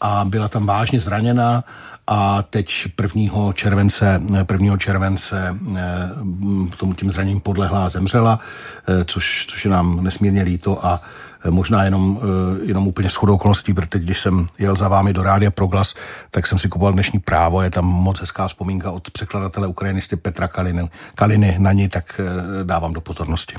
a 0.00 0.24
byla 0.24 0.48
tam 0.48 0.66
vážně 0.66 1.00
zraněna 1.00 1.64
a 2.06 2.42
teď 2.42 2.86
1. 3.02 3.52
července, 3.52 4.22
1. 4.52 4.76
července 4.76 5.56
eh, 5.76 6.76
tomu 6.76 6.94
tím 6.94 7.10
zraněním 7.10 7.40
podlehla 7.40 7.86
a 7.86 7.88
zemřela, 7.88 8.40
eh, 8.88 9.04
což, 9.04 9.46
což 9.48 9.64
je 9.64 9.70
nám 9.70 10.04
nesmírně 10.04 10.42
líto 10.42 10.86
a 10.86 11.00
eh, 11.44 11.50
možná 11.50 11.84
jenom, 11.84 12.20
jenom 12.62 12.88
úplně 12.88 13.08
shodou 13.08 13.34
okolností, 13.34 13.74
protože 13.74 13.98
když 13.98 14.20
jsem 14.20 14.46
jel 14.58 14.76
za 14.76 14.88
vámi 14.88 15.12
do 15.12 15.22
Rádia 15.22 15.50
Proglas, 15.50 15.94
tak 16.30 16.46
jsem 16.46 16.58
si 16.58 16.68
kupoval 16.68 16.92
dnešní 16.92 17.18
právo, 17.18 17.62
je 17.62 17.70
tam 17.70 17.84
moc 17.84 18.20
hezká 18.20 18.48
vzpomínka 18.48 18.90
od 18.90 19.10
překladatele 19.10 19.66
ukrajinisty 19.66 20.16
Petra 20.16 20.48
Kaliny, 20.48 20.88
Kaliny 21.14 21.56
na 21.58 21.72
ní, 21.72 21.88
tak 21.88 22.20
dávám 22.64 22.92
do 22.92 23.00
pozornosti. 23.00 23.56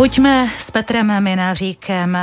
Pojďme 0.00 0.50
s 0.58 0.70
Petrem 0.70 1.24
Mináříkem 1.24 2.18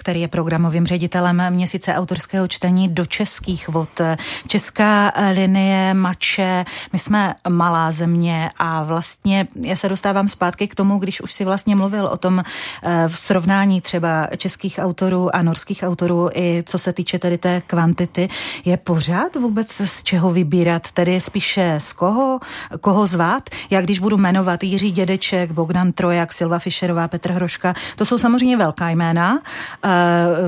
který 0.00 0.20
je 0.20 0.28
programovým 0.28 0.86
ředitelem 0.86 1.42
měsíce 1.50 1.94
autorského 1.94 2.48
čtení 2.48 2.88
do 2.88 3.06
českých 3.06 3.68
vod. 3.68 4.00
Česká 4.48 5.12
linie 5.32 5.94
Mače, 5.94 6.64
my 6.92 6.98
jsme 6.98 7.34
malá 7.48 7.90
země 7.90 8.50
a 8.58 8.82
vlastně 8.82 9.48
já 9.62 9.76
se 9.76 9.88
dostávám 9.88 10.28
zpátky 10.28 10.68
k 10.68 10.74
tomu, 10.74 10.98
když 10.98 11.20
už 11.20 11.32
si 11.32 11.44
vlastně 11.44 11.76
mluvil 11.76 12.06
o 12.06 12.16
tom 12.16 12.40
eh, 12.40 13.08
v 13.08 13.18
srovnání 13.18 13.80
třeba 13.80 14.28
českých 14.36 14.78
autorů 14.78 15.36
a 15.36 15.42
norských 15.42 15.82
autorů 15.82 16.30
i 16.34 16.64
co 16.66 16.78
se 16.78 16.92
týče 16.92 17.18
tedy 17.18 17.38
té 17.38 17.62
kvantity, 17.66 18.28
je 18.64 18.76
pořád 18.76 19.36
vůbec 19.36 19.68
z 19.72 20.02
čeho 20.02 20.30
vybírat, 20.30 20.90
tedy 20.90 21.20
spíše 21.20 21.74
z 21.78 21.92
koho, 21.92 22.40
koho 22.80 23.06
zvát? 23.06 23.50
Já 23.70 23.80
když 23.80 23.98
budu 23.98 24.16
jmenovat 24.16 24.64
Jiří 24.64 24.90
Dědeček, 24.90 25.50
Bogdan 25.50 25.92
Trojak, 25.92 26.32
Silva 26.32 26.58
Fischerová, 26.58 27.08
Petr 27.08 27.32
Hroška, 27.32 27.74
to 27.96 28.04
jsou 28.04 28.18
samozřejmě 28.18 28.56
velká 28.56 28.90
jména, 28.90 29.38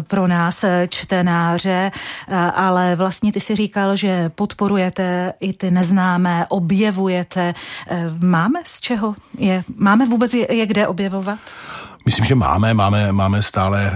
pro 0.01 0.27
nás 0.27 0.65
čtenáře, 0.89 1.91
ale 2.55 2.97
vlastně 2.97 3.33
ty 3.33 3.41
si 3.41 3.55
říkal, 3.55 3.97
že 3.97 4.29
podporujete 4.29 5.33
i 5.41 5.53
ty 5.53 5.71
neznámé, 5.71 6.47
objevujete. 6.49 7.55
Máme 8.19 8.61
z 8.65 8.81
čeho 8.81 9.15
je? 9.39 9.65
Máme 9.77 10.07
vůbec 10.07 10.35
je, 10.35 10.55
je 10.55 10.67
kde 10.67 10.87
objevovat? 10.87 11.39
Myslím, 12.07 12.25
že 12.25 12.35
máme, 12.35 12.75
máme, 12.75 13.13
máme 13.13 13.43
stále 13.43 13.87
e, 13.87 13.93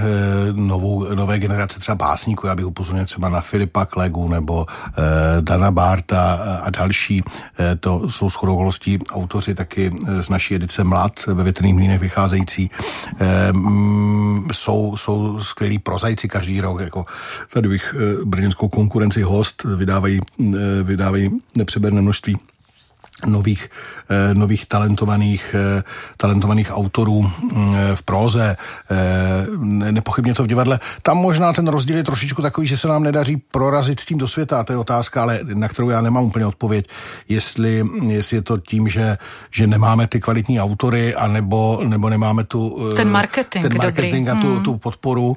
novou, 0.52 1.14
nové 1.14 1.38
generace 1.38 1.80
třeba 1.80 1.94
básníků, 1.94 2.46
já 2.46 2.54
bych 2.54 2.66
upozornil 2.66 3.04
třeba 3.04 3.28
na 3.28 3.40
Filipa 3.40 3.84
Klegu 3.84 4.28
nebo 4.28 4.66
e, 4.68 5.42
Dana 5.42 5.70
Barta 5.70 6.32
a 6.62 6.70
další. 6.70 7.22
To 7.80 8.10
jsou 8.10 8.30
shodou 8.30 8.70
autoři 9.10 9.54
taky 9.54 9.92
z 10.20 10.28
naší 10.28 10.54
edice 10.54 10.84
Mlad 10.84 11.26
ve 11.26 11.44
větrných 11.44 11.74
mlínech 11.74 12.00
vycházející. 12.00 12.70
E, 13.20 13.48
m, 13.48 14.48
jsou, 14.52 14.96
jsou 14.96 15.40
skvělí 15.40 15.78
prozajci 15.78 16.28
každý 16.28 16.60
rok, 16.60 16.80
jako 16.80 17.06
tady 17.52 17.68
bych 17.68 17.94
brněnskou 18.24 18.68
konkurenci 18.68 19.22
host 19.22 19.64
vydávají, 19.64 20.20
vydávají 20.82 21.30
nepřeberné 21.54 22.02
množství 22.02 22.36
nových, 23.24 23.70
eh, 24.10 24.34
nových 24.34 24.66
talentovaných, 24.66 25.54
eh, 25.54 25.82
talentovaných 26.16 26.76
autorů 26.76 27.22
mm, 27.22 27.76
v 27.94 28.02
próze. 28.02 28.56
Eh, 28.90 29.46
nepochybně 29.92 30.34
to 30.34 30.44
v 30.44 30.46
divadle. 30.46 30.80
Tam 31.02 31.16
možná 31.16 31.52
ten 31.52 31.68
rozdíl 31.68 31.96
je 31.96 32.04
trošičku 32.04 32.42
takový, 32.42 32.66
že 32.66 32.76
se 32.76 32.88
nám 32.88 33.02
nedaří 33.02 33.36
prorazit 33.36 34.00
s 34.00 34.04
tím 34.04 34.18
do 34.18 34.28
světa. 34.28 34.64
To 34.64 34.72
je 34.72 34.78
otázka, 34.78 35.22
ale 35.22 35.40
na 35.54 35.68
kterou 35.68 35.90
já 35.90 36.00
nemám 36.00 36.24
úplně 36.24 36.46
odpověď. 36.46 36.88
Jestli, 37.28 37.84
jestli 38.06 38.36
je 38.36 38.42
to 38.42 38.58
tím, 38.58 38.88
že, 38.88 39.18
že 39.50 39.66
nemáme 39.66 40.06
ty 40.06 40.20
kvalitní 40.20 40.60
autory, 40.60 41.14
anebo, 41.14 41.80
nebo 41.84 42.10
nemáme 42.10 42.44
tu, 42.44 42.92
ten 42.96 43.10
marketing, 43.10 43.62
ten 43.68 43.76
marketing 43.76 44.28
a 44.28 44.34
tu, 44.34 44.54
hmm. 44.54 44.62
tu 44.62 44.78
podporu, 44.78 45.36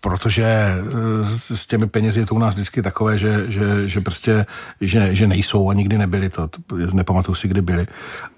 protože 0.00 0.74
s 1.54 1.66
těmi 1.66 1.86
penězi 1.86 2.20
je 2.20 2.26
to 2.26 2.34
u 2.34 2.38
nás 2.38 2.54
vždycky 2.54 2.82
takové, 2.82 3.18
že, 3.18 3.44
že, 3.48 3.88
že 3.88 4.00
prostě 4.00 4.46
že, 4.80 5.14
že 5.14 5.26
nejsou 5.26 5.70
a 5.70 5.74
nikdy 5.74 5.98
nebyly. 5.98 6.28
To, 6.28 6.48
nepamatuju 6.92 7.34
si, 7.34 7.48
kdy 7.48 7.62
byli. 7.62 7.86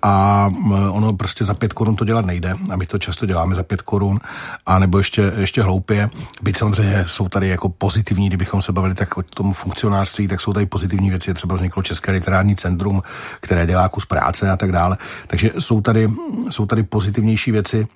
A 0.02 0.50
ono 0.90 1.12
prostě 1.12 1.44
za 1.44 1.54
pět 1.54 1.72
korun 1.72 1.96
to 1.96 2.04
dělat 2.04 2.26
nejde 2.26 2.54
a 2.70 2.76
my 2.76 2.86
to 2.86 2.98
často 2.98 3.26
děláme 3.26 3.54
za 3.54 3.62
pět 3.62 3.82
korun 3.82 4.20
a 4.66 4.78
nebo 4.78 4.98
ještě, 4.98 5.32
ještě 5.36 5.62
hloupě. 5.62 6.10
Byť 6.42 6.56
samozřejmě 6.56 7.04
jsou 7.06 7.28
tady 7.28 7.48
jako 7.48 7.68
pozitivní, 7.68 8.28
kdybychom 8.28 8.62
se 8.62 8.72
bavili 8.72 8.94
tak 8.94 9.16
o 9.16 9.22
tom 9.22 9.52
funkcionářství, 9.52 10.28
tak 10.28 10.40
jsou 10.40 10.52
tady 10.52 10.66
pozitivní 10.66 11.10
věci. 11.10 11.34
Třeba 11.34 11.54
vzniklo 11.54 11.82
České 11.82 12.12
literární 12.12 12.56
centrum, 12.56 13.02
které 13.40 13.66
dělá 13.66 13.88
kus 13.88 14.06
práce 14.06 14.50
a 14.50 14.56
tak 14.56 14.72
dále. 14.72 14.98
Takže 15.26 15.50
jsou 15.58 15.80
tady, 15.80 16.10
jsou 16.50 16.66
tady 16.66 16.82
pozitivnější 16.82 17.52
věci 17.52 17.86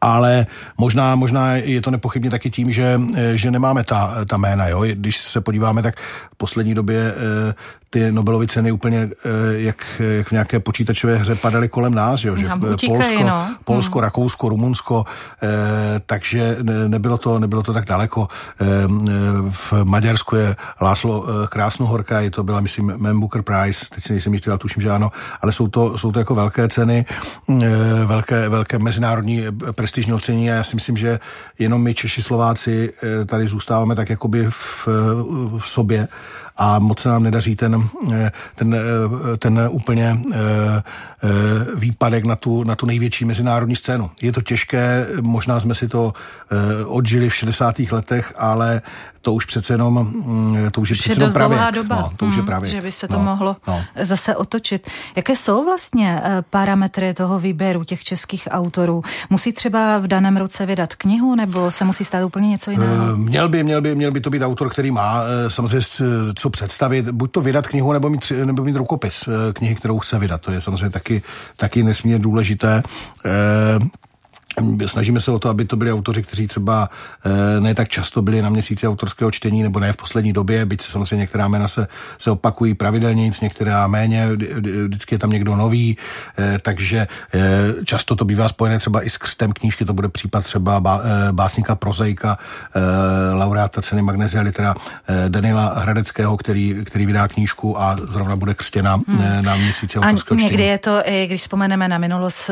ale 0.00 0.46
možná, 0.78 1.14
možná 1.16 1.56
je 1.56 1.80
to 1.80 1.90
nepochybně 1.90 2.30
taky 2.30 2.50
tím, 2.50 2.72
že, 2.72 3.00
že 3.34 3.50
nemáme 3.50 3.84
ta, 3.84 4.24
ta 4.26 4.36
jména. 4.36 4.68
Jo? 4.68 4.84
Když 4.92 5.18
se 5.18 5.40
podíváme, 5.40 5.82
tak 5.82 6.00
v 6.34 6.36
poslední 6.36 6.74
době 6.74 7.14
eh, 7.16 7.54
ty 7.90 8.12
Nobelovy 8.12 8.46
ceny 8.46 8.72
úplně 8.72 8.98
eh, 8.98 9.28
jak, 9.52 10.02
jak 10.16 10.28
v 10.28 10.32
nějaké 10.32 10.60
počítačové 10.60 11.16
hře 11.16 11.34
padaly 11.34 11.68
kolem 11.68 11.94
nás, 11.94 12.24
jo? 12.24 12.36
že 12.36 12.48
Polsko, 12.86 13.22
no. 13.22 13.48
Polsko 13.64 13.98
hmm. 13.98 14.04
Rakousko, 14.04 14.48
Rumunsko, 14.48 15.04
eh, 15.42 16.00
takže 16.06 16.56
nebylo 16.88 17.18
to, 17.18 17.38
nebylo 17.38 17.62
to 17.62 17.72
tak 17.72 17.84
daleko. 17.84 18.28
V 19.50 19.72
Maďarsku 19.84 20.36
je 20.36 20.56
Láslo 20.80 21.26
Krásnohorka, 21.48 22.20
je 22.20 22.30
to 22.30 22.42
byla, 22.42 22.60
myslím, 22.60 22.92
Man 22.96 23.20
Booker 23.20 23.42
Prize, 23.42 23.86
teď 23.94 24.04
si 24.04 24.12
nejsem 24.12 24.32
jistý, 24.32 24.50
ale 24.50 24.58
tuším, 24.58 24.82
že 24.82 24.90
ano, 24.90 25.10
ale 25.40 25.52
jsou 25.52 25.68
to, 25.68 25.98
jsou 25.98 26.12
to 26.12 26.18
jako 26.18 26.34
velké 26.34 26.68
ceny, 26.68 27.04
velké, 28.04 28.48
velké 28.48 28.78
mezinárodní 28.78 29.42
prestižní 29.74 30.12
ocení 30.12 30.50
a 30.50 30.54
já 30.54 30.64
si 30.64 30.76
myslím, 30.76 30.96
že 30.96 31.20
jenom 31.58 31.82
my 31.82 31.94
Češi, 31.94 32.22
Slováci 32.22 32.92
eh, 33.02 33.24
tady 33.24 33.46
zůstáváme 33.46 33.94
tak 33.94 34.10
jakoby 34.10 34.46
v, 34.50 34.88
v 35.58 35.62
sobě 35.64 36.08
a 36.56 36.78
moc 36.78 37.00
se 37.00 37.08
nám 37.08 37.22
nedaří 37.22 37.56
ten, 37.56 37.88
eh, 38.12 38.32
ten, 38.54 38.74
eh, 38.74 39.36
ten 39.36 39.68
úplně 39.70 40.18
výpadek 41.76 42.24
na 42.24 42.36
tu, 42.36 42.64
na 42.64 42.76
tu 42.76 42.86
největší 42.86 43.24
mezinárodní 43.24 43.76
scénu. 43.76 44.10
Je 44.22 44.32
to 44.32 44.42
těžké, 44.42 45.06
možná 45.20 45.60
jsme 45.60 45.74
si 45.74 45.88
to 45.88 46.12
odžili 46.86 47.28
v 47.28 47.34
60. 47.34 47.92
letech, 47.92 48.32
ale 48.36 48.82
to 49.24 49.32
už 49.32 49.44
přece 49.44 49.72
jenom, 49.72 49.94
mm, 49.94 50.70
to 50.70 50.80
už 50.80 50.90
je 50.90 50.96
přece 50.96 51.20
jenom 51.20 51.32
právě. 51.32 51.58
doba, 51.72 51.96
no, 51.96 52.12
to 52.16 52.26
už 52.26 52.32
je 52.32 52.36
hmm, 52.36 52.46
právě. 52.46 52.70
že 52.70 52.80
by 52.80 52.92
se 52.92 53.08
to 53.08 53.14
no, 53.14 53.24
mohlo 53.24 53.56
no. 53.66 53.84
zase 54.02 54.36
otočit. 54.36 54.88
Jaké 55.16 55.36
jsou 55.36 55.64
vlastně 55.64 56.20
eh, 56.24 56.42
parametry 56.50 57.14
toho 57.14 57.38
výběru 57.38 57.84
těch 57.84 58.04
českých 58.04 58.48
autorů? 58.50 59.02
Musí 59.30 59.52
třeba 59.52 59.98
v 59.98 60.06
daném 60.06 60.36
roce 60.36 60.66
vydat 60.66 60.94
knihu, 60.94 61.34
nebo 61.34 61.70
se 61.70 61.84
musí 61.84 62.04
stát 62.04 62.24
úplně 62.24 62.48
něco 62.48 62.70
jiného? 62.70 63.16
Měl 63.16 63.48
by, 63.48 63.64
měl 63.64 63.82
by, 63.82 63.94
měl 63.94 64.12
by 64.12 64.20
to 64.20 64.30
být 64.30 64.42
autor, 64.42 64.70
který 64.70 64.90
má 64.90 65.20
samozřejmě 65.48 66.34
co 66.44 66.50
představit, 66.50 67.08
buď 67.08 67.30
to 67.32 67.40
vydat 67.40 67.66
knihu, 67.66 67.92
nebo 67.92 68.10
mít, 68.10 68.32
nebo 68.44 68.64
mít 68.64 68.76
rukopis 68.76 69.28
uh, 69.28 69.34
knihy, 69.52 69.74
kterou 69.74 69.98
chce 69.98 70.18
vydat. 70.18 70.40
To 70.40 70.52
je 70.52 70.60
samozřejmě 70.60 70.90
taky, 70.90 71.22
taky 71.56 71.82
nesmírně 71.82 72.18
důležité. 72.18 72.82
Uh, 73.24 73.86
Snažíme 74.86 75.20
se 75.20 75.30
o 75.30 75.38
to, 75.38 75.48
aby 75.48 75.64
to 75.64 75.76
byli 75.76 75.92
autoři, 75.92 76.22
kteří 76.22 76.46
třeba 76.46 76.88
eh, 77.26 77.60
ne 77.60 77.74
tak 77.74 77.88
často 77.88 78.22
byli 78.22 78.42
na 78.42 78.50
měsíci 78.50 78.88
autorského 78.88 79.30
čtení, 79.30 79.62
nebo 79.62 79.80
ne 79.80 79.92
v 79.92 79.96
poslední 79.96 80.32
době, 80.32 80.66
byť 80.66 80.82
se 80.82 80.92
samozřejmě 80.92 81.16
některá 81.16 81.48
jména 81.48 81.68
se, 81.68 81.86
se 82.18 82.30
opakují 82.30 82.74
pravidelně, 82.74 83.22
nic 83.22 83.40
některá 83.40 83.86
méně, 83.86 84.28
vždycky 84.86 85.14
je 85.14 85.18
tam 85.18 85.30
někdo 85.30 85.56
nový, 85.56 85.96
eh, 86.38 86.58
takže 86.62 87.06
eh, 87.34 87.40
často 87.84 88.16
to 88.16 88.24
bývá 88.24 88.48
spojené 88.48 88.78
třeba 88.78 89.06
i 89.06 89.10
s 89.10 89.18
křtem 89.18 89.52
knížky, 89.52 89.84
to 89.84 89.94
bude 89.94 90.08
případ 90.08 90.44
třeba 90.44 90.82
básníka 91.32 91.74
Prozejka, 91.74 92.38
laureáta 93.32 93.82
ceny 93.82 94.02
Magnesia 94.02 94.42
Litera 94.42 94.74
Danila 95.28 95.74
Hradeckého, 95.76 96.36
který, 96.36 96.76
který 96.84 97.06
vydá 97.06 97.28
knížku 97.28 97.80
a 97.80 97.96
zrovna 98.02 98.36
bude 98.36 98.54
křtěna 98.54 98.94
hmm. 98.94 99.44
na 99.44 99.56
měsíci 99.56 99.98
autorského 99.98 100.36
a 100.36 100.38
čtení. 100.38 100.50
někdy 100.50 100.64
je 100.64 100.78
to, 100.78 101.02
když 101.26 101.40
vzpomeneme 101.40 101.88
na 101.88 101.98
minulost 101.98 102.50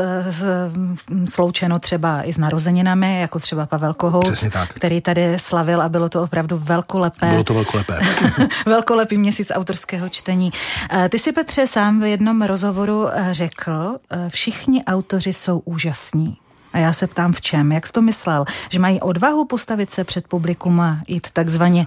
sloučeno 1.26 1.78
třeba 1.78 1.91
i 2.22 2.32
s 2.32 2.38
narozeninami, 2.38 3.20
jako 3.20 3.38
třeba 3.38 3.66
Pavel 3.66 3.94
Kohout, 3.94 4.44
který 4.68 5.00
tady 5.00 5.38
slavil 5.38 5.82
a 5.82 5.88
bylo 5.88 6.08
to 6.08 6.22
opravdu 6.22 6.56
velkolepé. 6.64 7.30
Bylo 7.30 7.44
to 7.44 7.54
velkolepé. 7.54 8.00
velkolepý 8.66 9.16
měsíc 9.16 9.52
autorského 9.54 10.08
čtení. 10.08 10.52
Eh, 10.90 11.08
ty 11.08 11.18
si, 11.18 11.32
Petře, 11.32 11.66
sám 11.66 12.00
v 12.00 12.04
jednom 12.04 12.42
rozhovoru 12.42 13.08
eh, 13.08 13.28
řekl, 13.30 13.96
eh, 14.10 14.28
všichni 14.28 14.84
autoři 14.84 15.32
jsou 15.32 15.58
úžasní. 15.58 16.36
A 16.72 16.78
já 16.78 16.92
se 16.92 17.06
ptám 17.06 17.32
v 17.32 17.40
čem. 17.40 17.72
Jak 17.72 17.86
jsi 17.86 17.92
to 17.92 18.02
myslel? 18.02 18.44
Že 18.70 18.78
mají 18.78 19.00
odvahu 19.00 19.44
postavit 19.44 19.90
se 19.90 20.04
před 20.04 20.28
publikum 20.28 20.80
a 20.80 20.98
jít 21.08 21.26
takzvaně 21.32 21.86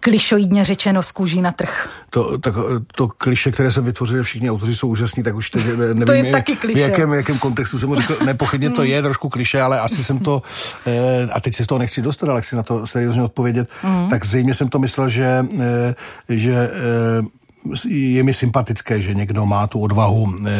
klišoidně 0.00 0.64
řečeno 0.64 1.02
z 1.02 1.12
kůží 1.12 1.40
na 1.40 1.52
trh? 1.52 1.88
To, 2.10 2.38
tak, 2.38 2.54
to 2.96 3.08
kliše, 3.08 3.52
které 3.52 3.72
se 3.72 3.80
vytvořili 3.80 4.22
všichni 4.22 4.50
autoři 4.50 4.76
jsou 4.76 4.88
úžasní, 4.88 5.22
tak 5.22 5.34
už 5.34 5.50
teď 5.50 5.64
nevím, 5.76 6.04
to 6.04 6.12
je 6.12 6.32
taky 6.32 6.56
kliše. 6.56 6.86
v 6.86 6.90
jakém, 6.90 7.12
jakém 7.12 7.38
kontextu 7.38 7.78
jsem 7.78 7.88
mu 7.88 7.94
řekl. 7.94 8.16
Nepochybně 8.24 8.70
to 8.70 8.84
je 8.84 9.02
trošku 9.02 9.28
kliše, 9.28 9.60
ale 9.60 9.80
asi 9.80 10.04
jsem 10.04 10.18
to, 10.18 10.42
eh, 10.86 11.28
a 11.32 11.40
teď 11.40 11.54
si 11.54 11.64
z 11.64 11.66
toho 11.66 11.78
nechci 11.78 12.02
dostat, 12.02 12.28
ale 12.28 12.42
chci 12.42 12.56
na 12.56 12.62
to 12.62 12.86
seriózně 12.86 13.22
odpovědět, 13.22 13.68
mm. 13.82 14.08
tak 14.08 14.24
zřejmě 14.24 14.54
jsem 14.54 14.68
to 14.68 14.78
myslel, 14.78 15.08
že, 15.08 15.46
eh, 15.60 15.94
že 16.28 16.54
eh, 16.54 17.43
je 17.88 18.22
mi 18.22 18.34
sympatické, 18.34 19.00
že 19.00 19.14
někdo 19.14 19.46
má 19.46 19.66
tu 19.66 19.80
odvahu 19.80 20.34
eh, 20.46 20.50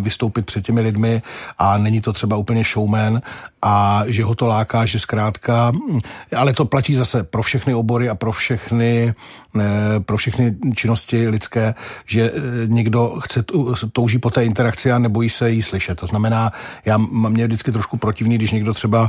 vystoupit 0.00 0.46
před 0.46 0.64
těmi 0.64 0.80
lidmi 0.80 1.22
a 1.58 1.78
není 1.78 2.00
to 2.00 2.12
třeba 2.12 2.36
úplně 2.36 2.64
showman 2.64 3.20
a 3.62 4.02
že 4.06 4.24
ho 4.24 4.34
to 4.34 4.46
láká, 4.46 4.86
že 4.86 4.98
zkrátka, 4.98 5.72
ale 6.36 6.52
to 6.52 6.64
platí 6.64 6.94
zase 6.94 7.22
pro 7.24 7.42
všechny 7.42 7.74
obory 7.74 8.08
a 8.08 8.14
pro 8.14 8.32
všechny, 8.32 9.14
eh, 9.60 10.00
pro 10.00 10.16
všechny 10.16 10.56
činnosti 10.74 11.28
lidské, 11.28 11.74
že 12.06 12.32
eh, 12.34 12.40
někdo 12.66 13.16
chce, 13.20 13.44
touží 13.92 14.18
po 14.18 14.30
té 14.30 14.44
interakci 14.44 14.92
a 14.92 14.98
nebojí 14.98 15.30
se 15.30 15.50
jí 15.50 15.62
slyšet. 15.62 16.00
To 16.00 16.06
znamená, 16.06 16.52
já 16.84 16.96
mě 17.28 17.46
vždycky 17.46 17.72
trošku 17.72 17.96
protivný, 17.96 18.34
když 18.34 18.50
někdo 18.50 18.74
třeba 18.74 19.08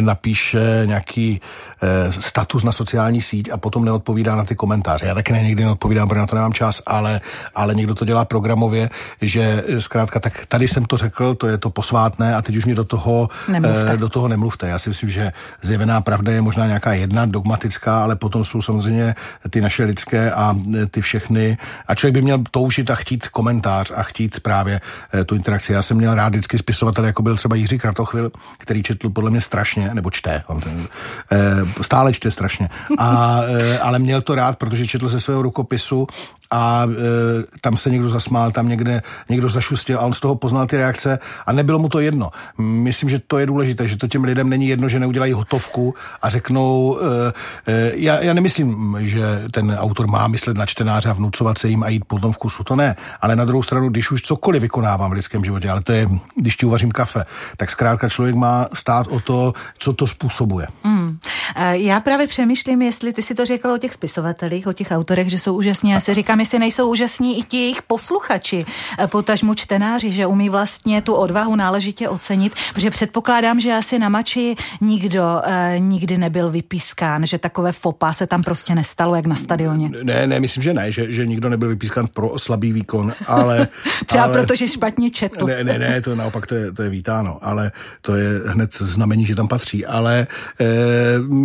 napíše 0.00 0.82
nějaký 0.86 1.40
status 2.20 2.64
na 2.64 2.72
sociální 2.72 3.22
síť 3.22 3.50
a 3.50 3.56
potom 3.56 3.84
neodpovídá 3.84 4.36
na 4.36 4.44
ty 4.44 4.54
komentáře. 4.54 5.06
Já 5.06 5.14
taky 5.14 5.32
ne, 5.32 5.42
někdy 5.42 5.64
neodpovídám, 5.64 6.08
protože 6.08 6.20
na 6.20 6.26
to 6.26 6.36
nemám 6.36 6.51
nemám 6.52 6.72
čas, 6.72 6.82
ale, 6.86 7.20
ale 7.54 7.74
někdo 7.74 7.94
to 7.94 8.04
dělá 8.04 8.24
programově, 8.24 8.90
že 9.20 9.64
zkrátka, 9.78 10.20
tak 10.20 10.46
tady 10.46 10.68
jsem 10.68 10.84
to 10.84 10.96
řekl, 10.96 11.34
to 11.34 11.48
je 11.48 11.58
to 11.58 11.70
posvátné 11.70 12.34
a 12.34 12.42
teď 12.42 12.56
už 12.56 12.64
mě 12.64 12.74
do 12.74 12.84
toho 12.84 13.28
nemluvte. 13.48 13.96
do 13.96 14.08
toho 14.08 14.28
nemluvte. 14.28 14.68
Já 14.68 14.78
si 14.78 14.88
myslím, 14.90 15.10
že 15.10 15.32
zjevená 15.62 16.00
pravda 16.00 16.32
je 16.32 16.42
možná 16.42 16.66
nějaká 16.66 16.92
jedna 16.92 17.26
dogmatická, 17.26 18.02
ale 18.02 18.16
potom 18.16 18.44
jsou 18.44 18.62
samozřejmě 18.62 19.14
ty 19.50 19.60
naše 19.60 19.84
lidské 19.84 20.32
a 20.32 20.54
ty 20.90 21.00
všechny. 21.00 21.58
A 21.88 21.94
člověk 21.94 22.14
by 22.14 22.22
měl 22.22 22.38
toužit 22.50 22.90
a 22.90 22.94
chtít 22.94 23.28
komentář 23.28 23.92
a 23.96 24.02
chtít 24.02 24.40
právě 24.40 24.80
eh, 24.80 25.24
tu 25.24 25.34
interakci. 25.34 25.72
Já 25.72 25.82
jsem 25.82 25.96
měl 25.96 26.14
rád 26.14 26.28
vždycky 26.28 26.58
spisovatel, 26.58 27.04
jako 27.04 27.22
byl 27.22 27.36
třeba 27.36 27.56
Jiří 27.56 27.78
Kratochvil, 27.78 28.30
který 28.58 28.82
četl 28.82 29.10
podle 29.10 29.30
mě 29.30 29.40
strašně, 29.40 29.90
nebo 29.94 30.10
čte, 30.10 30.42
on 30.46 30.60
ten, 30.60 30.86
eh, 31.32 31.82
stále 31.82 32.12
čte 32.12 32.30
strašně. 32.30 32.68
A, 32.98 33.40
eh, 33.46 33.78
ale 33.78 33.98
měl 33.98 34.22
to 34.22 34.34
rád, 34.34 34.58
protože 34.58 34.86
četl 34.86 35.08
ze 35.08 35.20
svého 35.20 35.42
rukopisu 35.42 36.06
a 36.52 36.86
e, 36.86 37.58
tam 37.60 37.76
se 37.76 37.90
někdo 37.90 38.08
zasmál, 38.08 38.50
tam 38.50 38.68
někde 38.68 39.02
někdo 39.28 39.48
zašustil 39.48 39.98
a 39.98 40.02
on 40.02 40.14
z 40.14 40.20
toho 40.20 40.34
poznal 40.34 40.66
ty 40.66 40.76
reakce 40.76 41.18
a 41.46 41.52
nebylo 41.52 41.78
mu 41.78 41.88
to 41.88 42.00
jedno. 42.00 42.30
Myslím, 42.58 43.08
že 43.08 43.18
to 43.18 43.38
je 43.38 43.46
důležité, 43.46 43.88
že 43.88 43.96
to 43.96 44.08
těm 44.08 44.24
lidem 44.24 44.48
není 44.48 44.68
jedno, 44.68 44.88
že 44.88 45.00
neudělají 45.00 45.32
hotovku 45.32 45.94
a 46.22 46.28
řeknou, 46.28 46.98
e, 47.00 47.32
e, 47.72 47.92
já, 47.94 48.20
já 48.20 48.32
nemyslím, 48.34 48.96
že 49.00 49.22
ten 49.50 49.76
autor 49.78 50.06
má 50.06 50.28
myslet 50.28 50.56
na 50.56 50.66
čtenáře 50.66 51.08
a 51.08 51.12
vnucovat 51.12 51.58
se 51.58 51.68
jim 51.68 51.82
a 51.82 51.88
jít 51.88 52.04
po 52.06 52.18
tom 52.18 52.32
vkusu, 52.32 52.64
to 52.64 52.76
ne, 52.76 52.96
ale 53.20 53.36
na 53.36 53.44
druhou 53.44 53.62
stranu, 53.62 53.88
když 53.88 54.10
už 54.10 54.22
cokoliv 54.22 54.62
vykonávám 54.62 55.10
v 55.10 55.14
lidském 55.14 55.44
životě, 55.44 55.70
ale 55.70 55.80
to 55.80 55.92
je, 55.92 56.08
když 56.36 56.56
ti 56.56 56.66
uvařím 56.66 56.90
kafe, 56.90 57.24
tak 57.56 57.70
zkrátka 57.70 58.08
člověk 58.08 58.34
má 58.34 58.68
stát 58.74 59.06
o 59.06 59.20
to, 59.20 59.52
co 59.78 59.92
to 59.92 60.06
způsobuje. 60.06 60.66
Mm. 60.84 61.18
Já 61.72 62.00
právě 62.00 62.26
přemýšlím, 62.26 62.82
jestli 62.82 63.12
ty 63.12 63.22
si 63.22 63.34
to 63.34 63.44
řekl 63.44 63.70
o 63.70 63.78
těch 63.78 63.94
spisovatelích, 63.94 64.66
o 64.66 64.72
těch 64.72 64.90
autorech, 64.90 65.30
že 65.30 65.38
jsou 65.38 65.56
úžasní. 65.56 65.90
Já 65.90 66.00
si 66.00 66.14
říkám, 66.14 66.40
jestli 66.42 66.58
nejsou 66.58 66.90
úžasní 66.90 67.38
i 67.38 67.42
ti 67.42 67.56
jejich 67.56 67.82
posluchači, 67.82 68.66
eh, 68.98 69.06
potažmu 69.06 69.54
čtenáři, 69.54 70.12
že 70.12 70.26
umí 70.26 70.48
vlastně 70.48 71.02
tu 71.02 71.14
odvahu 71.14 71.56
náležitě 71.56 72.08
ocenit, 72.08 72.52
protože 72.74 72.90
předpokládám, 72.90 73.60
že 73.60 73.72
asi 73.72 73.98
na 73.98 74.08
mači 74.08 74.56
nikdo 74.80 75.40
eh, 75.44 75.76
nikdy 75.78 76.18
nebyl 76.18 76.50
vypískán, 76.50 77.26
že 77.26 77.38
takové 77.38 77.72
fopa 77.72 78.12
se 78.12 78.26
tam 78.26 78.42
prostě 78.42 78.74
nestalo, 78.74 79.14
jak 79.14 79.26
na 79.26 79.36
stadioně. 79.36 79.90
Ne, 80.02 80.26
ne, 80.26 80.40
myslím, 80.40 80.62
že 80.62 80.74
ne, 80.74 80.92
že, 80.92 81.12
že 81.12 81.26
nikdo 81.26 81.48
nebyl 81.48 81.68
vypískán 81.68 82.06
pro 82.06 82.38
slabý 82.38 82.72
výkon, 82.72 83.14
ale... 83.26 83.68
Třeba 84.06 84.24
ale, 84.24 84.32
protože 84.32 84.68
špatně 84.68 85.10
četl. 85.10 85.46
Ne, 85.46 85.64
ne, 85.64 85.78
ne, 85.78 86.00
to 86.00 86.14
naopak 86.14 86.46
to 86.46 86.54
je, 86.54 86.72
to 86.72 86.82
je 86.82 86.90
vítáno, 86.90 87.38
ale 87.42 87.72
to 88.00 88.16
je 88.16 88.40
hned 88.46 88.74
znamení, 88.74 89.26
že 89.26 89.34
tam 89.34 89.48
patří, 89.48 89.86
ale 89.86 90.26
e, 90.60 90.66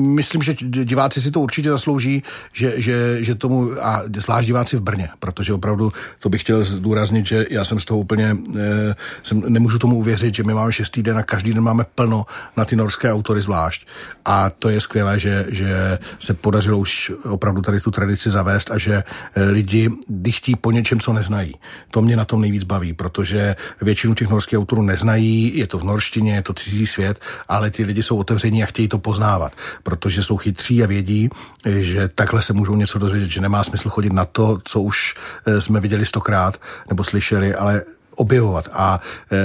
myslím, 0.07 0.41
že 0.41 0.53
diváci 0.61 1.21
si 1.21 1.31
to 1.31 1.39
určitě 1.39 1.69
zaslouží, 1.69 2.23
že, 2.53 2.81
že, 2.81 3.23
že 3.23 3.35
tomu, 3.35 3.71
a 3.81 4.01
zvlášť 4.15 4.45
diváci 4.47 4.77
v 4.77 4.81
Brně, 4.87 5.09
protože 5.19 5.53
opravdu 5.53 5.91
to 6.19 6.29
bych 6.29 6.41
chtěl 6.41 6.63
zdůraznit, 6.63 7.25
že 7.25 7.45
já 7.49 7.65
jsem 7.65 7.79
z 7.79 7.85
toho 7.85 7.99
úplně, 7.99 8.37
e, 8.55 8.95
jsem, 9.23 9.43
nemůžu 9.47 9.79
tomu 9.79 9.95
uvěřit, 9.95 10.35
že 10.35 10.43
my 10.43 10.53
máme 10.53 10.71
šestý 10.71 11.03
den 11.03 11.17
a 11.17 11.23
každý 11.23 11.53
den 11.53 11.63
máme 11.63 11.83
plno 11.95 12.25
na 12.57 12.65
ty 12.65 12.75
norské 12.75 13.13
autory 13.13 13.41
zvlášť. 13.41 13.87
A 14.25 14.49
to 14.49 14.69
je 14.69 14.81
skvělé, 14.81 15.19
že, 15.19 15.45
že 15.49 15.99
se 16.19 16.33
podařilo 16.33 16.77
už 16.77 17.11
opravdu 17.23 17.61
tady 17.61 17.81
tu 17.81 17.91
tradici 17.91 18.29
zavést 18.29 18.71
a 18.71 18.77
že 18.77 19.03
e, 19.35 19.43
lidi 19.43 19.89
dychtí 20.07 20.55
po 20.55 20.71
něčem, 20.71 20.99
co 20.99 21.13
neznají. 21.13 21.55
To 21.91 22.01
mě 22.01 22.15
na 22.15 22.25
tom 22.25 22.41
nejvíc 22.41 22.63
baví, 22.63 22.93
protože 22.93 23.55
většinu 23.81 24.13
těch 24.13 24.29
norských 24.29 24.59
autorů 24.59 24.81
neznají, 24.81 25.57
je 25.57 25.67
to 25.67 25.79
v 25.79 25.83
norštině, 25.83 26.35
je 26.35 26.41
to 26.41 26.53
cizí 26.53 26.87
svět, 26.87 27.19
ale 27.47 27.71
ty 27.71 27.83
lidi 27.83 28.03
jsou 28.03 28.17
otevření 28.17 28.63
a 28.63 28.65
chtějí 28.65 28.87
to 28.87 28.99
poznávat, 28.99 29.51
protože 29.83 30.23
jsou 30.23 30.37
chytří 30.37 30.83
a 30.83 30.87
vědí, 30.87 31.29
že 31.65 32.07
takhle 32.07 32.41
se 32.41 32.53
můžou 32.53 32.75
něco 32.75 32.99
dozvědět, 32.99 33.29
že 33.29 33.41
nemá 33.41 33.63
smysl 33.63 33.89
chodit 33.89 34.13
na 34.13 34.25
to, 34.25 34.59
co 34.63 34.76
už 34.81 35.15
eh, 35.47 35.61
jsme 35.61 35.79
viděli 35.79 36.05
stokrát 36.05 36.61
nebo 36.89 37.03
slyšeli, 37.03 37.55
ale 37.55 37.81
objevovat. 38.15 38.69
A 38.73 38.99
eh, 39.31 39.37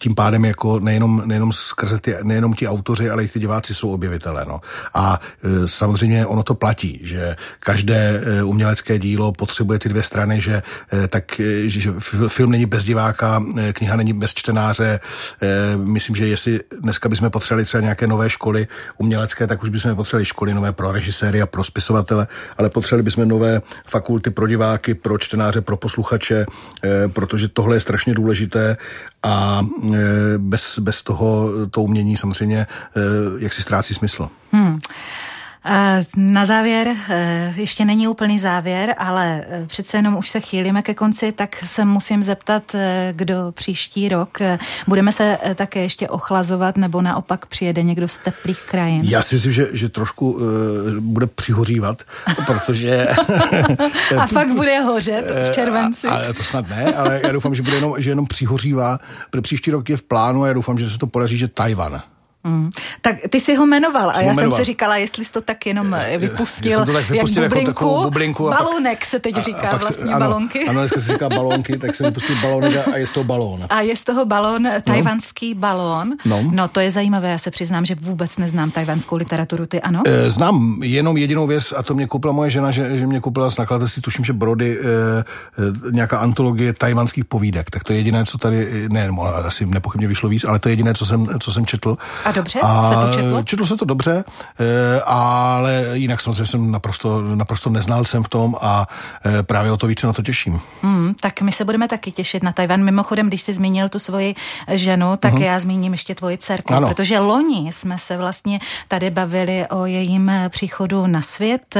tím 0.00 0.14
pádem 0.14 0.44
jako 0.44 0.80
nejenom, 0.80 1.22
nejenom 1.24 1.52
skrze 1.52 1.98
ty, 1.98 2.16
nejenom 2.22 2.52
ti 2.52 2.68
autoři, 2.68 3.10
ale 3.10 3.24
i 3.24 3.28
ty 3.28 3.38
diváci 3.38 3.74
jsou 3.74 3.92
objevitelé. 3.92 4.44
No. 4.48 4.60
A 4.94 5.20
e, 5.44 5.68
samozřejmě 5.68 6.26
ono 6.26 6.42
to 6.42 6.54
platí, 6.54 7.00
že 7.02 7.36
každé 7.60 8.22
e, 8.24 8.42
umělecké 8.42 8.98
dílo 8.98 9.32
potřebuje 9.32 9.78
ty 9.78 9.88
dvě 9.88 10.02
strany, 10.02 10.40
že 10.40 10.62
e, 10.92 11.08
tak, 11.08 11.40
e, 11.40 11.68
že 11.68 11.92
film 12.28 12.50
není 12.50 12.66
bez 12.66 12.84
diváka, 12.84 13.44
e, 13.58 13.72
kniha 13.72 13.96
není 13.96 14.12
bez 14.12 14.34
čtenáře. 14.34 15.00
E, 15.42 15.76
myslím, 15.76 16.16
že 16.16 16.26
jestli 16.28 16.60
dneska 16.80 17.08
bychom 17.08 17.30
potřebovali 17.30 17.64
třeba 17.64 17.80
nějaké 17.80 18.06
nové 18.06 18.30
školy 18.30 18.66
umělecké, 18.98 19.46
tak 19.46 19.62
už 19.62 19.68
bychom 19.68 19.96
potřebovali 19.96 20.24
školy 20.24 20.54
nové 20.54 20.72
pro 20.72 20.92
režiséry 20.92 21.42
a 21.42 21.46
pro 21.46 21.64
spisovatele, 21.64 22.26
ale 22.56 22.70
potřebovali 22.70 23.02
bychom 23.02 23.28
nové 23.28 23.60
fakulty 23.86 24.30
pro 24.30 24.46
diváky, 24.46 24.94
pro 24.94 25.18
čtenáře, 25.18 25.60
pro 25.60 25.76
posluchače, 25.76 26.46
e, 26.84 27.08
protože 27.08 27.48
tohle 27.48 27.76
je 27.76 27.80
strašně 27.80 28.14
důležité 28.14 28.76
a 29.22 29.66
e, 29.94 29.98
bez, 30.38 30.78
bez 30.78 31.02
toho 31.02 31.48
to 31.70 31.82
umění 31.82 32.16
samozřejmě 32.16 32.58
e, 32.58 32.66
jak 33.38 33.52
si 33.52 33.62
ztrácí 33.62 33.94
smysl. 33.94 34.28
Hmm. 34.52 34.78
Na 36.16 36.46
závěr, 36.46 36.88
e, 37.08 37.54
ještě 37.56 37.84
není 37.84 38.08
úplný 38.08 38.38
závěr, 38.38 38.94
ale 38.98 39.44
přece 39.66 39.96
jenom 39.96 40.16
už 40.16 40.30
se 40.30 40.40
chýlíme 40.40 40.82
ke 40.82 40.94
konci, 40.94 41.32
tak 41.32 41.56
se 41.66 41.84
musím 41.84 42.24
zeptat, 42.24 42.76
kdo 43.12 43.52
příští 43.52 44.08
rok. 44.08 44.38
Budeme 44.86 45.12
se 45.12 45.38
také 45.54 45.82
ještě 45.82 46.08
ochlazovat, 46.08 46.76
nebo 46.76 47.02
naopak 47.02 47.46
přijede 47.46 47.82
někdo 47.82 48.08
z 48.08 48.16
teplých 48.16 48.60
krajin? 48.70 49.02
Já 49.04 49.22
si 49.22 49.34
myslím, 49.34 49.52
že, 49.52 49.68
že 49.72 49.88
trošku 49.88 50.32
uh, 50.32 50.40
bude 51.00 51.26
přihořívat, 51.26 52.02
protože... 52.46 53.08
a 54.18 54.26
pak 54.26 54.48
bude 54.48 54.80
hořet 54.80 55.24
v 55.48 55.54
červenci. 55.54 56.06
A, 56.06 56.14
a 56.30 56.32
to 56.32 56.44
snad 56.44 56.68
ne, 56.68 56.94
ale 56.94 57.20
já 57.22 57.32
doufám, 57.32 57.54
že 57.54 57.62
bude 57.62 57.76
jenom, 57.76 57.94
že 57.98 58.10
jenom 58.10 58.26
přihořívá. 58.26 58.98
Příští 59.40 59.70
rok 59.70 59.88
je 59.88 59.96
v 59.96 60.02
plánu 60.02 60.42
a 60.42 60.46
já 60.46 60.52
doufám, 60.52 60.78
že 60.78 60.90
se 60.90 60.98
to 60.98 61.06
podaří, 61.06 61.38
že 61.38 61.48
Tajvan 61.48 62.02
Mm. 62.44 62.70
Tak 63.00 63.16
ty 63.30 63.40
jsi 63.40 63.54
ho 63.54 63.66
jmenoval 63.66 64.10
a 64.10 64.12
já 64.12 64.20
jmenoval. 64.20 64.50
jsem 64.50 64.52
si 64.52 64.64
říkala, 64.64 64.96
jestli 64.96 65.24
jsi 65.24 65.32
to 65.32 65.40
tak 65.40 65.66
jenom 65.66 65.94
eh, 65.94 66.18
vypustil, 66.18 66.72
jsem 66.72 66.86
to 66.86 66.92
tak 66.92 67.10
vypustil 67.10 67.42
jak 67.42 67.52
bublinku, 67.52 67.70
jako 67.70 68.02
bublinku. 68.02 68.52
A 68.52 68.56
balonek 68.56 68.98
pak, 68.98 69.08
se 69.08 69.18
teď 69.18 69.36
říká, 69.36 69.68
a, 69.68 69.70
a 69.70 69.76
vlastně 69.76 70.06
se, 70.06 70.12
ano, 70.12 70.18
balonky. 70.18 70.68
Ano, 70.68 70.80
dneska 70.80 71.00
se 71.00 71.12
říká 71.12 71.28
balonky, 71.28 71.78
tak 71.78 71.94
jsem 71.94 72.06
vypustil 72.06 72.36
balonek 72.42 72.88
a 72.88 72.96
je 72.96 73.06
z 73.06 73.12
toho 73.12 73.24
balón. 73.24 73.66
A 73.70 73.80
je 73.80 73.96
z 73.96 74.04
toho 74.04 74.24
balón, 74.24 74.62
no. 74.62 74.70
tajvanský 74.84 75.54
no. 75.54 75.60
balón. 75.60 76.12
No. 76.24 76.42
no 76.52 76.68
to 76.68 76.80
je 76.80 76.90
zajímavé, 76.90 77.30
já 77.30 77.38
se 77.38 77.50
přiznám, 77.50 77.84
že 77.84 77.94
vůbec 78.00 78.36
neznám 78.36 78.70
tajvanskou 78.70 79.16
literaturu, 79.16 79.66
ty 79.66 79.80
ano? 79.80 80.02
E, 80.06 80.30
znám 80.30 80.80
jenom 80.82 81.16
jedinou 81.16 81.46
věc 81.46 81.72
a 81.76 81.82
to 81.82 81.94
mě 81.94 82.06
koupila 82.06 82.32
moje 82.32 82.50
žena, 82.50 82.70
že, 82.70 82.98
že 82.98 83.06
mě 83.06 83.20
koupila 83.20 83.50
z 83.50 83.58
nakladatelství, 83.58 84.02
tuším, 84.02 84.24
že 84.24 84.32
Brody, 84.32 84.78
e, 84.78 84.84
e, 84.84 85.90
nějaká 85.90 86.18
antologie 86.18 86.72
tajvanských 86.72 87.24
povídek, 87.24 87.70
tak 87.70 87.84
to 87.84 87.92
je 87.92 87.98
jediné, 87.98 88.24
co 88.24 88.38
tady, 88.38 88.88
ne, 88.88 89.10
asi 89.44 89.66
nepochybně 89.66 90.08
vyšlo 90.08 90.28
víc, 90.28 90.44
ale 90.44 90.58
to 90.58 90.68
je 90.68 90.72
jediné, 90.72 90.94
co 90.94 91.06
jsem, 91.06 91.28
co 91.38 91.52
jsem 91.52 91.66
četl. 91.66 91.96
A 92.24 92.29
a 92.30 92.32
dobře 92.32 92.60
a 92.60 92.88
se 92.88 92.94
to 92.94 93.22
četlo? 93.22 93.42
Četlo 93.42 93.66
se 93.66 93.76
to 93.76 93.84
dobře, 93.84 94.24
eh, 94.60 95.00
ale 95.06 95.84
jinak 95.92 96.20
samozřejmě 96.20 96.46
jsem 96.46 96.70
naprosto, 96.70 97.22
naprosto 97.22 97.70
neznalcem 97.70 98.24
v 98.24 98.28
tom 98.28 98.56
a 98.60 98.86
eh, 99.24 99.42
právě 99.42 99.72
o 99.72 99.76
to 99.76 99.86
více 99.86 100.06
na 100.06 100.12
to 100.12 100.22
těším. 100.22 100.60
Mm, 100.82 101.14
tak 101.20 101.40
my 101.40 101.52
se 101.52 101.64
budeme 101.64 101.88
taky 101.88 102.12
těšit 102.12 102.42
na 102.42 102.52
Tajvan. 102.52 102.82
Mimochodem, 102.82 103.28
když 103.28 103.42
jsi 103.42 103.52
zmínil 103.52 103.88
tu 103.88 103.98
svoji 103.98 104.34
ženu, 104.68 105.16
tak 105.16 105.34
uh-huh. 105.34 105.42
já 105.42 105.58
zmíním 105.58 105.92
ještě 105.92 106.14
tvoji 106.14 106.38
dcerku, 106.38 106.74
ano. 106.74 106.88
protože 106.88 107.18
loni 107.18 107.72
jsme 107.72 107.98
se 107.98 108.16
vlastně 108.16 108.60
tady 108.88 109.10
bavili 109.10 109.66
o 109.70 109.86
jejím 109.86 110.32
příchodu 110.48 111.06
na 111.06 111.22
svět. 111.22 111.76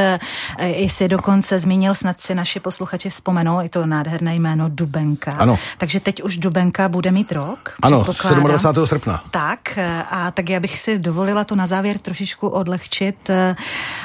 Jestli 0.61 1.09
dokonce 1.09 1.59
zmínil, 1.59 1.95
snad 1.95 2.21
si 2.21 2.35
naši 2.35 2.61
posluchači 2.61 3.11
vzpomenou, 3.11 3.63
i 3.63 3.69
to 3.69 3.87
nádherné 3.87 4.35
jméno 4.35 4.65
Dubenka. 4.69 5.33
Ano. 5.33 5.59
Takže 5.79 6.01
teď 6.01 6.23
už 6.23 6.37
Dubenka 6.37 6.89
bude 6.89 7.11
mít 7.11 7.33
rok. 7.33 7.75
Ano, 7.83 8.05
27. 8.41 8.87
srpna. 8.87 9.23
Tak, 9.31 9.79
a 10.11 10.31
tak 10.31 10.40
já 10.49 10.61
bych 10.61 10.79
si 10.79 10.99
dovolila 10.99 11.45
to 11.45 11.57
na 11.57 11.67
závěr 11.67 11.99
trošičku 11.99 12.49
odlehčit. 12.49 13.31
Eh, 13.31 13.57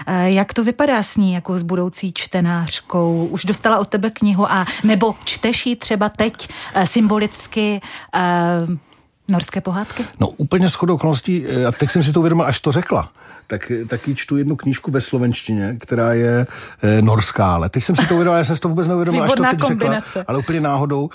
eh, 0.08 0.32
jak 0.32 0.54
to 0.54 0.64
vypadá 0.64 1.04
s 1.04 1.18
ní 1.18 1.34
jako 1.34 1.58
s 1.58 1.62
budoucí 1.62 2.14
čtenářkou? 2.14 3.26
Už 3.26 3.46
dostala 3.46 3.80
od 3.80 3.88
tebe 3.88 4.10
knihu 4.10 4.52
a 4.52 4.66
nebo 4.84 5.16
čteš 5.24 5.66
ji 5.66 5.76
třeba 5.76 6.10
teď 6.10 6.48
eh, 6.74 6.88
symbolicky 6.88 7.82
norské 9.30 9.62
pohádky? 9.62 10.06
No 10.20 10.28
úplně 10.28 10.70
shodou 10.70 10.96
okolností, 10.96 11.46
a 11.68 11.72
teď 11.72 11.92
jsem 11.92 12.04
si 12.04 12.14
to 12.14 12.20
uvědomil, 12.20 12.46
až 12.46 12.62
to 12.62 12.72
řekla 12.72 13.10
tak 13.48 13.72
taky 13.88 14.16
čtu 14.16 14.38
jednu 14.38 14.56
knížku 14.56 14.92
ve 14.92 15.02
slovenštině, 15.02 15.78
která 15.80 16.14
je 16.14 16.48
e, 16.84 17.02
norská, 17.02 17.54
ale 17.54 17.70
teď 17.70 17.84
jsem 17.84 17.96
si 17.96 18.08
to 18.08 18.14
uvědomil, 18.14 18.38
já 18.38 18.44
jsem 18.44 18.56
si 18.56 18.62
to 18.62 18.70
vůbec 18.70 18.88
neuvědomil, 18.88 19.24
až 19.24 19.34
to 19.34 19.44
teď 19.44 19.60
kombinace. 19.60 20.20
řekla, 20.20 20.24
ale 20.28 20.38
úplně 20.38 20.62
náhodou, 20.62 21.10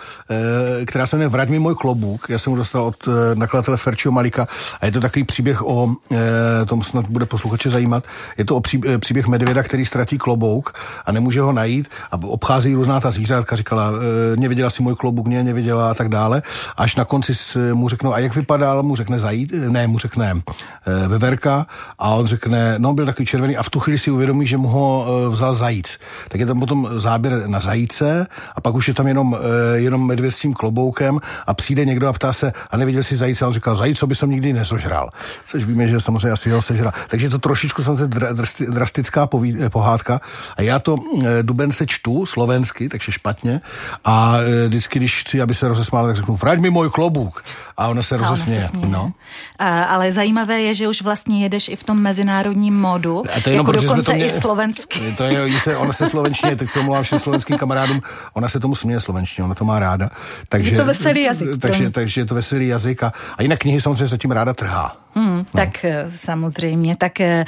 e, 0.81 0.87
která 0.87 1.07
se 1.07 1.17
jmenuje 1.17 1.29
Vrať 1.29 1.49
mi 1.49 1.59
můj 1.59 1.75
klobouk, 1.75 2.27
já 2.29 2.39
jsem 2.39 2.51
ho 2.51 2.57
dostal 2.57 2.83
od 2.83 3.09
e, 3.09 3.35
nakladatele 3.35 3.77
Ferčího 3.77 4.13
Malika 4.13 4.47
a 4.81 4.87
je 4.87 4.93
to 4.93 5.01
takový 5.01 5.25
příběh 5.25 5.63
o, 5.63 5.95
e, 6.13 6.67
tom 6.67 6.83
snad 6.83 7.07
bude 7.09 7.27
posluchače 7.27 7.71
zajímat, 7.71 8.05
je 8.39 8.45
to 8.45 8.57
o 8.57 8.61
pří, 8.61 8.81
e, 8.87 8.99
příběh 8.99 9.27
medvěda, 9.27 9.63
který 9.63 9.87
ztratí 9.87 10.19
klobouk 10.19 10.75
a 11.07 11.13
nemůže 11.13 11.41
ho 11.41 11.53
najít. 11.53 11.89
A 12.11 12.17
obchází 12.23 12.75
různá 12.75 13.01
ta 13.01 13.11
zvířátka, 13.11 13.57
říkala, 13.57 13.93
e, 14.33 14.37
neviděla 14.37 14.71
si 14.71 14.83
můj 14.83 14.95
klobouk, 14.95 15.27
mě 15.27 15.45
neviděla 15.45 15.91
a 15.91 15.95
tak 15.95 16.09
dále, 16.09 16.43
až 16.77 16.97
na 16.97 17.05
konci 17.05 17.33
mu 17.75 17.89
řeknou, 17.89 18.15
a 18.15 18.19
jak 18.19 18.35
vypadal, 18.35 18.83
mu 18.83 18.97
řekne 18.97 19.19
zajít, 19.19 19.53
ne, 19.53 19.87
mu 19.87 19.99
řekne 19.99 20.31
e, 20.31 21.09
veverka. 21.09 21.67
A 21.99 22.20
on 22.21 22.27
řekne, 22.27 22.75
no 22.79 22.93
byl 22.93 23.07
takový 23.07 23.27
červený 23.27 23.57
a 23.57 23.63
v 23.63 23.71
tu 23.71 23.81
chvíli 23.81 23.99
si 23.99 24.11
uvědomí, 24.11 24.47
že 24.47 24.57
mu 24.57 24.69
ho 24.69 25.07
e, 25.07 25.31
vzal 25.31 25.55
zajíc. 25.55 25.99
Tak 26.29 26.41
je 26.41 26.47
tam 26.47 26.61
potom 26.61 26.89
záběr 26.93 27.49
na 27.49 27.61
zajíce 27.61 28.27
a 28.57 28.61
pak 28.61 28.75
už 28.75 28.89
je 28.89 28.95
tam 28.95 29.07
jenom, 29.07 29.37
e, 29.37 29.79
jenom 29.79 30.07
medvěd 30.07 30.33
s 30.33 30.39
tím 30.39 30.55
kloboukem 30.55 31.21
a 31.47 31.55
přijde 31.55 31.85
někdo 31.85 32.09
a 32.09 32.13
ptá 32.13 32.33
se, 32.33 32.53
a 32.71 32.77
neviděl 32.77 33.03
si 33.03 33.17
zajíce, 33.17 33.45
a 33.45 33.49
on 33.49 33.55
říkal, 33.55 33.75
zajíc, 33.75 33.99
co 33.99 34.07
by 34.07 34.15
som 34.15 34.31
nikdy 34.31 34.53
nezožral. 34.53 35.11
Což 35.47 35.65
víme, 35.65 35.89
že 35.89 36.01
samozřejmě 36.01 36.31
asi 36.31 36.51
ho 36.51 36.63
sežral. 36.63 36.93
Takže 37.09 37.29
to 37.29 37.39
trošičku 37.39 37.83
samozřejmě 37.83 38.27
drastická 38.69 39.29
e, 39.65 39.71
pohádka 39.71 40.21
a 40.57 40.63
já 40.63 40.79
to 40.79 40.97
duben 41.43 41.73
se 41.73 41.87
čtu 41.87 42.27
slovensky, 42.27 42.89
takže 42.89 43.13
špatně 43.13 43.61
a 44.05 44.37
vždycky, 44.67 44.99
když 44.99 45.21
chci, 45.21 45.41
aby 45.41 45.55
se 45.55 45.69
rozesmál, 45.69 46.07
tak 46.07 46.17
řeknu, 46.17 46.37
vrať 46.37 46.59
mi 46.59 46.71
můj 46.71 46.91
klobouk. 46.91 47.45
A 47.77 47.89
ona 47.89 48.03
se 48.03 48.17
rozesměje. 48.17 48.69
No. 48.89 49.13
A, 49.59 49.85
ale 49.85 50.13
zajímavé 50.13 50.61
je, 50.61 50.75
že 50.75 50.89
už 50.89 51.03
vlastně 51.03 51.43
jedeš 51.43 51.69
i 51.69 51.77
v 51.77 51.85
tom 51.85 52.03
mezinárodním 52.11 52.81
módu, 52.81 53.23
a 53.37 53.41
to 53.41 53.51
jenom 53.51 53.67
jako 53.67 53.73
dokonce 53.73 54.15
mě, 54.15 54.27
i 54.27 54.31
slovensky. 54.31 55.01
To 55.17 55.25
je, 55.25 55.61
se, 55.61 55.77
ona 55.77 55.93
se 55.93 56.07
slovenštině, 56.07 56.57
teď 56.57 56.69
se 56.69 56.81
omlouvám 56.81 57.03
všem 57.03 57.19
slovenským 57.19 57.59
kamarádům, 57.59 58.03
ona 58.35 58.49
se 58.49 58.61
tomu 58.61 58.75
směje 58.75 59.01
slovenštině, 59.01 59.45
ona 59.45 59.55
to 59.55 59.65
má 59.65 59.79
ráda. 59.79 60.11
Takže, 60.49 60.71
je 60.71 60.77
to 60.77 60.85
veselý 60.85 61.23
jazyk. 61.23 61.49
Takže, 61.61 61.91
takže 61.91 62.21
je 62.21 62.25
to 62.25 62.35
veselý 62.35 62.69
jazyk 62.69 63.03
a, 63.03 63.13
a 63.39 63.43
jinak 63.43 63.59
knihy 63.59 63.81
samozřejmě 63.81 64.07
zatím 64.07 64.31
ráda 64.31 64.55
trhá. 64.55 64.97
Hmm, 65.15 65.37
no. 65.37 65.45
Tak 65.53 65.85
eh, 65.85 66.07
samozřejmě, 66.17 66.97
tak 66.97 67.21
eh, 67.21 67.45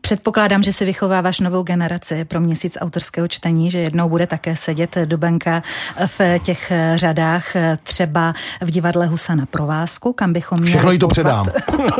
předpokládám, 0.00 0.62
že 0.62 0.72
si 0.72 0.84
vychováváš 0.84 1.40
novou 1.40 1.62
generaci 1.62 2.24
pro 2.24 2.40
měsíc 2.40 2.78
autorského 2.80 3.28
čtení, 3.28 3.70
že 3.70 3.78
jednou 3.78 4.08
bude 4.08 4.26
také 4.26 4.56
sedět 4.56 4.98
Dubenka 5.04 5.62
v 6.06 6.38
těch 6.38 6.70
eh, 6.70 6.92
řadách 6.96 7.44
třeba 7.82 8.34
v 8.60 8.70
divadle 8.70 9.06
Husa 9.06 9.34
na 9.34 9.46
provázku, 9.46 10.12
kam 10.12 10.32
bychom 10.32 10.60
měli 10.60 10.70
Všechno 10.70 10.92
jí 10.92 10.98
to 10.98 11.08
předám. 11.08 11.46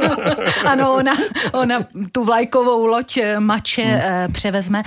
ano, 0.66 0.94
ona, 0.94 1.12
ona 1.52 1.78
tu 2.12 2.24
vlajkovou 2.24 2.86
loď 2.86 3.18
mače 3.38 3.82
hmm. 3.82 4.32
převezme, 4.32 4.82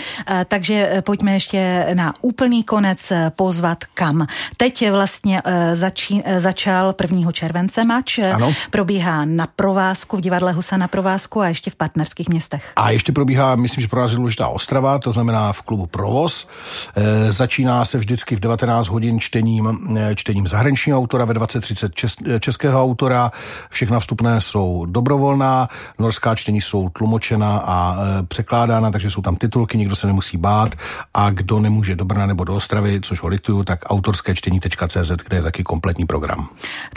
takže 0.47 1.01
pojďme 1.01 1.33
ještě 1.33 1.87
na 1.93 2.13
úplný 2.21 2.63
konec 2.63 3.11
pozvat 3.29 3.83
kam. 3.93 4.27
Teď 4.57 4.81
je 4.81 4.91
vlastně 4.91 5.41
začí, 5.73 6.23
začal 6.37 6.95
1. 7.01 7.31
července 7.31 7.83
mač, 7.83 8.19
ano. 8.19 8.53
probíhá 8.71 9.25
na 9.25 9.47
provázku 9.55 10.17
v 10.17 10.21
divadle 10.21 10.51
Husa 10.51 10.77
na 10.77 10.87
provázku 10.87 11.41
a 11.41 11.47
ještě 11.47 11.71
v 11.71 11.75
partnerských 11.75 12.29
městech. 12.29 12.71
A 12.75 12.89
ještě 12.89 13.11
probíhá, 13.11 13.55
myslím, 13.55 13.81
že 13.81 13.87
pro 13.87 14.01
nás 14.01 14.11
je 14.11 14.17
důležitá 14.17 14.47
Ostrava, 14.47 14.99
to 14.99 15.11
znamená 15.11 15.53
v 15.53 15.61
klubu 15.61 15.85
Provoz. 15.85 16.47
E, 16.95 17.31
začíná 17.31 17.85
se 17.85 17.97
vždycky 17.97 18.35
v 18.35 18.39
19 18.39 18.87
hodin 18.87 19.19
čtením, 19.19 19.89
čtením 20.15 20.47
zahraničního 20.47 20.99
autora, 20.99 21.25
ve 21.25 21.33
20.30 21.33 21.89
čes, 21.93 22.15
e, 22.25 22.39
českého 22.39 22.83
autora. 22.83 23.31
Všechna 23.69 23.99
vstupné 23.99 24.41
jsou 24.41 24.85
dobrovolná, 24.85 25.67
norská 25.99 26.35
čtení 26.35 26.61
jsou 26.61 26.89
tlumočena 27.03 27.57
a 27.57 27.95
e, 27.95 28.23
překládána, 28.23 28.91
takže 28.91 29.11
jsou 29.11 29.21
tam 29.21 29.35
titulky, 29.35 29.77
nikdo 29.77 29.95
se 29.95 30.07
nemusí 30.07 30.37
bát 30.37 30.75
a 31.13 31.29
kdo 31.29 31.59
nemůže 31.59 31.95
do 31.95 32.05
Brna 32.05 32.25
nebo 32.25 32.43
do 32.43 32.55
Ostravy, 32.55 33.01
což 33.01 33.21
ho 33.21 33.27
lituju, 33.27 33.63
tak 33.63 33.79
autorské 33.85 34.35
čtení.cz, 34.35 35.11
kde 35.27 35.37
je 35.37 35.41
taky 35.41 35.63
kompletní 35.63 36.05
program. 36.05 36.47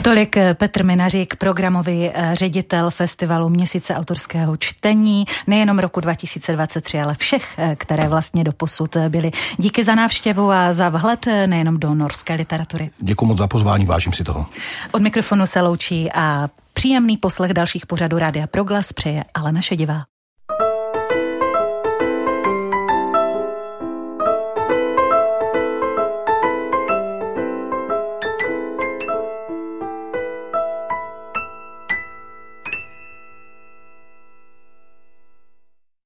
Tolik 0.03 0.37
Petr 0.55 0.85
Minařík, 0.85 1.37
programový 1.37 2.11
ředitel 2.33 2.91
festivalu 2.91 3.49
Měsíce 3.49 3.95
autorského 3.95 4.57
čtení, 4.57 5.25
nejenom 5.47 5.79
roku 5.79 6.01
2023, 6.01 7.01
ale 7.01 7.15
všech, 7.19 7.61
které 7.77 8.09
vlastně 8.09 8.45
do 8.45 8.53
posud 8.53 8.97
byly. 9.09 9.31
Díky 9.59 9.85
za 9.85 9.95
návštěvu 9.95 10.53
a 10.53 10.73
za 10.73 10.89
vhled 10.89 11.27
nejenom 11.47 11.79
do 11.79 11.95
norské 11.95 12.35
literatury. 12.35 12.91
Děkuji 12.99 13.27
moc 13.27 13.39
za 13.39 13.47
pozvání, 13.47 13.85
vážím 13.85 14.13
si 14.13 14.25
toho. 14.25 14.47
Od 14.93 15.03
mikrofonu 15.03 15.47
se 15.47 15.61
loučí 15.61 16.13
a 16.13 16.49
příjemný 16.77 17.17
poslech 17.17 17.53
dalších 17.53 17.87
pořadů 17.87 18.19
Rádia 18.19 18.47
Proglas 18.47 18.93
přeje 18.93 19.25
ale 19.35 19.53
naše 19.53 19.77
divá. 19.77 20.03